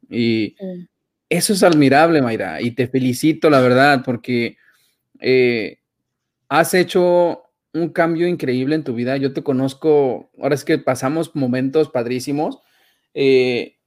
Y 0.10 0.56
sí. 0.58 0.88
eso 1.30 1.54
es 1.54 1.64
admirable, 1.64 2.22
Mayra, 2.22 2.62
y 2.62 2.72
te 2.72 2.88
felicito, 2.88 3.49
la 3.49 3.62
verdad, 3.62 4.04
porque 4.04 4.58
eh, 5.20 5.80
has 6.49 6.74
hecho 6.74 7.43
un 7.74 7.89
cambio 7.89 8.28
increíble 8.28 8.76
en 8.76 8.84
tu 8.84 8.93
vida. 8.93 9.18
Yo 9.18 9.34
te 9.34 9.43
conozco, 9.43 10.30
ahora 10.39 10.56
es 10.56 10.64
que 10.64 10.78
pasamos 10.78 11.36
momentos 11.36 11.89
padrísimos, 11.89 12.60
eh, 13.14 13.78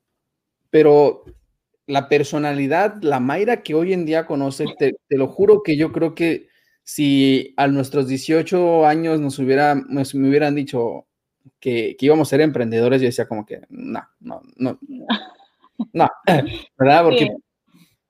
pero 0.71 1.25
la 1.87 2.09
personalidad, 2.09 3.01
la 3.03 3.21
Mayra 3.21 3.63
que 3.63 3.75
hoy 3.75 3.93
en 3.93 4.07
día 4.07 4.27
conoce, 4.27 4.65
te, 4.79 4.97
te, 5.09 5.17
lo 5.17 5.29
juro 5.29 5.63
que 5.63 5.77
yo 5.77 5.93
creo 5.93 6.15
que 6.15 6.49
si 6.83 7.55
a 7.57 7.69
nuestros 7.69 8.09
18 8.09 8.87
años 8.87 9.21
nos, 9.21 9.39
hubiera, 9.39 9.75
nos 9.75 10.15
me 10.15 10.29
hubieran 10.29 10.55
dicho 10.55 11.07
que, 11.61 11.97
que, 11.99 12.07
íbamos 12.07 12.29
a 12.29 12.31
ser 12.31 12.41
emprendedores, 12.41 13.01
yo 13.01 13.07
decía 13.07 13.29
como 13.29 13.47
que, 13.47 13.63
no, 13.69 14.03
no, 14.21 14.43
no, 14.57 14.79
no, 15.93 16.09
¿verdad? 16.79 17.05
Porque, 17.05 17.29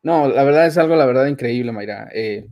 no, 0.03 0.29
la 0.29 0.45
verdad 0.45 0.67
es 0.67 0.79
algo, 0.79 0.97
la 0.97 1.07
verdad, 1.07 1.27
increíble, 1.27 1.73
Mayra. 1.73 2.09
Eh, 2.15 2.47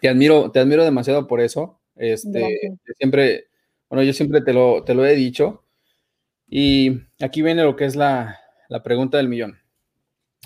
te 0.00 0.08
admiro, 0.08 0.50
te 0.50 0.60
admiro 0.60 0.84
demasiado 0.84 1.26
por 1.26 1.40
eso. 1.40 1.80
Este, 1.96 2.78
siempre, 2.98 3.46
bueno, 3.88 4.02
yo 4.02 4.12
siempre 4.12 4.40
te 4.40 4.52
lo, 4.52 4.84
te 4.84 4.94
lo 4.94 5.04
he 5.04 5.14
dicho. 5.14 5.64
Y 6.48 7.00
aquí 7.20 7.42
viene 7.42 7.62
lo 7.62 7.76
que 7.76 7.84
es 7.84 7.96
la, 7.96 8.38
la 8.68 8.82
pregunta 8.82 9.18
del 9.18 9.28
millón. 9.28 9.58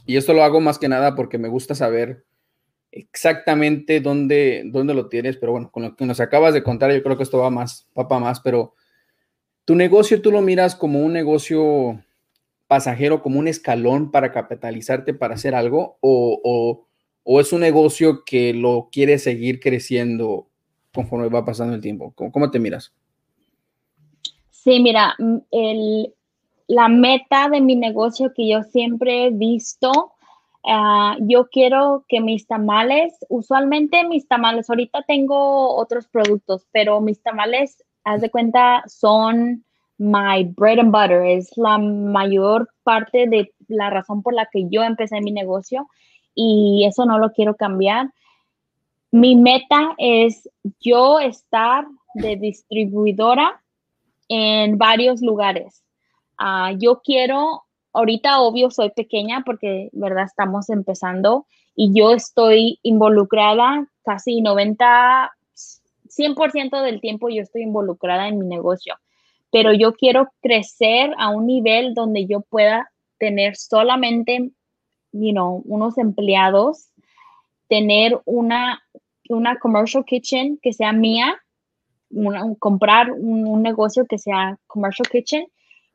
Y 0.07 0.17
esto 0.17 0.35
lo 0.35 0.45
hago 0.45 0.61
más 0.61 0.79
que 0.79 0.89
nada 0.89 1.15
porque 1.15 1.39
me 1.39 1.49
gusta 1.49 1.75
saber 1.75 2.25
exactamente 2.93 4.01
dónde, 4.01 4.63
dónde 4.67 4.95
lo 4.95 5.09
tienes, 5.09 5.37
pero 5.37 5.53
bueno, 5.53 5.71
con 5.73 5.83
lo 5.83 5.97
que 5.97 6.07
nos 6.07 6.21
acabas 6.21 6.55
de 6.55 6.63
contar, 6.63 6.93
yo 6.93 7.03
creo 7.03 7.17
que 7.17 7.25
esto 7.25 7.39
va 7.39 7.51
más, 7.51 7.89
papá 7.93 8.21
más, 8.21 8.41
pero 8.41 8.75
tu 9.65 9.75
negocio 9.75 10.23
tú 10.23 10.31
lo 10.31 10.43
miras 10.43 10.77
como 10.77 11.01
un 11.01 11.13
negocio 11.13 12.04
pasajero, 12.75 13.23
como 13.23 13.39
un 13.39 13.47
escalón 13.47 14.11
para 14.11 14.33
capitalizarte 14.33 15.15
para 15.15 15.35
hacer 15.35 15.55
algo, 15.55 15.97
o, 16.01 16.41
o, 16.43 16.89
o 17.23 17.41
es 17.41 17.53
un 17.53 17.61
negocio 17.61 18.25
que 18.25 18.53
lo 18.53 18.89
quieres 18.91 19.23
seguir 19.23 19.61
creciendo 19.61 20.49
conforme 20.93 21.29
va 21.29 21.45
pasando 21.45 21.77
el 21.77 21.81
tiempo. 21.81 22.13
¿Cómo, 22.17 22.33
cómo 22.33 22.51
te 22.51 22.59
miras? 22.59 22.93
Sí, 24.51 24.81
mira, 24.81 25.15
el, 25.53 26.13
la 26.67 26.89
meta 26.89 27.49
de 27.49 27.61
mi 27.61 27.77
negocio 27.77 28.33
que 28.35 28.49
yo 28.49 28.65
siempre 28.65 29.27
he 29.27 29.31
visto, 29.31 29.93
uh, 30.65 31.15
yo 31.21 31.47
quiero 31.49 32.05
que 32.09 32.21
mis 32.21 32.49
tamales, 32.49 33.15
usualmente 33.29 34.03
mis 34.03 34.27
tamales, 34.27 34.69
ahorita 34.69 35.05
tengo 35.07 35.77
otros 35.77 36.09
productos, 36.09 36.67
pero 36.73 37.01
mis 37.01 37.23
tamales, 37.23 37.85
haz 38.03 38.21
de 38.21 38.31
cuenta, 38.31 38.83
son 38.89 39.65
my 39.99 40.45
bread 40.45 40.79
and 40.79 40.91
butter, 40.91 41.25
es 41.25 41.57
la 41.57 41.79
mayor 41.79 42.69
parte 42.83 43.27
de 43.29 43.53
la 43.69 43.91
razón 43.91 44.23
por 44.23 44.35
la 44.35 44.49
que 44.53 44.67
yo 44.69 44.83
empecé 44.83 45.21
mi 45.21 45.33
negocio 45.33 45.89
y 46.35 46.85
eso 46.87 47.07
no 47.07 47.19
lo 47.19 47.33
quiero 47.33 47.57
cambiar. 47.57 48.11
Mi 49.11 49.37
meta 49.37 49.95
es 49.99 50.49
yo 50.81 51.21
estar 51.21 51.87
de 52.15 52.37
distribuidora 52.37 53.63
en 54.29 54.79
varios 54.79 55.21
lugares. 55.21 55.85
Uh, 56.41 56.77
yo 56.79 57.01
quiero, 57.05 57.63
ahorita 57.93 58.41
obvio 58.41 58.71
soy 58.71 58.91
pequeña 58.91 59.43
porque, 59.47 59.89
¿verdad? 59.93 60.25
Estamos 60.25 60.69
empezando 60.69 61.47
y 61.77 61.93
yo 61.93 62.13
estoy 62.13 62.79
involucrada 62.83 63.87
casi 64.05 64.41
90, 64.43 65.33
100% 66.09 66.83
del 66.83 67.01
tiempo 67.01 67.29
yo 67.29 67.43
estoy 67.43 67.63
involucrada 67.63 68.29
en 68.29 68.39
mi 68.39 68.47
negocio, 68.47 68.95
pero 69.55 69.73
yo 69.73 69.93
quiero 69.93 70.33
crecer 70.43 71.15
a 71.17 71.31
un 71.31 71.47
nivel 71.47 71.95
donde 71.95 72.27
yo 72.27 72.41
pueda 72.41 72.91
tener 73.19 73.55
solamente, 73.55 74.51
you 75.13 75.31
know, 75.31 75.63
unos 75.65 75.97
empleados, 75.97 76.89
tener 77.69 78.21
una, 78.25 78.83
una 79.29 79.57
commercial 79.61 80.05
kitchen 80.05 80.59
que 80.61 80.73
sea 80.73 80.93
mía, 80.93 81.37
una, 82.11 82.43
comprar 82.59 83.13
un, 83.13 83.47
un 83.47 83.63
negocio 83.63 84.07
que 84.07 84.19
sea 84.19 84.59
commercial 84.67 85.09
kitchen 85.09 85.47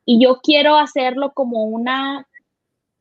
y 0.05 0.23
yo 0.23 0.39
quiero 0.41 0.77
hacerlo 0.77 1.33
como 1.33 1.65
una, 1.65 2.25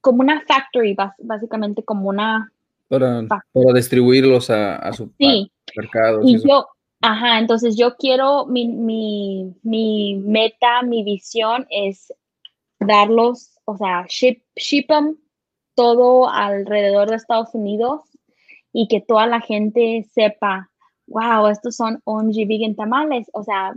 como 0.01 0.23
una 0.23 0.43
factory, 0.45 0.97
básicamente 1.19 1.85
como 1.85 2.09
una... 2.09 2.51
Para, 2.89 3.23
para 3.29 3.73
distribuirlos 3.75 4.51
a, 4.51 4.75
a 4.75 4.93
su 4.93 5.13
sí. 5.21 5.53
mercado. 5.77 6.23
Y 6.25 6.43
yo, 6.45 6.67
ajá, 7.01 7.39
entonces 7.39 7.77
yo 7.77 7.97
quiero, 7.97 8.47
mi, 8.47 8.69
mi, 8.69 9.55
mi 9.63 10.17
meta, 10.17 10.83
mi 10.83 11.03
visión 11.05 11.67
es 11.71 12.13
darlos, 12.81 13.59
o 13.65 13.77
sea, 13.77 14.07
ship, 14.09 14.43
ship 14.57 14.87
them 14.89 15.17
todo 15.75 16.29
alrededor 16.29 17.11
de 17.11 17.17
Estados 17.17 17.55
Unidos 17.55 18.01
y 18.73 18.89
que 18.89 19.01
toda 19.01 19.27
la 19.27 19.41
gente 19.41 20.05
sepa, 20.13 20.71
wow, 21.07 21.47
estos 21.49 21.77
son 21.77 22.01
OMG 22.05 22.49
Vegan 22.49 22.75
Tamales, 22.75 23.29
o 23.33 23.43
sea, 23.45 23.75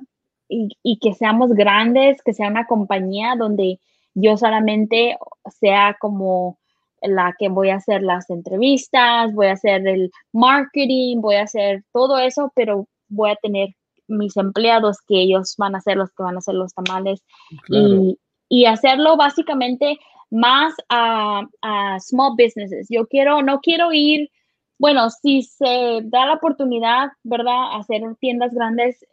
y, 0.50 0.70
y, 0.84 1.00
que 1.00 1.14
seamos 1.14 1.52
grandes, 1.54 2.22
que 2.24 2.34
sea 2.34 2.50
una 2.50 2.66
compañía 2.68 3.36
donde 3.38 3.80
yo 4.14 4.36
solamente 4.38 5.18
sea 5.60 5.96
como 6.00 6.58
la 7.02 7.34
que 7.38 7.50
voy 7.50 7.70
a 7.70 7.76
hacer 7.76 8.04
las 8.04 8.30
entrevistas, 8.30 9.34
voy 9.34 9.48
a 9.48 9.54
hacer 9.54 9.88
el 9.88 10.12
marketing, 10.34 11.22
voy 11.22 11.36
a 11.36 11.44
hacer 11.44 11.84
todo 11.92 12.18
eso, 12.20 12.52
pero 12.56 12.88
voy 13.12 13.32
a 13.32 13.36
tener 13.36 13.70
mis 14.08 14.36
empleados 14.38 14.98
que 15.08 15.22
ellos 15.22 15.56
van 15.58 15.76
a 15.76 15.82
ser 15.82 15.98
los 15.98 16.12
que 16.12 16.24
van 16.24 16.36
a 16.36 16.40
hacer 16.40 16.56
los 16.56 16.74
tamales 16.74 17.24
claro. 17.66 17.88
y, 17.88 18.20
y, 18.50 18.66
hacerlo 18.66 19.16
básicamente 19.16 19.98
más 20.30 20.74
a, 20.90 21.44
a 21.62 22.00
small 22.00 22.36
businesses. 22.38 22.88
Yo 22.90 23.08
quiero, 23.08 23.42
no 23.42 23.60
quiero 23.60 23.92
ir, 23.94 24.30
bueno, 24.80 25.10
si 25.10 25.44
se 25.44 26.02
da 26.04 26.26
la 26.26 26.34
oportunidad, 26.34 27.10
¿verdad? 27.24 27.78
Hacer 27.78 28.02
tiendas 28.20 28.54
grandes, 28.54 29.06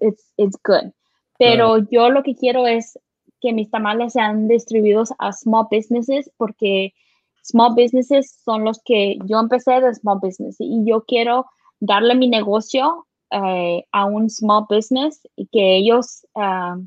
it's, 0.00 0.32
it's 0.36 0.56
good. 0.64 0.92
Pero 1.38 1.74
claro. 1.74 1.88
yo 1.90 2.10
lo 2.10 2.22
que 2.22 2.34
quiero 2.34 2.66
es 2.66 2.98
que 3.40 3.52
mis 3.52 3.70
tamales 3.70 4.12
sean 4.12 4.48
distribuidos 4.48 5.12
a 5.18 5.32
small 5.32 5.66
businesses 5.70 6.30
porque 6.36 6.94
small 7.42 7.74
businesses 7.74 8.40
son 8.44 8.64
los 8.64 8.80
que 8.84 9.18
yo 9.26 9.40
empecé 9.40 9.80
de 9.80 9.94
small 9.94 10.20
business 10.22 10.56
y 10.60 10.84
yo 10.84 11.04
quiero 11.04 11.46
darle 11.80 12.14
mi 12.14 12.28
negocio 12.28 13.06
uh, 13.32 13.82
a 13.92 14.04
un 14.04 14.28
small 14.30 14.66
business 14.68 15.20
y 15.36 15.46
que 15.46 15.76
ellos, 15.76 16.24
uh, 16.34 16.80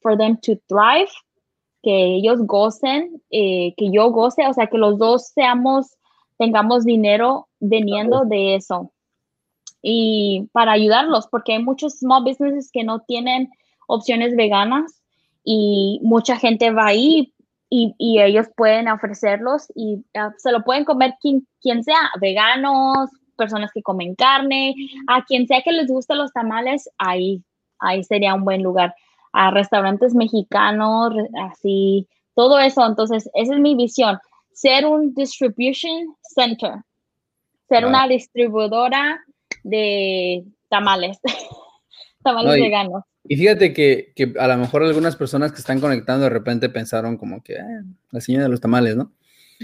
for 0.00 0.16
them 0.16 0.38
to 0.40 0.56
thrive, 0.68 1.10
que 1.82 2.16
ellos 2.16 2.40
gocen, 2.42 3.22
eh, 3.30 3.74
que 3.76 3.90
yo 3.90 4.10
goce, 4.10 4.46
o 4.46 4.52
sea, 4.52 4.66
que 4.66 4.78
los 4.78 4.98
dos 4.98 5.28
seamos, 5.28 5.96
tengamos 6.38 6.84
dinero 6.84 7.48
veniendo 7.60 8.24
de 8.24 8.56
eso. 8.56 8.92
Y 9.82 10.48
para 10.52 10.72
ayudarlos, 10.72 11.28
porque 11.28 11.54
hay 11.54 11.62
muchos 11.62 11.98
small 11.98 12.24
businesses 12.24 12.70
que 12.72 12.84
no 12.84 13.00
tienen 13.00 13.48
opciones 13.86 14.34
veganas 14.36 15.00
y 15.44 16.00
mucha 16.02 16.36
gente 16.36 16.70
va 16.72 16.86
ahí 16.86 17.32
y, 17.70 17.94
y 17.98 18.20
ellos 18.20 18.48
pueden 18.56 18.88
ofrecerlos 18.88 19.68
y 19.74 20.04
ah, 20.14 20.32
se 20.36 20.52
lo 20.52 20.64
pueden 20.64 20.84
comer 20.84 21.14
quien, 21.20 21.46
quien 21.60 21.84
sea, 21.84 22.10
veganos, 22.20 23.10
personas 23.38 23.70
que 23.72 23.82
comen 23.82 24.14
carne, 24.14 24.74
a 25.06 25.24
quien 25.24 25.46
sea 25.46 25.62
que 25.62 25.72
les 25.72 25.86
guste 25.86 26.14
los 26.14 26.32
tamales, 26.32 26.90
ahí, 26.98 27.42
ahí 27.78 28.04
sería 28.04 28.34
un 28.34 28.44
buen 28.44 28.62
lugar. 28.62 28.94
A 29.32 29.50
restaurantes 29.50 30.14
mexicanos, 30.14 31.14
así, 31.50 32.06
todo 32.34 32.58
eso. 32.58 32.84
Entonces, 32.86 33.30
esa 33.34 33.54
es 33.54 33.60
mi 33.60 33.74
visión, 33.74 34.18
ser 34.52 34.84
un 34.84 35.14
distribution 35.14 36.14
center, 36.22 36.72
ser 37.68 37.86
una 37.86 38.08
distribuidora 38.08 39.20
de 39.62 40.44
tamales, 40.68 41.18
tamales 42.22 42.60
veganos. 42.60 43.04
Y 43.24 43.36
fíjate 43.36 43.72
que, 43.72 44.12
que, 44.16 44.32
a 44.38 44.48
lo 44.48 44.56
mejor 44.56 44.82
algunas 44.82 45.14
personas 45.16 45.52
que 45.52 45.58
están 45.58 45.80
conectando 45.80 46.24
de 46.24 46.30
repente 46.30 46.68
pensaron 46.70 47.18
como 47.18 47.42
que 47.42 47.58
ah, 47.58 47.82
la 48.10 48.20
señora 48.20 48.44
de 48.44 48.50
los 48.50 48.60
tamales, 48.60 48.96
¿no? 48.96 49.12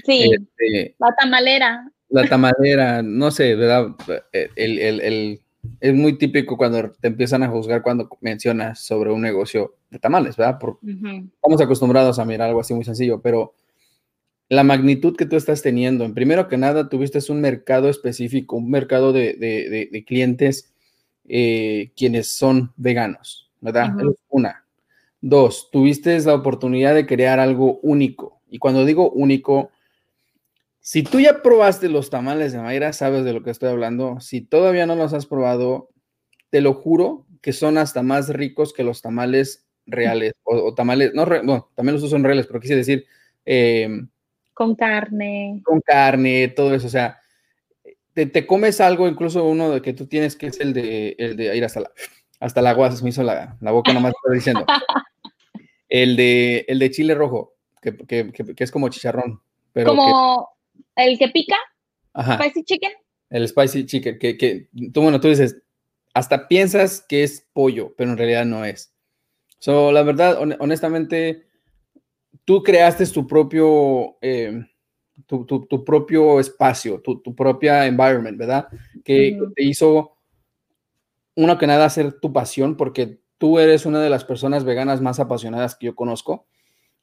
Sí, 0.05 0.31
este, 0.33 0.97
la 0.99 1.15
tamalera. 1.19 1.91
La 2.15 2.29
tamalera, 2.29 3.03
no 3.03 3.33
sé, 3.33 3.57
¿verdad? 3.57 3.89
El, 4.33 4.79
el, 4.79 5.01
el, 5.01 5.41
es 5.81 5.95
muy 5.95 6.17
típico 6.17 6.57
cuando 6.57 6.93
te 6.93 7.09
empiezan 7.09 7.43
a 7.43 7.49
juzgar 7.49 7.83
cuando 7.83 8.09
mencionas 8.21 8.81
sobre 8.81 9.11
un 9.11 9.21
negocio 9.21 9.75
de 9.91 9.99
tamales, 9.99 10.37
¿verdad? 10.37 10.59
Por, 10.61 10.79
Estamos 10.83 11.61
acostumbrados 11.61 12.19
a 12.21 12.25
mirar 12.25 12.49
algo 12.49 12.61
así 12.61 12.73
muy 12.73 12.85
sencillo, 12.85 13.21
pero 13.21 13.55
la 14.49 14.63
magnitud 14.63 15.17
que 15.17 15.27
tú 15.27 15.35
estás 15.35 15.63
teniendo, 15.63 16.05
en 16.05 16.15
primero 16.15 16.49
que 16.49 16.57
nada, 16.57 16.89
tuviste 16.89 17.19
un 17.33 17.41
mercado 17.41 17.89
específico, 17.89 18.57
un 18.57 18.71
mercado 18.71 19.13
de, 19.13 19.35
de, 19.35 19.89
de, 19.91 20.05
clientes 20.05 20.73
eh, 21.27 21.91
quienes 21.97 22.29
son 22.29 22.73
veganos, 22.77 23.51
¿verdad? 23.61 23.93
Una. 24.29 24.65
Dos, 25.21 25.69
tuviste 25.73 26.17
la 26.21 26.35
oportunidad 26.35 26.95
de 26.95 27.07
crear 27.07 27.41
algo 27.41 27.81
único. 27.81 28.41
Y 28.49 28.59
cuando 28.59 28.85
digo 28.85 29.11
único, 29.11 29.71
si 30.87 31.03
tú 31.03 31.19
ya 31.19 31.41
probaste 31.41 31.89
los 31.89 32.11
tamales 32.11 32.53
de 32.53 32.59
Mayra, 32.59 32.93
sabes 32.93 33.25
de 33.25 33.33
lo 33.33 33.43
que 33.43 33.49
estoy 33.49 33.71
hablando. 33.71 34.21
Si 34.21 34.43
todavía 34.43 34.85
no 34.85 34.95
los 34.97 35.15
has 35.15 35.25
probado, 35.25 35.89
te 36.51 36.61
lo 36.61 36.75
juro 36.75 37.27
que 37.41 37.55
son 37.55 37.79
hasta 37.79 38.03
más 38.03 38.29
ricos 38.29 38.75
que 38.75 38.85
los 38.85 39.01
tamales 39.01 39.67
reales 39.87 40.35
o, 40.43 40.75
tamales, 40.75 41.15
no, 41.15 41.25
bueno, 41.25 41.71
también 41.75 41.99
los 41.99 42.11
son 42.11 42.23
reales, 42.23 42.47
pero 42.47 42.61
quise 42.61 42.77
decir... 42.77 43.07
Em, 43.47 44.11
con 44.53 44.75
carne. 44.75 45.63
Con 45.65 45.81
carne, 45.81 46.49
todo 46.49 46.75
eso, 46.75 46.87
o 46.89 46.91
sea, 46.91 47.19
te, 48.13 48.47
comes 48.47 48.79
algo, 48.83 49.09
incluso 49.09 49.43
uno 49.43 49.71
de 49.71 49.81
que 49.81 49.95
tú 49.95 50.07
tienes, 50.07 50.37
que 50.37 50.49
es 50.49 50.61
el 50.61 50.75
de, 50.75 51.17
el 51.19 51.35
de 51.35 51.57
ir 51.57 51.65
hasta 51.65 51.81
la, 51.81 51.91
hasta 52.41 52.61
el 52.61 52.67
agua 52.67 52.93
se 52.93 53.03
me 53.03 53.09
hizo 53.09 53.23
la, 53.23 53.57
la 53.59 53.71
boca 53.71 53.95
nomás 53.95 54.13
diciendo. 54.31 54.67
El 55.87 56.17
de, 56.17 56.65
el 56.67 56.81
de 56.81 56.91
chile 56.91 57.15
rojo, 57.15 57.55
que, 57.81 57.97
que, 57.97 58.33
que, 58.33 58.65
es 58.65 58.73
como 58.73 58.89
chicharrón. 58.89 59.41
Pero 59.73 59.91
como 59.91 60.54
el 60.97 61.19
que 61.19 61.29
pica. 61.29 61.57
Ajá. 62.13 62.37
Spicy 62.37 62.65
chicken. 62.65 62.93
El 63.31 63.49
spicy 63.49 63.87
chicken, 63.87 64.19
que, 64.19 64.37
que 64.37 64.69
tú, 64.93 65.03
bueno, 65.03 65.21
tú 65.21 65.29
dices, 65.29 65.61
hasta 66.13 66.47
piensas 66.47 67.05
que 67.09 67.25
es 67.25 67.49
pollo, 67.53 67.95
pero 67.97 68.11
en 68.11 68.19
realidad 68.19 68.45
no 68.45 68.65
es. 68.65 68.95
So, 69.59 69.91
la 69.91 70.03
verdad, 70.03 70.39
honestamente, 70.61 71.47
tú 72.45 72.63
creaste 72.63 73.07
tu 73.07 73.27
propio, 73.27 74.19
eh, 74.21 74.65
tu, 75.27 75.45
tu, 75.47 75.67
tu, 75.67 75.85
propio 75.85 76.39
espacio, 76.39 77.01
tu, 77.01 77.21
tu, 77.21 77.35
propia 77.35 77.87
environment, 77.87 78.39
¿verdad? 78.39 78.69
Que 79.05 79.39
te 79.57 79.65
hizo 79.65 80.19
uno 81.35 81.59
que 81.59 81.67
nada, 81.67 81.87
hacer 81.87 82.21
tu 82.21 82.33
pasión, 82.33 82.77
porque 82.77 83.21
tú 83.39 83.59
eres 83.59 83.87
una 83.87 84.01
de 84.01 84.11
las 84.11 84.25
personas 84.25 84.65
veganas 84.65 85.01
más 85.01 85.19
apasionadas 85.19 85.75
que 85.75 85.87
yo 85.87 85.95
conozco 85.95 86.47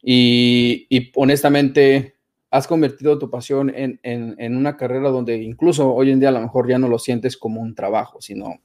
y, 0.02 1.12
honestamente 1.16 2.18
has 2.52 2.68
convertido 2.68 3.18
tu 3.18 3.30
pasión 3.30 3.72
en, 3.74 4.56
una 4.56 4.76
carrera 4.76 5.10
donde 5.10 5.38
incluso 5.38 5.94
hoy 5.94 6.12
en 6.12 6.20
día 6.20 6.30
a 6.30 6.34
lo 6.34 6.42
mejor 6.42 6.70
ya 6.70 6.78
no 6.78 6.90
lo 6.90 7.00
sientes 7.00 7.38
como 7.38 7.62
un 7.62 7.74
trabajo, 7.74 8.22
sino 8.22 8.62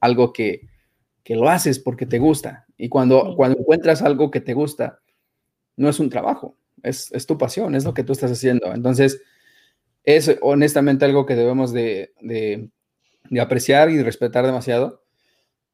algo 0.00 0.32
que, 0.32 0.68
lo 1.26 1.48
haces 1.48 1.78
porque 1.78 2.06
te 2.06 2.18
gusta. 2.18 2.66
Y 2.76 2.88
cuando, 2.88 3.36
cuando 3.36 3.60
encuentras 3.60 4.02
algo 4.02 4.32
que 4.32 4.40
te 4.40 4.52
gusta, 4.52 4.98
no 5.76 5.88
es 5.88 6.00
un 6.00 6.10
trabajo, 6.10 6.56
es, 6.82 7.08
tu 7.24 7.38
pasión, 7.38 7.76
es 7.76 7.84
lo 7.84 7.94
que 7.94 8.02
tú 8.02 8.12
estás 8.12 8.32
haciendo. 8.32 8.74
Entonces, 8.74 9.22
es 10.02 10.36
honestamente 10.42 11.04
algo 11.04 11.24
que 11.24 11.36
debemos 11.36 11.72
de, 11.72 12.10
de 12.18 13.40
apreciar 13.40 13.90
y 13.90 14.02
respetar 14.02 14.44
demasiado. 14.44 15.04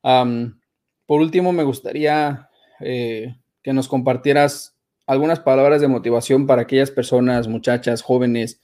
por 0.02 1.20
último, 1.20 1.52
me 1.52 1.62
gustaría 1.62 2.50
eh, 2.80 3.34
que 3.62 3.72
nos 3.72 3.88
compartieras 3.88 4.75
algunas 5.06 5.40
palabras 5.40 5.80
de 5.80 5.88
motivación 5.88 6.46
para 6.46 6.62
aquellas 6.62 6.90
personas, 6.90 7.48
muchachas, 7.48 8.02
jóvenes, 8.02 8.60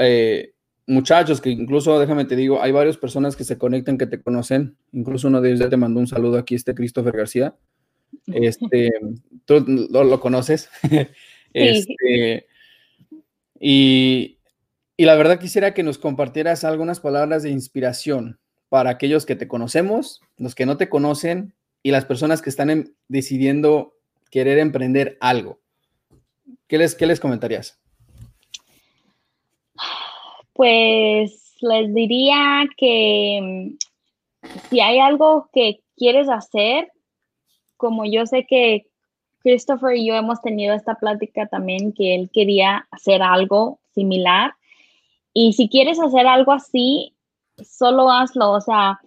eh, 0.00 0.52
muchachos, 0.86 1.40
que 1.40 1.50
incluso, 1.50 1.98
déjame 1.98 2.24
te 2.24 2.36
digo, 2.36 2.60
hay 2.60 2.72
varias 2.72 2.96
personas 2.96 3.36
que 3.36 3.44
se 3.44 3.58
conectan 3.58 3.96
que 3.96 4.06
te 4.06 4.20
conocen, 4.20 4.76
incluso 4.92 5.28
uno 5.28 5.40
de 5.40 5.50
ellos 5.50 5.60
ya 5.60 5.70
te 5.70 5.76
mandó 5.76 6.00
un 6.00 6.08
saludo 6.08 6.38
aquí, 6.38 6.54
este 6.54 6.74
Christopher 6.74 7.16
García. 7.16 7.54
Este, 8.26 8.90
tú 9.44 9.64
lo, 9.66 10.20
conoces. 10.20 10.68
Este, 11.52 12.46
y, 13.58 14.38
y 14.96 15.04
la 15.04 15.16
verdad 15.16 15.40
quisiera 15.40 15.74
que 15.74 15.82
nos 15.82 15.98
compartieras 15.98 16.62
algunas 16.62 17.00
palabras 17.00 17.42
de 17.42 17.50
inspiración 17.50 18.38
para 18.68 18.90
aquellos 18.90 19.26
que 19.26 19.34
te 19.34 19.48
conocemos, 19.48 20.20
los 20.36 20.54
que 20.54 20.64
no 20.64 20.76
te 20.76 20.88
conocen 20.88 21.54
y 21.82 21.90
las 21.90 22.04
personas 22.04 22.40
que 22.40 22.50
están 22.50 22.94
decidiendo 23.08 23.94
querer 24.30 24.58
emprender 24.58 25.16
algo. 25.20 25.58
¿Qué 26.66 26.78
les, 26.78 26.94
qué 26.94 27.06
les 27.06 27.20
comentarías? 27.20 27.78
Pues 30.52 31.56
les 31.60 31.94
diría 31.94 32.64
que 32.76 33.40
mm, 33.42 34.48
si 34.68 34.80
hay 34.80 34.98
algo 34.98 35.48
que 35.52 35.80
quieres 35.96 36.28
hacer, 36.28 36.90
como 37.76 38.04
yo 38.04 38.26
sé 38.26 38.46
que 38.46 38.86
Christopher 39.42 39.96
y 39.96 40.06
yo 40.06 40.14
hemos 40.14 40.40
tenido 40.42 40.74
esta 40.74 40.96
plática 40.96 41.46
también, 41.46 41.92
que 41.92 42.14
él 42.14 42.30
quería 42.32 42.86
hacer 42.90 43.22
algo 43.22 43.80
similar, 43.94 44.54
y 45.32 45.52
si 45.52 45.68
quieres 45.68 45.98
hacer 46.00 46.26
algo 46.26 46.52
así, 46.52 47.14
solo 47.62 48.10
hazlo. 48.10 48.50
O 48.52 48.60
sea, 48.60 49.00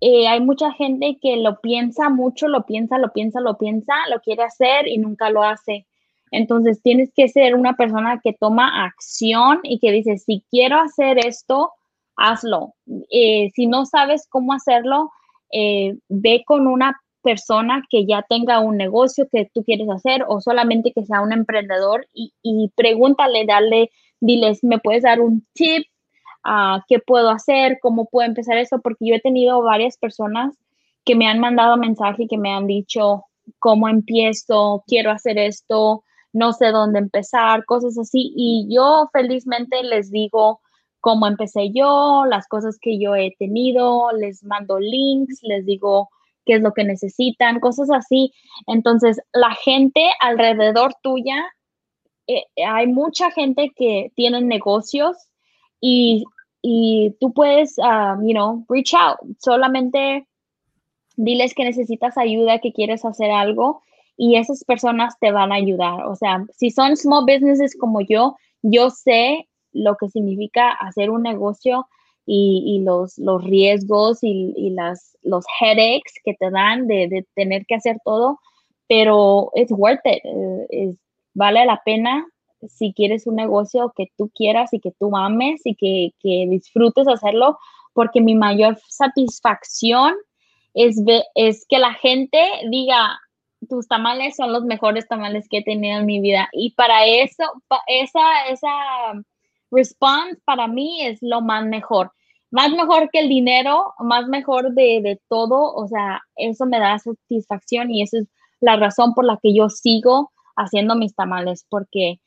eh, 0.00 0.28
hay 0.28 0.40
mucha 0.40 0.72
gente 0.72 1.18
que 1.20 1.36
lo 1.36 1.60
piensa 1.60 2.08
mucho, 2.08 2.48
lo 2.48 2.64
piensa, 2.64 2.98
lo 2.98 3.12
piensa, 3.12 3.40
lo 3.40 3.58
piensa, 3.58 3.94
lo 4.08 4.20
quiere 4.20 4.42
hacer 4.44 4.88
y 4.88 4.98
nunca 4.98 5.30
lo 5.30 5.42
hace. 5.42 5.86
Entonces 6.30 6.80
tienes 6.82 7.12
que 7.14 7.28
ser 7.28 7.54
una 7.54 7.74
persona 7.74 8.20
que 8.22 8.32
toma 8.32 8.84
acción 8.84 9.60
y 9.62 9.78
que 9.78 9.92
dice, 9.92 10.16
si 10.18 10.44
quiero 10.50 10.78
hacer 10.80 11.18
esto, 11.26 11.72
hazlo. 12.16 12.74
Eh, 13.10 13.50
si 13.54 13.66
no 13.66 13.84
sabes 13.84 14.26
cómo 14.28 14.52
hacerlo, 14.52 15.10
eh, 15.52 15.96
ve 16.08 16.44
con 16.46 16.66
una 16.66 17.00
persona 17.22 17.82
que 17.90 18.06
ya 18.06 18.24
tenga 18.28 18.60
un 18.60 18.76
negocio 18.76 19.28
que 19.30 19.50
tú 19.52 19.64
quieres 19.64 19.88
hacer 19.90 20.24
o 20.26 20.40
solamente 20.40 20.92
que 20.92 21.04
sea 21.04 21.20
un 21.20 21.32
emprendedor 21.32 22.06
y, 22.14 22.32
y 22.42 22.70
pregúntale, 22.76 23.44
dale 23.44 23.90
diles, 24.20 24.62
¿me 24.62 24.78
puedes 24.78 25.02
dar 25.02 25.20
un 25.20 25.46
tip? 25.52 25.86
Uh, 26.44 26.80
¿Qué 26.88 26.98
puedo 26.98 27.30
hacer? 27.30 27.78
¿Cómo 27.80 28.06
puedo 28.06 28.26
empezar 28.26 28.56
eso? 28.56 28.80
Porque 28.80 29.06
yo 29.06 29.14
he 29.14 29.20
tenido 29.20 29.62
varias 29.62 29.96
personas 29.98 30.56
que 31.04 31.14
me 31.14 31.26
han 31.26 31.38
mandado 31.38 31.76
mensaje 31.76 32.24
y 32.24 32.28
que 32.28 32.38
me 32.38 32.52
han 32.52 32.66
dicho, 32.66 33.24
¿cómo 33.58 33.88
empiezo? 33.88 34.84
Quiero 34.86 35.10
hacer 35.10 35.38
esto, 35.38 36.04
no 36.32 36.52
sé 36.52 36.68
dónde 36.68 36.98
empezar, 36.98 37.64
cosas 37.64 37.98
así. 37.98 38.32
Y 38.36 38.68
yo 38.70 39.08
felizmente 39.12 39.82
les 39.82 40.10
digo 40.10 40.60
cómo 41.00 41.26
empecé 41.26 41.70
yo, 41.72 42.24
las 42.26 42.46
cosas 42.48 42.78
que 42.80 42.98
yo 42.98 43.14
he 43.16 43.34
tenido, 43.38 44.12
les 44.12 44.44
mando 44.44 44.78
links, 44.78 45.40
les 45.42 45.64
digo 45.66 46.10
qué 46.44 46.54
es 46.54 46.62
lo 46.62 46.72
que 46.72 46.84
necesitan, 46.84 47.60
cosas 47.60 47.90
así. 47.90 48.32
Entonces, 48.66 49.20
la 49.32 49.54
gente 49.54 50.02
alrededor 50.20 50.94
tuya 51.02 51.42
eh, 52.26 52.44
hay 52.64 52.86
mucha 52.86 53.30
gente 53.30 53.72
que 53.74 54.12
tiene 54.14 54.40
negocios 54.42 55.16
y, 55.80 56.24
y 56.62 57.14
tú 57.20 57.32
puedes, 57.32 57.78
um, 57.78 58.26
you 58.26 58.34
know, 58.34 58.64
reach 58.68 58.94
out. 58.94 59.18
Solamente 59.38 60.26
diles 61.16 61.54
que 61.54 61.64
necesitas 61.64 62.16
ayuda, 62.18 62.58
que 62.58 62.72
quieres 62.72 63.04
hacer 63.04 63.30
algo 63.30 63.82
y 64.16 64.36
esas 64.36 64.64
personas 64.64 65.18
te 65.20 65.32
van 65.32 65.52
a 65.52 65.56
ayudar. 65.56 66.04
O 66.06 66.14
sea, 66.14 66.44
si 66.56 66.70
son 66.70 66.96
small 66.96 67.24
businesses 67.24 67.76
como 67.76 68.00
yo, 68.00 68.36
yo 68.62 68.90
sé 68.90 69.48
lo 69.72 69.96
que 69.96 70.08
significa 70.08 70.70
hacer 70.72 71.10
un 71.10 71.22
negocio 71.22 71.86
y, 72.26 72.62
y 72.66 72.84
los, 72.84 73.18
los 73.18 73.42
riesgos 73.44 74.22
y, 74.22 74.52
y, 74.56 74.70
las, 74.70 75.16
los 75.22 75.44
headaches 75.60 76.14
que 76.24 76.34
te 76.34 76.50
dan 76.50 76.86
de, 76.86 77.08
de 77.08 77.26
tener 77.34 77.64
que 77.66 77.76
hacer 77.76 77.96
todo 78.04 78.38
pero 78.90 79.52
es 79.54 79.70
worth 79.70 80.04
it, 80.04 80.20
eh, 80.24 80.96
vale 81.32 81.64
la 81.64 81.80
pena 81.84 82.26
si 82.68 82.92
quieres 82.92 83.26
un 83.26 83.36
negocio 83.36 83.92
que 83.96 84.06
tú 84.16 84.30
quieras 84.34 84.72
y 84.72 84.80
que 84.80 84.92
tú 84.92 85.16
ames 85.16 85.60
y 85.64 85.74
que, 85.74 86.10
que 86.20 86.46
disfrutes 86.48 87.08
hacerlo, 87.08 87.58
porque 87.92 88.20
mi 88.20 88.34
mayor 88.34 88.78
satisfacción 88.88 90.14
es, 90.74 90.96
es 91.34 91.66
que 91.68 91.78
la 91.78 91.94
gente 91.94 92.40
diga, 92.70 93.20
tus 93.68 93.88
tamales 93.88 94.36
son 94.36 94.52
los 94.52 94.64
mejores 94.64 95.06
tamales 95.08 95.48
que 95.48 95.58
he 95.58 95.64
tenido 95.64 95.98
en 95.98 96.06
mi 96.06 96.20
vida. 96.20 96.48
Y 96.52 96.74
para 96.74 97.04
eso, 97.06 97.44
esa, 97.86 98.46
esa 98.48 98.68
response 99.70 100.40
para 100.44 100.66
mí 100.66 101.04
es 101.04 101.18
lo 101.20 101.40
más 101.40 101.64
mejor. 101.66 102.12
Más 102.50 102.70
mejor 102.70 103.10
que 103.10 103.20
el 103.20 103.28
dinero, 103.28 103.94
más 104.00 104.26
mejor 104.26 104.72
de, 104.72 105.00
de 105.02 105.20
todo. 105.28 105.74
O 105.74 105.86
sea, 105.88 106.22
eso 106.36 106.66
me 106.66 106.80
da 106.80 106.98
satisfacción 106.98 107.90
y 107.90 108.02
esa 108.02 108.18
es 108.18 108.28
la 108.60 108.76
razón 108.76 109.14
por 109.14 109.24
la 109.24 109.38
que 109.42 109.54
yo 109.54 109.68
sigo 109.68 110.32
haciendo 110.56 110.94
mis 110.94 111.14
tamales, 111.14 111.64
porque 111.68 112.20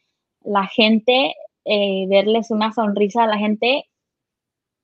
la 0.46 0.68
gente, 0.68 1.36
eh, 1.66 2.06
verles 2.08 2.52
una 2.52 2.74
sonrisa 2.74 3.24
a 3.24 3.28
la 3.28 3.38
gente, 3.38 3.86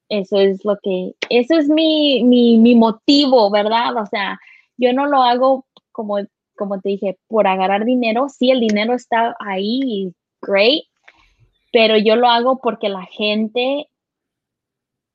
eso 0.09 0.39
es 0.39 0.65
lo 0.65 0.77
que, 0.81 1.13
eso 1.29 1.57
es 1.57 1.69
mi, 1.69 2.23
mi, 2.23 2.57
mi 2.57 2.75
motivo, 2.75 3.51
¿verdad? 3.51 3.97
O 3.97 4.05
sea, 4.05 4.39
yo 4.77 4.93
no 4.93 5.05
lo 5.05 5.21
hago 5.21 5.65
como 5.91 6.17
como 6.59 6.81
te 6.81 6.89
dije, 6.89 7.17
por 7.27 7.47
agarrar 7.47 7.85
dinero, 7.85 8.27
sí, 8.29 8.51
el 8.51 8.59
dinero 8.59 8.93
está 8.93 9.35
ahí, 9.39 10.13
great, 10.41 10.83
pero 11.71 11.97
yo 11.97 12.17
lo 12.17 12.27
hago 12.27 12.59
porque 12.59 12.89
la 12.89 13.05
gente 13.05 13.87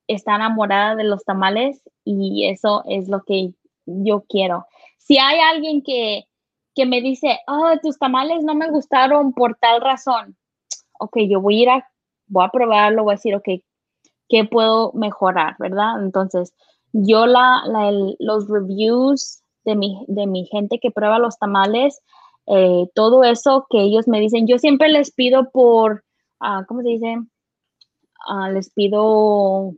está 0.07 0.35
enamorada 0.35 0.95
de 0.95 1.03
los 1.03 1.23
tamales 1.23 1.81
y 2.03 2.47
eso 2.47 2.83
es 2.87 3.07
lo 3.07 3.23
que 3.23 3.51
yo 3.85 4.25
quiero. 4.27 4.65
Si 4.97 5.19
hay 5.19 5.39
alguien 5.39 5.83
que, 5.83 6.25
que 6.75 6.85
me 6.85 7.01
dice, 7.01 7.39
oh, 7.47 7.71
tus 7.81 7.97
tamales 7.97 8.43
no 8.43 8.53
me 8.53 8.69
gustaron 8.69 9.33
por 9.33 9.55
tal 9.55 9.81
razón, 9.81 10.35
ok, 10.99 11.17
yo 11.29 11.41
voy 11.41 11.59
a 11.59 11.61
ir 11.63 11.69
a, 11.69 11.89
voy 12.27 12.45
a 12.45 12.49
probarlo, 12.49 13.03
voy 13.03 13.13
a 13.13 13.15
decir, 13.15 13.35
ok, 13.35 13.47
¿qué 14.29 14.45
puedo 14.45 14.91
mejorar, 14.93 15.55
verdad? 15.59 16.03
Entonces, 16.03 16.53
yo 16.91 17.25
la, 17.25 17.63
la 17.67 17.91
los 18.19 18.47
reviews 18.49 19.41
de 19.63 19.75
mi, 19.75 20.05
de 20.07 20.27
mi 20.27 20.45
gente 20.45 20.79
que 20.79 20.91
prueba 20.91 21.19
los 21.19 21.37
tamales, 21.37 22.01
eh, 22.47 22.87
todo 22.93 23.23
eso 23.23 23.65
que 23.69 23.81
ellos 23.81 24.07
me 24.07 24.19
dicen, 24.19 24.47
yo 24.47 24.59
siempre 24.59 24.89
les 24.89 25.11
pido 25.11 25.49
por, 25.51 26.03
uh, 26.41 26.65
¿cómo 26.67 26.81
se 26.81 26.89
dice? 26.89 27.17
Uh, 28.27 28.51
les 28.51 28.69
pido, 28.71 29.73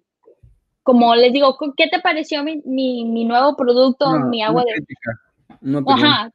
como 0.84 1.16
les 1.16 1.34
digo, 1.34 1.58
¿qué 1.76 1.88
te 1.88 2.00
pareció 2.00 2.44
mi, 2.44 2.62
mi, 2.66 3.06
mi 3.06 3.26
nuevo 3.26 3.56
producto, 3.56 4.20
mi 4.20 4.42
agua 4.42 4.64
de... 4.64 5.84
Ajá, 5.88 6.32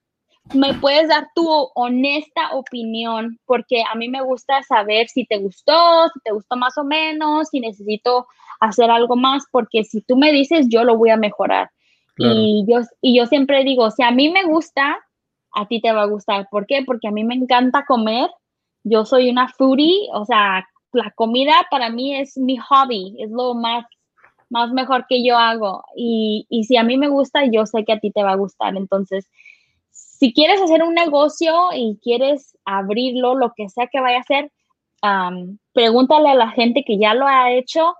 me 0.54 0.74
puedes 0.74 1.08
dar 1.08 1.28
tu 1.34 1.48
honesta 1.74 2.52
opinión, 2.52 3.38
porque 3.46 3.82
a 3.90 3.94
mí 3.94 4.08
me 4.08 4.22
gusta 4.22 4.62
saber 4.62 5.08
si 5.08 5.24
te 5.24 5.38
gustó, 5.38 6.08
si 6.12 6.20
te 6.24 6.32
gustó 6.32 6.56
más 6.56 6.76
o 6.76 6.84
menos, 6.84 7.48
si 7.48 7.60
necesito 7.60 8.26
hacer 8.60 8.90
algo 8.90 9.16
más, 9.16 9.44
porque 9.50 9.84
si 9.84 10.02
tú 10.02 10.16
me 10.16 10.32
dices, 10.32 10.66
yo 10.68 10.84
lo 10.84 10.96
voy 10.96 11.10
a 11.10 11.16
mejorar. 11.16 11.70
Y, 12.18 12.64
yo, 12.68 12.80
y 13.00 13.16
yo 13.16 13.26
siempre 13.26 13.64
digo, 13.64 13.90
si 13.90 14.02
a 14.02 14.10
mí 14.10 14.30
me 14.30 14.44
gusta, 14.44 14.98
a 15.54 15.66
ti 15.66 15.80
te 15.80 15.92
va 15.92 16.02
a 16.02 16.06
gustar. 16.06 16.46
¿Por 16.50 16.66
qué? 16.66 16.82
Porque 16.86 17.08
a 17.08 17.10
mí 17.10 17.24
me 17.24 17.34
encanta 17.34 17.84
comer. 17.86 18.30
Yo 18.84 19.04
soy 19.04 19.30
una 19.30 19.48
foodie, 19.48 20.08
o 20.12 20.24
sea, 20.24 20.68
la 20.92 21.10
comida 21.12 21.66
para 21.70 21.90
mí 21.90 22.14
es 22.14 22.36
mi 22.36 22.58
hobby, 22.58 23.16
es 23.18 23.30
lo 23.30 23.54
más, 23.54 23.86
más 24.50 24.70
mejor 24.72 25.06
que 25.08 25.24
yo 25.24 25.36
hago. 25.36 25.82
Y, 25.96 26.46
y 26.48 26.64
si 26.64 26.76
a 26.76 26.84
mí 26.84 26.96
me 26.96 27.08
gusta, 27.08 27.46
yo 27.46 27.66
sé 27.66 27.84
que 27.84 27.94
a 27.94 27.98
ti 27.98 28.10
te 28.10 28.22
va 28.22 28.32
a 28.32 28.36
gustar. 28.36 28.76
Entonces, 28.76 29.28
si 30.22 30.32
quieres 30.32 30.62
hacer 30.62 30.84
un 30.84 30.94
negocio 30.94 31.52
y 31.74 31.98
quieres 32.00 32.56
abrirlo, 32.64 33.34
lo 33.34 33.54
que 33.56 33.68
sea 33.68 33.88
que 33.90 33.98
vaya 33.98 34.18
a 34.18 34.20
hacer, 34.20 34.52
pregúntale 35.72 36.28
a 36.28 36.36
la 36.36 36.48
gente 36.52 36.84
que 36.86 36.96
ya 36.96 37.12
lo 37.12 37.26
ha 37.26 37.50
hecho 37.50 37.96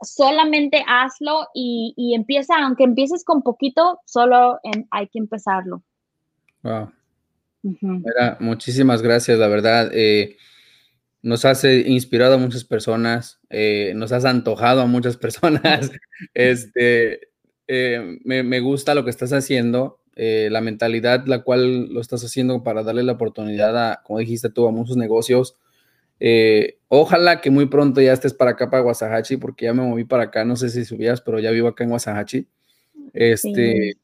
solamente 0.00 0.82
hazlo 0.88 1.48
y, 1.52 2.14
empieza, 2.16 2.54
aunque 2.62 2.84
empieces 2.84 3.24
con 3.26 3.42
poquito, 3.42 4.00
solo 4.06 4.58
hay 4.90 5.08
que 5.08 5.18
empezarlo. 5.18 5.82
Wow. 6.62 6.92
muchísimas 8.40 9.02
gracias, 9.02 9.38
la 9.38 9.48
verdad. 9.48 9.90
Eh, 9.92 10.38
nos 11.20 11.44
has 11.44 11.62
eh, 11.64 11.84
inspirado 11.86 12.36
a 12.36 12.38
muchas 12.38 12.64
personas, 12.64 13.38
eh, 13.50 13.92
nos 13.96 14.12
has 14.12 14.24
antojado 14.24 14.80
a 14.80 14.86
muchas 14.86 15.16
personas. 15.18 15.92
este, 16.32 17.20
me, 17.68 18.42
me, 18.42 18.60
gusta 18.60 18.94
lo 18.94 19.04
que 19.04 19.10
estás 19.10 19.34
haciendo, 19.34 20.00
la 20.16 20.62
mentalidad 20.62 21.26
la 21.26 21.42
cual 21.42 21.92
lo 21.92 22.00
estás 22.00 22.24
haciendo 22.24 22.62
para 22.62 22.82
darle 22.82 23.02
la 23.02 23.12
oportunidad 23.12 23.76
a, 23.76 24.02
como 24.02 24.18
dijiste 24.18 24.48
tú, 24.48 24.66
a 24.66 24.72
muchos 24.72 24.96
negocios 24.96 25.56
eh, 26.18 26.78
ojalá 26.88 27.40
que 27.40 27.50
muy 27.50 27.66
pronto 27.66 28.00
ya 28.00 28.12
estés 28.12 28.34
para 28.34 28.52
acá, 28.52 28.70
para 28.70 28.82
Guasahachi, 28.82 29.36
porque 29.36 29.66
ya 29.66 29.74
me 29.74 29.82
moví 29.82 30.04
para 30.04 30.24
acá, 30.24 30.44
no 30.44 30.56
sé 30.56 30.70
si 30.70 30.84
subías, 30.84 31.20
pero 31.20 31.38
ya 31.38 31.50
vivo 31.50 31.68
acá 31.68 31.84
en 31.84 31.90
Guasahachi. 31.90 32.48
Este, 33.12 33.98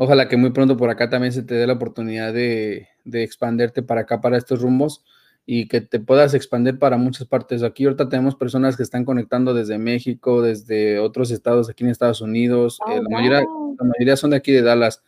Ojalá 0.00 0.28
que 0.28 0.36
muy 0.36 0.50
pronto 0.50 0.76
por 0.76 0.90
acá 0.90 1.10
también 1.10 1.32
se 1.32 1.42
te 1.42 1.56
dé 1.56 1.66
la 1.66 1.72
oportunidad 1.72 2.32
de, 2.32 2.86
de 3.04 3.24
expanderte 3.24 3.82
para 3.82 4.02
acá, 4.02 4.20
para 4.20 4.38
estos 4.38 4.62
rumbos 4.62 5.04
y 5.44 5.66
que 5.66 5.80
te 5.80 5.98
puedas 5.98 6.34
expandir 6.34 6.78
para 6.78 6.98
muchas 6.98 7.26
partes. 7.26 7.64
Aquí 7.64 7.84
ahorita 7.84 8.08
tenemos 8.08 8.36
personas 8.36 8.76
que 8.76 8.84
están 8.84 9.04
conectando 9.04 9.54
desde 9.54 9.76
México, 9.76 10.40
desde 10.40 11.00
otros 11.00 11.32
estados 11.32 11.68
aquí 11.68 11.82
en 11.82 11.90
Estados 11.90 12.20
Unidos. 12.20 12.78
Eh, 12.88 13.00
la, 13.02 13.08
mayoría, 13.08 13.40
la, 13.40 13.84
mayoría, 13.84 14.16
son 14.16 14.30
de 14.30 14.36
aquí 14.36 14.52
de 14.52 14.62
Dallas. 14.62 15.02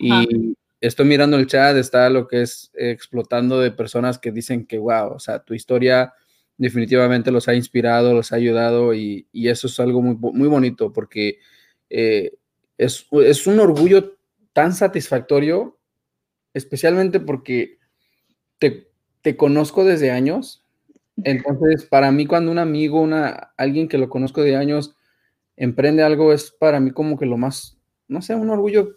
Y, 0.00 0.56
estoy 0.80 1.06
mirando 1.06 1.36
el 1.36 1.46
chat, 1.46 1.76
está 1.76 2.08
lo 2.08 2.26
que 2.26 2.42
es 2.42 2.70
explotando 2.74 3.60
de 3.60 3.70
personas 3.70 4.18
que 4.18 4.32
dicen 4.32 4.66
que, 4.66 4.78
wow, 4.78 5.12
o 5.12 5.18
sea, 5.18 5.40
tu 5.40 5.52
historia 5.52 6.14
definitivamente 6.56 7.30
los 7.30 7.48
ha 7.48 7.54
inspirado, 7.54 8.14
los 8.14 8.32
ha 8.32 8.36
ayudado 8.36 8.94
y, 8.94 9.26
eso 9.32 9.66
es 9.66 9.78
algo 9.78 10.00
muy, 10.00 10.16
muy 10.16 10.48
bonito 10.48 10.92
porque 10.92 11.38
eh, 11.90 12.32
es, 12.78 13.06
es, 13.12 13.46
un 13.46 13.60
orgullo 13.60 14.16
tan 14.54 14.72
satisfactorio, 14.72 15.78
especialmente 16.54 17.20
porque 17.20 17.78
te, 18.58 18.88
te, 19.22 19.36
conozco 19.36 19.84
desde 19.84 20.10
años. 20.10 20.64
Entonces, 21.24 21.84
para 21.84 22.10
mí 22.10 22.24
cuando 22.24 22.50
un 22.50 22.58
amigo, 22.58 23.00
una, 23.02 23.52
alguien 23.58 23.88
que 23.88 23.98
lo 23.98 24.08
conozco 24.08 24.42
de 24.42 24.56
años, 24.56 24.96
emprende 25.56 26.02
algo, 26.02 26.32
es 26.32 26.50
para 26.50 26.80
mí 26.80 26.90
como 26.90 27.18
que 27.18 27.26
lo 27.26 27.36
más, 27.36 27.78
no 28.08 28.22
sé, 28.22 28.34
un 28.34 28.48
orgullo 28.48 28.94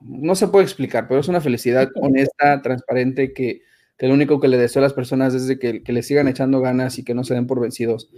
no 0.00 0.34
se 0.34 0.48
puede 0.48 0.64
explicar, 0.64 1.08
pero 1.08 1.20
es 1.20 1.28
una 1.28 1.40
felicidad 1.40 1.90
honesta, 1.96 2.60
transparente, 2.62 3.32
que, 3.32 3.62
que 3.98 4.08
lo 4.08 4.14
único 4.14 4.40
que 4.40 4.48
le 4.48 4.58
deseo 4.58 4.80
a 4.80 4.84
las 4.84 4.92
personas 4.92 5.34
es 5.34 5.46
de 5.46 5.58
que, 5.58 5.82
que 5.82 5.92
le 5.92 6.02
sigan 6.02 6.28
echando 6.28 6.60
ganas 6.60 6.98
y 6.98 7.04
que 7.04 7.14
no 7.14 7.24
se 7.24 7.34
den 7.34 7.46
por 7.46 7.60
vencidos. 7.60 8.10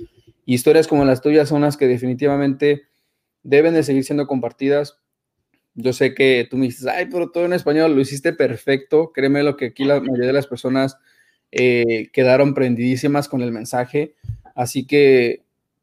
Y 0.47 0.55
historias 0.55 0.89
como 0.89 1.05
las 1.05 1.21
tuyas 1.21 1.49
son 1.49 1.63
las 1.63 1.77
que 1.77 1.87
definitivamente 1.87 2.83
deben 3.43 3.75
de 3.75 3.83
seguir 3.83 4.05
siendo 4.05 4.27
compartidas. 4.27 4.99
Yo 5.75 5.93
sé 5.93 6.15
que 6.15 6.47
tú 6.49 6.57
me 6.57 6.67
dices, 6.67 6.87
ay, 6.87 7.07
pero 7.11 7.31
todo 7.31 7.45
en 7.45 7.53
español, 7.53 7.95
lo 7.95 8.01
hiciste 8.01 8.33
perfecto. 8.33 9.13
Créeme 9.13 9.43
lo 9.43 9.57
que 9.57 9.67
aquí 9.67 9.85
la 9.85 10.01
mayoría 10.01 10.27
de 10.27 10.33
las 10.33 10.47
personas 10.47 10.99
eh, 11.51 12.11
quedaron 12.13 12.55
prendidísimas 12.55 13.29
con 13.29 13.43
el 13.43 13.53
mensaje. 13.53 14.15
Así 14.55 14.87
que 14.87 15.43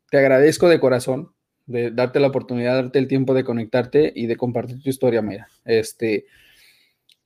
te 0.09 0.17
agradezco 0.17 0.69
de 0.69 0.79
corazón 0.79 1.31
de 1.71 1.91
darte 1.91 2.19
la 2.19 2.27
oportunidad, 2.27 2.75
darte 2.75 2.99
el 2.99 3.07
tiempo 3.07 3.33
de 3.33 3.43
conectarte 3.43 4.11
y 4.15 4.27
de 4.27 4.35
compartir 4.35 4.81
tu 4.81 4.89
historia, 4.89 5.21
Mayra. 5.21 5.47
Este, 5.65 6.25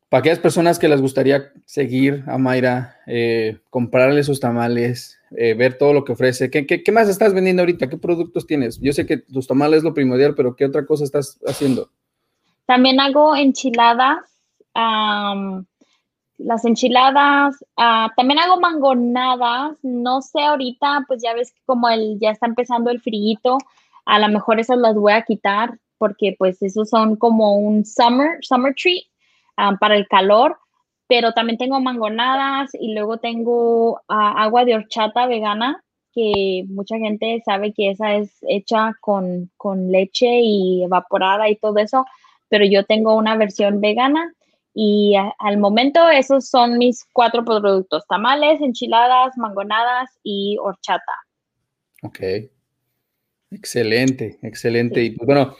para 0.09 0.19
aquellas 0.19 0.39
personas 0.39 0.79
que 0.79 0.87
les 0.87 1.01
gustaría 1.01 1.51
seguir 1.65 2.23
a 2.27 2.37
Mayra, 2.37 2.97
eh, 3.07 3.57
comprarle 3.69 4.23
sus 4.23 4.39
tamales, 4.39 5.19
eh, 5.35 5.53
ver 5.55 5.77
todo 5.77 5.93
lo 5.93 6.05
que 6.05 6.13
ofrece, 6.13 6.49
¿Qué, 6.49 6.65
¿qué, 6.65 6.91
más 6.91 7.09
estás 7.09 7.33
vendiendo 7.33 7.63
ahorita? 7.63 7.89
¿Qué 7.89 7.97
productos 7.97 8.47
tienes? 8.47 8.79
Yo 8.79 8.93
sé 8.93 9.05
que 9.05 9.17
tus 9.17 9.47
tamales 9.47 9.79
es 9.79 9.83
lo 9.83 9.93
primordial, 9.93 10.35
pero 10.35 10.55
¿qué 10.55 10.65
otra 10.65 10.85
cosa 10.85 11.03
estás 11.03 11.39
haciendo? 11.45 11.89
También 12.65 12.99
hago 12.99 13.35
enchiladas, 13.35 14.19
las 16.37 16.65
enchiladas, 16.65 17.63
ah, 17.77 18.11
también 18.15 18.39
hago 18.39 18.59
mangonadas, 18.59 19.77
no 19.83 20.21
sé 20.21 20.41
ahorita, 20.41 21.05
pues 21.07 21.21
ya 21.23 21.33
ves 21.33 21.51
que 21.51 21.61
como 21.65 21.89
el, 21.89 22.19
ya 22.19 22.31
está 22.31 22.45
empezando 22.45 22.89
el 22.89 23.01
frío, 23.01 23.57
a 24.05 24.19
lo 24.19 24.27
mejor 24.29 24.59
esas 24.59 24.77
las 24.77 24.95
voy 24.95 25.13
a 25.13 25.23
quitar 25.23 25.77
porque 25.97 26.35
pues 26.37 26.61
esos 26.61 26.89
son 26.89 27.15
como 27.15 27.55
un 27.55 27.85
summer, 27.85 28.37
summer 28.41 28.73
treat 28.75 29.03
um, 29.57 29.77
para 29.77 29.95
el 29.95 30.07
calor, 30.07 30.57
pero 31.07 31.31
también 31.33 31.57
tengo 31.57 31.79
mangonadas 31.79 32.71
y 32.73 32.93
luego 32.93 33.17
tengo 33.17 34.01
ah, 34.07 34.43
agua 34.43 34.65
de 34.65 34.75
horchata 34.75 35.27
vegana, 35.27 35.83
que 36.13 36.65
mucha 36.69 36.97
gente 36.97 37.41
sabe 37.45 37.73
que 37.73 37.91
esa 37.91 38.15
es 38.15 38.37
hecha 38.47 38.93
con, 39.01 39.51
con 39.57 39.91
leche 39.91 40.39
y 40.41 40.83
evaporada 40.83 41.49
y 41.49 41.57
todo 41.57 41.77
eso, 41.77 42.05
pero 42.49 42.65
yo 42.65 42.85
tengo 42.85 43.15
una 43.15 43.35
versión 43.35 43.81
vegana 43.81 44.33
y 44.73 45.15
al 45.39 45.57
momento 45.57 46.09
esos 46.09 46.49
son 46.49 46.77
mis 46.77 47.05
cuatro 47.13 47.45
productos, 47.45 48.05
tamales, 48.07 48.61
enchiladas, 48.61 49.37
mangonadas 49.37 50.09
y 50.23 50.57
horchata. 50.61 51.13
Ok. 52.03 52.19
Excelente, 53.55 54.37
excelente. 54.41 55.03
Y 55.03 55.11
pues 55.11 55.25
bueno, 55.25 55.55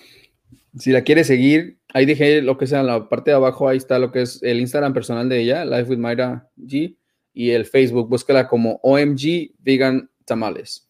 si 0.77 0.91
la 0.91 1.03
quieres 1.03 1.27
seguir, 1.27 1.79
ahí 1.93 2.05
dejé 2.05 2.41
lo 2.41 2.57
que 2.57 2.67
sea 2.67 2.81
en 2.81 2.87
la 2.87 3.07
parte 3.07 3.31
de 3.31 3.37
abajo, 3.37 3.69
ahí 3.69 3.77
está 3.77 3.99
lo 3.99 4.11
que 4.11 4.21
es 4.21 4.43
el 4.43 4.59
Instagram 4.59 4.93
personal 4.93 5.29
de 5.29 5.39
ella, 5.39 5.63
Life 5.63 5.89
with 5.89 5.97
Mayra 5.97 6.49
G, 6.57 6.97
y 7.33 7.51
el 7.51 7.65
Facebook, 7.65 8.09
búscala 8.09 8.47
como 8.47 8.79
OMG 8.83 9.51
Vegan 9.59 10.09
Tamales. 10.25 10.89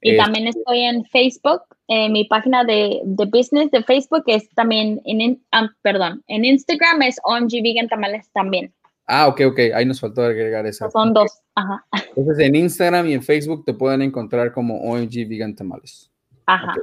Y 0.00 0.16
también 0.16 0.46
estoy 0.46 0.80
en 0.80 1.04
Facebook, 1.06 1.62
en 1.88 2.12
mi 2.12 2.24
página 2.24 2.62
de, 2.62 3.00
de 3.04 3.24
business 3.24 3.70
de 3.70 3.82
Facebook 3.82 4.22
es 4.26 4.48
también, 4.50 5.00
en, 5.06 5.42
ah, 5.50 5.70
perdón, 5.82 6.22
en 6.28 6.44
Instagram 6.44 7.02
es 7.02 7.18
OMG 7.24 7.62
Vegan 7.62 7.88
Tamales 7.88 8.30
también. 8.32 8.72
Ah, 9.06 9.28
ok, 9.28 9.40
ok, 9.46 9.58
ahí 9.74 9.84
nos 9.84 10.00
faltó 10.00 10.22
agregar 10.22 10.66
esa. 10.66 10.90
Son 10.90 11.12
dos, 11.12 11.40
ajá. 11.54 11.84
Entonces 12.16 12.46
en 12.46 12.54
Instagram 12.54 13.06
y 13.08 13.14
en 13.14 13.22
Facebook 13.22 13.64
te 13.64 13.74
pueden 13.74 14.02
encontrar 14.02 14.52
como 14.52 14.78
OMG 14.82 15.28
Vegan 15.28 15.54
Tamales. 15.56 16.13
Ajá. 16.46 16.74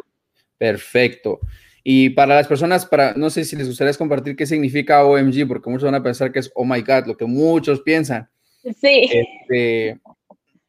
Perfecto. 0.58 1.40
Y 1.84 2.12
para 2.12 2.36
las 2.36 2.48
personas, 2.48 2.86
para, 2.86 3.14
no 3.16 3.30
sé 3.30 3.44
si 3.44 3.56
les 3.56 3.68
gustaría 3.68 3.94
compartir 3.94 4.36
qué 4.36 4.46
significa 4.46 5.04
OMG, 5.04 5.48
porque 5.48 5.70
muchos 5.70 5.86
van 5.86 5.96
a 5.96 6.04
pensar 6.04 6.32
que 6.32 6.40
es 6.40 6.52
Oh 6.54 6.66
my 6.66 6.82
God, 6.82 7.08
lo 7.08 7.18
que 7.18 7.26
muchos 7.26 7.82
piensan. 7.82 8.30
Sí. 8.64 9.10
Este, 9.12 10.00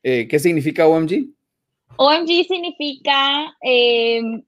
eh, 0.03 0.26
¿Qué 0.28 0.38
significa 0.38 0.86
OMG? 0.86 1.26
OMG 1.97 2.47
significa, 2.49 3.55
em, 3.61 4.43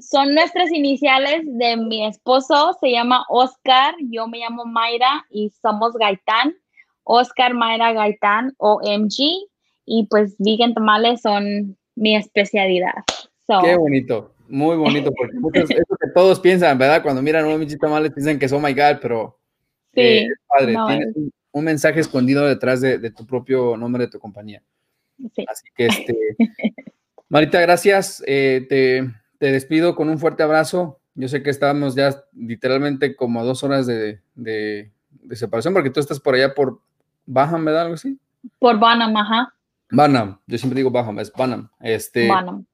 son 0.00 0.34
nuestras 0.34 0.70
iniciales 0.70 1.40
de 1.46 1.76
mi 1.76 2.06
esposo, 2.06 2.76
se 2.78 2.90
llama 2.90 3.24
Oscar, 3.30 3.94
yo 4.10 4.28
me 4.28 4.38
llamo 4.38 4.66
Mayra 4.66 5.26
y 5.30 5.50
somos 5.62 5.94
Gaitán. 5.94 6.54
Oscar, 7.04 7.54
Mayra, 7.54 7.92
Gaitán, 7.92 8.54
OMG. 8.58 9.48
Y 9.84 10.06
pues 10.08 10.36
vegan 10.38 10.74
tamales 10.74 11.22
son 11.22 11.76
mi 11.96 12.16
especialidad. 12.16 13.02
Qué 13.62 13.76
bonito, 13.76 14.34
muy 14.48 14.76
bonito, 14.76 15.12
porque 15.12 15.38
muchos, 15.38 15.70
eso 15.70 15.96
que 16.00 16.10
todos 16.14 16.42
miensan, 16.42 16.78
¿verdad? 16.78 17.02
Cuando 17.02 17.22
miran 17.22 17.44
OMG 17.44 17.78
tamales 17.78 18.12
piensan 18.12 18.38
que 18.38 18.46
es 18.46 18.52
oh 18.52 18.60
my 18.60 18.72
God, 18.72 18.98
pero 19.00 19.38
sí, 19.94 20.00
eh, 20.00 20.28
padre, 20.46 20.76
tienes 20.88 21.16
un, 21.52 21.64
mensaje 21.64 22.00
escondido 22.00 22.46
detrás 22.46 22.80
de 22.80 23.10
tu 23.10 23.26
propio 23.26 23.76
nombre 23.76 24.04
de 24.04 24.10
tu 24.10 24.18
compañía. 24.18 24.62
Así 25.48 25.68
que, 25.74 25.86
este, 25.86 26.16
Marita, 27.28 27.60
gracias. 27.60 28.22
Eh, 28.26 28.66
te, 28.68 29.10
te, 29.38 29.52
despido 29.52 29.94
con 29.94 30.08
un 30.08 30.18
fuerte 30.18 30.42
abrazo. 30.42 30.98
Yo 31.14 31.28
sé 31.28 31.42
que 31.42 31.50
estábamos 31.50 31.94
ya 31.94 32.24
literalmente 32.32 33.16
como 33.16 33.44
dos 33.44 33.62
horas 33.62 33.86
de, 33.86 34.20
de, 34.34 34.90
separación, 35.32 35.74
porque 35.74 35.90
tú 35.90 36.00
estás 36.00 36.20
por 36.20 36.34
allá 36.34 36.54
por 36.54 36.80
Baham, 37.26 37.64
¿verdad? 37.64 37.82
Algo 37.82 37.94
así. 37.94 38.18
Por 38.58 38.78
Banam, 38.78 39.16
ajá. 39.16 39.54
Banam, 39.90 40.38
yo 40.46 40.58
siempre 40.58 40.78
digo 40.78 40.90
Baham, 40.90 41.18
es 41.18 41.30
Banam. 41.32 41.68
Este, 41.80 42.28
Banam. 42.28 42.64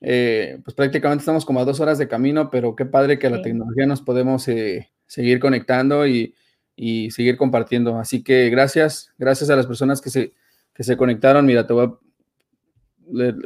Eh, 0.00 0.60
pues 0.64 0.74
prácticamente 0.74 1.22
estamos 1.22 1.44
como 1.44 1.60
a 1.60 1.64
dos 1.64 1.80
horas 1.80 1.98
de 1.98 2.08
camino, 2.08 2.50
pero 2.50 2.76
qué 2.76 2.84
padre 2.84 3.18
que 3.18 3.30
la 3.30 3.42
tecnología 3.42 3.86
nos 3.86 4.02
podemos 4.02 4.46
eh, 4.48 4.90
seguir 5.06 5.40
conectando 5.40 6.06
y, 6.06 6.34
y, 6.76 7.10
seguir 7.10 7.36
compartiendo. 7.36 7.98
Así 7.98 8.22
que 8.22 8.50
gracias, 8.50 9.12
gracias 9.18 9.50
a 9.50 9.56
las 9.56 9.66
personas 9.66 10.00
que 10.00 10.10
se, 10.10 10.34
que 10.74 10.84
se 10.84 10.96
conectaron. 10.96 11.46
Mira, 11.46 11.66
te 11.66 11.72
voy 11.72 11.86
a... 11.86 11.92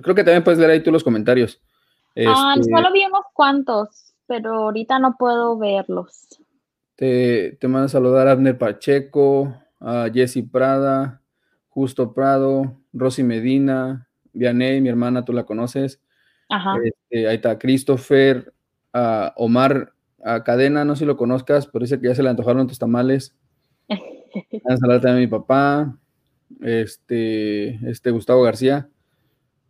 Creo 0.02 0.14
que 0.14 0.24
también 0.24 0.44
puedes 0.44 0.58
leer 0.58 0.70
ahí 0.70 0.82
tú 0.82 0.90
los 0.90 1.04
comentarios. 1.04 1.60
Ah, 2.16 2.54
este, 2.56 2.70
solo 2.70 2.92
vi 2.92 3.04
unos 3.04 3.26
cuantos, 3.32 4.14
pero 4.26 4.54
ahorita 4.54 4.98
no 4.98 5.16
puedo 5.18 5.56
verlos. 5.58 6.28
Te, 6.96 7.56
te 7.60 7.68
mando 7.68 7.86
a 7.86 7.88
saludar 7.88 8.26
a 8.26 8.32
Abner 8.32 8.58
Pacheco, 8.58 9.54
a 9.80 10.08
Jessy 10.12 10.42
Prada, 10.42 11.22
Justo 11.68 12.12
Prado, 12.12 12.80
Rosy 12.92 13.22
Medina, 13.22 14.08
Vianey, 14.32 14.80
mi 14.80 14.88
hermana, 14.88 15.24
tú 15.24 15.32
la 15.32 15.44
conoces. 15.44 16.00
Ajá. 16.48 16.76
Este, 16.82 17.28
ahí 17.28 17.36
está 17.36 17.58
Christopher, 17.58 18.52
a 18.92 19.34
Omar 19.36 19.92
Cadena, 20.44 20.84
no 20.84 20.94
sé 20.94 21.00
si 21.00 21.04
lo 21.04 21.16
conozcas, 21.16 21.66
pero 21.66 21.84
dice 21.84 22.00
que 22.00 22.08
ya 22.08 22.14
se 22.14 22.22
le 22.22 22.28
antojaron 22.28 22.66
tus 22.66 22.78
tamales. 22.78 23.34
a 23.88 24.76
saludar 24.76 25.00
también 25.00 25.16
a 25.16 25.20
mi 25.20 25.26
papá 25.26 25.98
este, 26.60 27.74
este 27.88 28.10
Gustavo 28.10 28.42
García, 28.42 28.88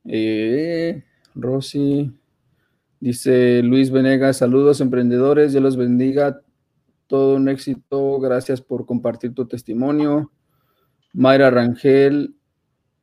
eh, 0.04 1.04
Rosy, 1.34 2.12
dice 3.00 3.62
Luis 3.62 3.90
Venegas, 3.90 4.38
saludos 4.38 4.80
emprendedores, 4.80 5.52
Dios 5.52 5.62
los 5.62 5.76
bendiga, 5.76 6.40
todo 7.06 7.36
un 7.36 7.48
éxito, 7.48 8.18
gracias 8.20 8.60
por 8.60 8.86
compartir 8.86 9.34
tu 9.34 9.46
testimonio. 9.46 10.30
Mayra 11.12 11.50
Rangel 11.50 12.34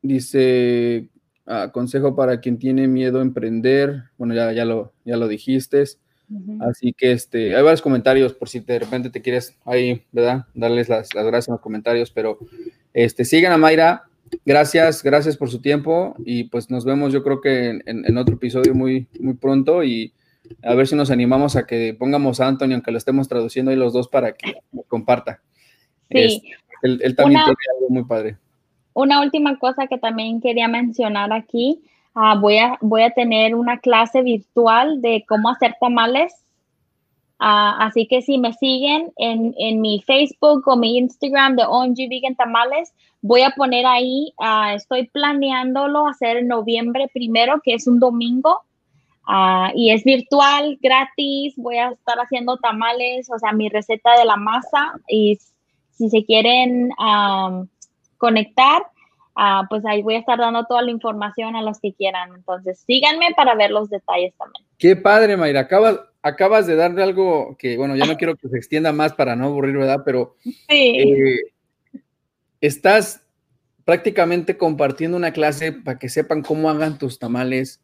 dice, 0.02 1.10
ah, 1.46 1.72
consejo 1.72 2.16
para 2.16 2.40
quien 2.40 2.58
tiene 2.58 2.88
miedo 2.88 3.20
a 3.20 3.24
emprender, 3.24 4.04
bueno, 4.18 4.34
ya, 4.34 4.52
ya, 4.52 4.66
lo, 4.66 4.94
ya 5.04 5.18
lo 5.18 5.28
dijiste. 5.28 5.84
Así 6.60 6.94
que 6.94 7.12
este, 7.12 7.56
hay 7.56 7.62
varios 7.62 7.82
comentarios 7.82 8.34
por 8.34 8.50
si 8.50 8.60
de 8.60 8.80
repente 8.80 9.10
te 9.10 9.22
quieres 9.22 9.58
ahí, 9.64 10.04
¿verdad? 10.12 10.46
Darles 10.56 10.90
las, 10.90 11.14
las 11.14 11.26
gracias 11.26 11.50
en 11.50 11.54
los 11.54 11.62
comentarios, 11.62 12.12
pero 12.12 12.40
este, 12.94 13.26
sigan 13.26 13.52
a 13.52 13.58
Mayra. 13.58 14.04
Gracias, 14.44 15.04
gracias 15.04 15.38
por 15.38 15.52
su 15.52 15.62
tiempo 15.62 16.16
y 16.26 16.46
pues 16.46 16.72
nos 16.72 16.84
vemos 16.84 17.14
yo 17.14 17.24
creo 17.24 17.42
que 17.42 17.80
en, 17.86 18.18
otro 18.18 18.36
episodio 18.36 18.74
muy, 18.74 19.08
muy 19.20 19.36
pronto 19.36 19.84
y 19.84 20.14
a 20.64 20.74
ver 20.74 20.88
si 20.88 20.96
nos 20.96 21.12
animamos 21.12 21.56
a 21.56 21.68
que 21.68 21.96
pongamos 21.98 22.40
a 22.40 22.48
Antonio, 22.48 22.76
aunque 22.76 22.92
lo 22.92 22.98
estemos 22.98 23.28
traduciendo 23.28 23.70
ahí 23.70 23.78
los 23.78 23.94
dos 23.94 24.08
para 24.08 24.34
que 24.34 24.56
comparta. 24.88 25.42
Sí. 26.10 26.42
él, 26.82 27.16
también 27.16 27.42
tiene 27.42 27.56
algo 27.76 27.90
muy 27.90 28.04
padre. 28.06 28.38
Una 28.96 29.20
última 29.20 29.60
cosa 29.60 29.88
que 29.88 29.98
también 29.98 30.40
quería 30.40 30.70
mencionar 30.70 31.34
aquí, 31.34 31.82
ah, 32.14 32.36
voy, 32.40 32.60
a, 32.60 32.78
voy 32.80 33.02
a 33.02 33.12
tener 33.12 33.54
una 33.54 33.78
clase 33.80 34.22
virtual 34.22 35.02
de 35.02 35.26
cómo 35.28 35.50
hacer 35.50 35.76
tamales. 35.82 36.34
Ah, 37.38 37.76
así 37.82 38.08
que 38.08 38.22
si 38.22 38.38
me 38.38 38.54
siguen 38.54 39.12
en, 39.18 39.82
mi 39.82 40.02
Facebook 40.02 40.64
o 40.66 40.78
mi 40.78 40.98
Instagram 40.98 41.58
de 41.58 41.66
OMG 41.66 42.08
Vegan 42.10 42.36
Tamales, 42.36 42.94
voy 43.22 43.42
a 43.42 43.50
poner 43.50 43.86
ahí, 43.86 44.34
ah, 44.40 44.74
estoy 44.74 45.08
planeándolo 45.08 46.08
hacer 46.08 46.38
en 46.38 46.48
noviembre 46.48 47.10
primero, 47.14 47.60
que 47.62 47.74
es 47.74 47.88
un 47.88 48.00
domingo, 48.00 48.62
y 49.74 49.90
es 49.90 50.06
virtual, 50.06 50.78
gratis, 50.82 51.56
voy 51.58 51.80
a 51.80 51.90
estar 51.90 52.18
haciendo 52.20 52.58
tamales, 52.58 53.30
o 53.30 53.40
sea, 53.40 53.52
mi 53.52 53.68
receta 53.68 54.18
de 54.18 54.24
la 54.24 54.38
masa, 54.38 54.94
y 55.10 55.38
si 55.92 56.10
se 56.10 56.24
quieren 56.24 56.92
conectar, 58.18 58.84
pues 59.70 59.86
ahí 59.86 60.02
voy 60.02 60.16
a 60.16 60.20
estar 60.20 60.38
dando 60.40 60.66
toda 60.66 60.82
la 60.82 60.92
información 60.92 61.56
a 61.56 61.62
los 61.62 61.80
que 61.80 61.94
quieran. 61.94 62.34
Entonces, 62.36 62.84
síganme 62.86 63.28
para 63.36 63.56
ver 63.56 63.72
los 63.72 63.90
detalles 63.90 64.34
también. 64.38 64.66
Qué 64.78 64.96
padre, 64.96 65.38
Mayra. 65.38 65.62
Acabas, 65.62 66.00
acabas 66.22 66.68
de 66.68 66.76
darle 66.76 67.04
algo 67.04 67.56
que, 67.58 67.78
bueno, 67.78 67.96
ya 67.96 68.06
no 68.06 68.18
quiero 68.18 68.36
que 68.36 68.50
se 68.50 68.58
extienda 68.58 68.92
más 68.92 69.14
para 69.14 69.36
no 69.36 69.46
aburrir, 69.46 69.78
¿verdad? 69.78 70.02
Pero 70.06 70.36
eh, 70.68 71.40
estás 72.62 73.26
prácticamente 73.86 74.58
compartiendo 74.58 75.16
una 75.16 75.32
clase 75.32 75.72
para 75.72 76.00
que 76.00 76.10
sepan 76.10 76.42
cómo 76.42 76.70
hagan 76.70 76.98
tus 76.98 77.20
tamales 77.20 77.82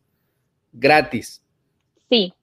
gratis. 0.73 1.43
Sí. 2.09 2.33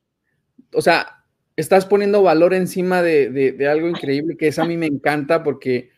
O 0.73 0.81
sea, 0.81 1.25
estás 1.57 1.85
poniendo 1.85 2.23
valor 2.23 2.55
encima 2.55 3.03
de, 3.03 3.69
algo 3.71 3.89
increíble 3.89 4.37
que 4.37 4.49
es 4.49 4.59
a 4.59 4.65
mí 4.65 4.77
me 4.77 4.87
encanta 4.87 5.43
porque 5.43 5.91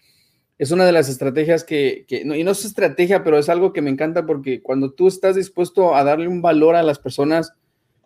es 0.61 0.71
una 0.73 0.85
de 0.85 0.93
las 0.93 1.09
estrategias 1.09 1.65
que, 1.65 2.05
que 2.07 2.23
no, 2.23 2.35
y 2.35 2.45
no 2.45 2.51
es 2.51 2.67
estrategia, 2.67 3.25
pero 3.25 3.39
es 3.39 3.49
algo 3.49 3.73
que 3.73 3.81
me 3.81 3.89
encanta 3.89 4.27
porque 4.27 4.61
cuando 4.61 4.93
tú 4.93 5.09
estás 5.09 5.37
dispuesto 5.37 5.97
a 5.97 6.05
darle 6.05 6.29
un 6.29 6.43
valor 6.43 6.77
a 6.77 6.83
las 6.83 6.99
personas, 6.99 7.55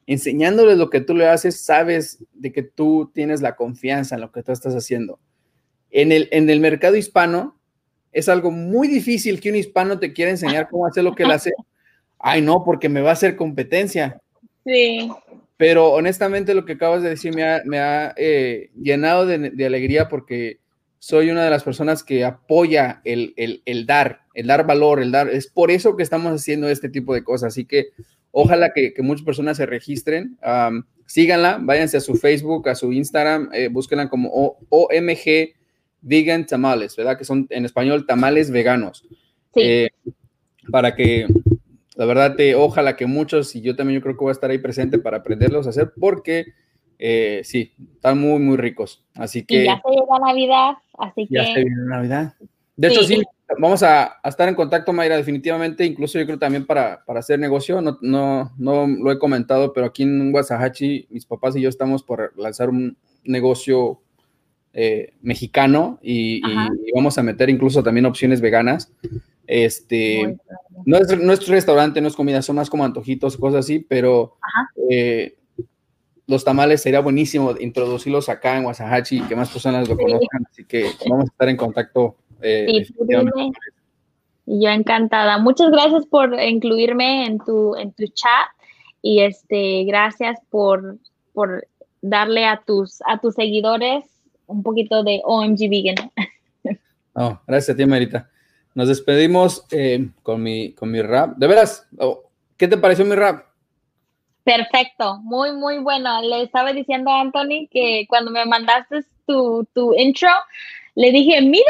enseñándoles 0.06 0.78
lo 0.78 0.88
que 0.88 1.00
tú 1.00 1.16
le 1.16 1.26
haces, 1.26 1.60
sabes 1.60 2.22
de 2.32 2.52
que 2.52 2.62
tú 2.62 3.10
tienes 3.12 3.42
la 3.42 3.56
confianza 3.56 4.14
en 4.14 4.20
lo 4.20 4.30
que 4.30 4.44
tú 4.44 4.52
estás 4.52 4.72
haciendo. 4.76 5.18
En 5.90 6.12
el, 6.12 6.28
en 6.30 6.48
el 6.48 6.60
mercado 6.60 6.94
hispano 6.94 7.58
es 8.12 8.28
algo 8.28 8.52
muy 8.52 8.86
difícil 8.86 9.40
que 9.40 9.50
un 9.50 9.56
hispano 9.56 9.98
te 9.98 10.12
quiera 10.12 10.30
enseñar 10.30 10.68
cómo 10.68 10.86
hacer 10.86 11.02
lo 11.02 11.16
que 11.16 11.24
él 11.24 11.32
hace. 11.32 11.52
Ay, 12.20 12.40
no, 12.40 12.62
porque 12.62 12.88
me 12.88 13.00
va 13.00 13.10
a 13.10 13.14
hacer 13.14 13.34
competencia. 13.34 14.22
Sí. 14.64 15.10
Pero 15.56 15.90
honestamente 15.90 16.54
lo 16.54 16.64
que 16.64 16.74
acabas 16.74 17.02
de 17.02 17.08
decir 17.08 17.34
me 17.34 17.78
ha, 17.80 18.14
eh, 18.16 18.70
llenado 18.80 19.26
de, 19.26 19.66
alegría 19.66 20.08
porque 20.08 20.60
soy 21.04 21.30
una 21.30 21.44
de 21.44 21.50
las 21.50 21.64
personas 21.64 22.02
que 22.02 22.24
apoya 22.24 23.02
el, 23.04 23.34
el, 23.36 23.86
dar, 23.86 24.22
el 24.32 24.46
dar 24.46 24.66
valor, 24.66 25.02
el 25.02 25.12
dar. 25.12 25.28
Es 25.28 25.48
por 25.48 25.70
eso 25.70 25.96
que 25.96 26.02
estamos 26.02 26.32
haciendo 26.32 26.68
este 26.68 26.88
tipo 26.88 27.12
de 27.12 27.22
cosas. 27.22 27.48
Así 27.48 27.66
que 27.66 27.88
Ojalá 28.36 28.72
que, 28.72 28.92
muchas 28.98 29.24
personas 29.24 29.56
se 29.56 29.64
registren. 29.64 30.36
síganla, 31.06 31.58
váyanse 31.62 31.98
a 31.98 32.00
su 32.00 32.16
Facebook, 32.16 32.68
a 32.68 32.74
su 32.74 32.92
Instagram, 32.92 33.48
eh, 33.52 33.68
búsquenla 33.68 34.08
como 34.08 34.56
OMG 34.70 35.54
Vegan 36.00 36.44
Tamales, 36.44 36.96
¿verdad? 36.96 37.16
Que 37.16 37.24
son 37.24 37.46
en 37.50 37.64
español 37.64 38.06
tamales 38.06 38.50
veganos. 38.50 39.04
Sí. 39.54 39.60
Eh, 39.62 39.90
para 40.72 40.96
que, 40.96 41.28
la 41.94 42.06
verdad, 42.06 42.34
te, 42.34 42.56
ojalá 42.56 42.96
que 42.96 43.06
muchos, 43.06 43.54
y 43.54 43.60
yo 43.60 43.76
también 43.76 44.00
yo 44.00 44.02
creo 44.02 44.16
que 44.16 44.24
voy 44.24 44.30
a 44.30 44.32
estar 44.32 44.50
ahí 44.50 44.58
presente 44.58 44.98
para 44.98 45.18
aprenderlos 45.18 45.68
a 45.68 45.70
hacer, 45.70 45.92
porque 46.00 46.46
eh, 47.06 47.42
sí, 47.44 47.70
están 47.96 48.18
muy, 48.18 48.38
muy 48.38 48.56
ricos. 48.56 49.04
Así 49.14 49.44
que. 49.44 49.56
Y 49.56 49.64
ya 49.66 49.78
se 49.84 49.90
llega 49.90 50.18
Navidad, 50.26 50.72
así 50.98 51.26
que. 51.26 51.34
Ya 51.34 51.44
se 51.44 51.62
viene 51.62 51.84
Navidad. 51.84 52.32
De 52.76 52.88
hecho, 52.88 53.02
sí, 53.02 53.22
vamos 53.58 53.82
a, 53.82 54.20
estar 54.24 54.48
en 54.48 54.54
contacto, 54.54 54.90
Mayra, 54.94 55.18
definitivamente, 55.18 55.84
incluso 55.84 56.18
yo 56.18 56.24
creo 56.24 56.38
también 56.38 56.64
para, 56.64 57.04
hacer 57.06 57.38
negocio, 57.38 57.82
no, 57.82 57.98
no, 58.00 58.52
no 58.56 58.86
lo 58.86 59.12
he 59.12 59.18
comentado, 59.18 59.74
pero 59.74 59.86
aquí 59.86 60.02
en 60.02 60.32
Guasahachi, 60.32 61.08
mis 61.10 61.26
papás 61.26 61.54
y 61.56 61.60
yo 61.60 61.68
estamos 61.68 62.02
por 62.02 62.32
lanzar 62.38 62.70
un, 62.70 62.96
negocio 63.22 64.00
eh, 64.72 65.12
mexicano 65.20 65.98
y, 66.02 66.40
vamos 66.94 67.18
a 67.18 67.22
meter 67.22 67.50
incluso 67.50 67.82
también 67.82 68.06
opciones 68.06 68.40
veganas. 68.40 68.90
Este, 69.46 70.38
no 70.86 70.96
es, 70.96 71.20
nuestro 71.20 71.52
restaurante, 71.52 72.00
no 72.00 72.08
es 72.08 72.16
comida, 72.16 72.40
son 72.40 72.56
más 72.56 72.70
como 72.70 72.82
antojitos, 72.84 73.36
cosas 73.36 73.66
así, 73.66 73.78
pero 73.78 74.36
eh, 74.90 75.34
los 76.26 76.44
tamales 76.44 76.82
sería 76.82 77.00
buenísimo 77.00 77.54
introducirlos 77.58 78.28
acá 78.28 78.56
en 78.56 78.64
Wasahachi 78.64 79.18
y 79.18 79.22
que 79.22 79.36
más 79.36 79.50
personas 79.50 79.88
lo 79.88 79.96
conozcan, 79.96 80.46
así 80.50 80.64
que 80.64 80.90
vamos 81.08 81.26
a 81.26 81.32
estar 81.32 81.48
en 81.48 81.56
contacto. 81.56 82.16
Eh, 82.40 82.86
y 84.46 84.60
yo 84.60 84.68
encantada. 84.70 85.38
Muchas 85.38 85.70
gracias 85.70 86.06
por 86.06 86.38
incluirme 86.40 87.26
en 87.26 87.38
tu, 87.38 87.76
en 87.76 87.92
tu 87.92 88.06
chat 88.08 88.48
y 89.02 89.20
este, 89.20 89.84
gracias 89.84 90.38
por, 90.50 90.98
por 91.32 91.66
darle 92.02 92.46
a 92.46 92.62
tus, 92.64 93.00
a 93.06 93.18
tus 93.18 93.34
seguidores 93.34 94.04
un 94.46 94.62
poquito 94.62 95.02
de 95.02 95.20
OMG 95.24 95.70
Vegan. 95.70 96.10
Oh, 97.16 97.38
gracias 97.46 97.72
a 97.72 97.76
ti, 97.76 97.86
Marita. 97.86 98.28
Nos 98.74 98.88
despedimos 98.88 99.64
eh, 99.70 100.08
con, 100.24 100.42
mi, 100.42 100.72
con 100.72 100.90
mi 100.90 101.00
rap. 101.00 101.36
De 101.36 101.46
veras, 101.46 101.86
oh, 101.96 102.24
¿qué 102.56 102.66
te 102.66 102.76
pareció 102.76 103.04
mi 103.04 103.14
rap? 103.14 103.46
Perfecto, 104.44 105.18
muy, 105.22 105.52
muy 105.52 105.78
bueno. 105.78 106.20
Le 106.22 106.42
estaba 106.42 106.72
diciendo 106.72 107.10
a 107.10 107.22
Anthony 107.22 107.66
que 107.70 108.04
cuando 108.08 108.30
me 108.30 108.44
mandaste 108.44 109.00
tu, 109.26 109.66
tu 109.72 109.94
intro, 109.94 110.28
le 110.96 111.10
dije, 111.10 111.40
mira, 111.40 111.64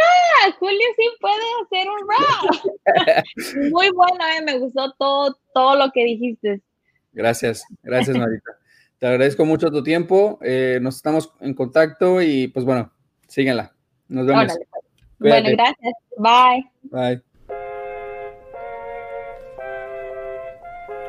Julio 0.59 0.87
sí 0.97 1.05
puede 1.21 1.45
hacer 1.63 1.89
un 1.89 2.09
rap. 2.11 3.25
muy 3.73 3.91
bueno, 3.91 4.25
eh, 4.37 4.43
me 4.45 4.59
gustó 4.59 4.93
todo, 4.99 5.39
todo 5.55 5.77
lo 5.77 5.91
que 5.93 6.05
dijiste. 6.05 6.61
Gracias, 7.13 7.65
gracias, 7.83 8.17
Marita. 8.17 8.59
Te 8.99 9.07
agradezco 9.07 9.45
mucho 9.45 9.71
tu 9.71 9.83
tiempo. 9.83 10.39
Eh, 10.43 10.79
nos 10.83 10.97
estamos 10.97 11.33
en 11.41 11.55
contacto 11.55 12.21
y 12.21 12.49
pues 12.49 12.65
bueno, 12.65 12.91
síguenla. 13.29 13.73
Nos 14.09 14.27
vemos. 14.27 14.47
Pues. 15.19 15.31
Bueno, 15.31 15.49
gracias. 15.53 15.95
Bye. 16.19 16.71
Bye. 16.91 17.23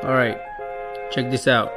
All 0.02 0.14
right. 0.14 0.55
Check 1.10 1.30
this 1.30 1.46
out. 1.46 1.70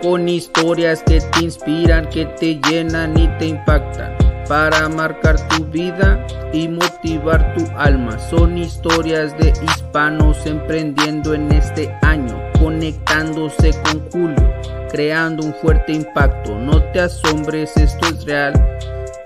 Con 0.00 0.28
historias 0.28 1.02
que 1.02 1.20
te 1.20 1.44
inspiran, 1.44 2.08
que 2.08 2.26
te 2.26 2.60
llenan 2.68 3.16
y 3.18 3.28
te 3.38 3.46
impactan 3.46 4.16
para 4.48 4.88
marcar 4.88 5.36
tu 5.48 5.64
vida 5.66 6.26
y 6.52 6.68
motivar 6.68 7.54
tu 7.54 7.64
alma. 7.76 8.18
Son 8.18 8.58
historias 8.58 9.36
de 9.38 9.52
hispanos 9.64 10.44
emprendiendo 10.46 11.34
en 11.34 11.52
este 11.52 11.94
año, 12.02 12.36
conectándose 12.58 13.70
con 13.82 14.10
Julio, 14.10 14.52
creando 14.90 15.44
un 15.46 15.54
fuerte 15.54 15.92
impacto. 15.92 16.58
No 16.58 16.82
te 16.92 17.00
asombres, 17.00 17.76
esto 17.76 18.06
es 18.08 18.24
real. 18.24 18.52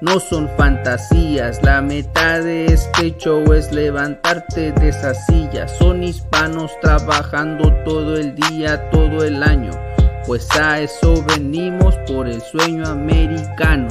No 0.03 0.20
son 0.20 0.47
fantasías, 0.59 1.62
la 1.62 1.80
meta 1.80 2.40
de 2.40 2.66
este 2.66 3.16
show 3.16 3.51
es 3.55 3.72
levantarte 3.72 4.72
de 4.72 4.90
esa 4.90 5.14
silla. 5.14 5.66
Son 5.68 6.03
hispanos 6.03 6.70
trabajando 6.82 7.72
todo 7.84 8.16
el 8.16 8.34
día, 8.34 8.90
todo 8.90 9.24
el 9.24 9.42
año, 9.42 9.70
pues 10.26 10.51
a 10.59 10.80
eso 10.80 11.24
venimos 11.26 11.97
por 12.07 12.28
el 12.28 12.42
sueño 12.42 12.86
americano. 12.86 13.88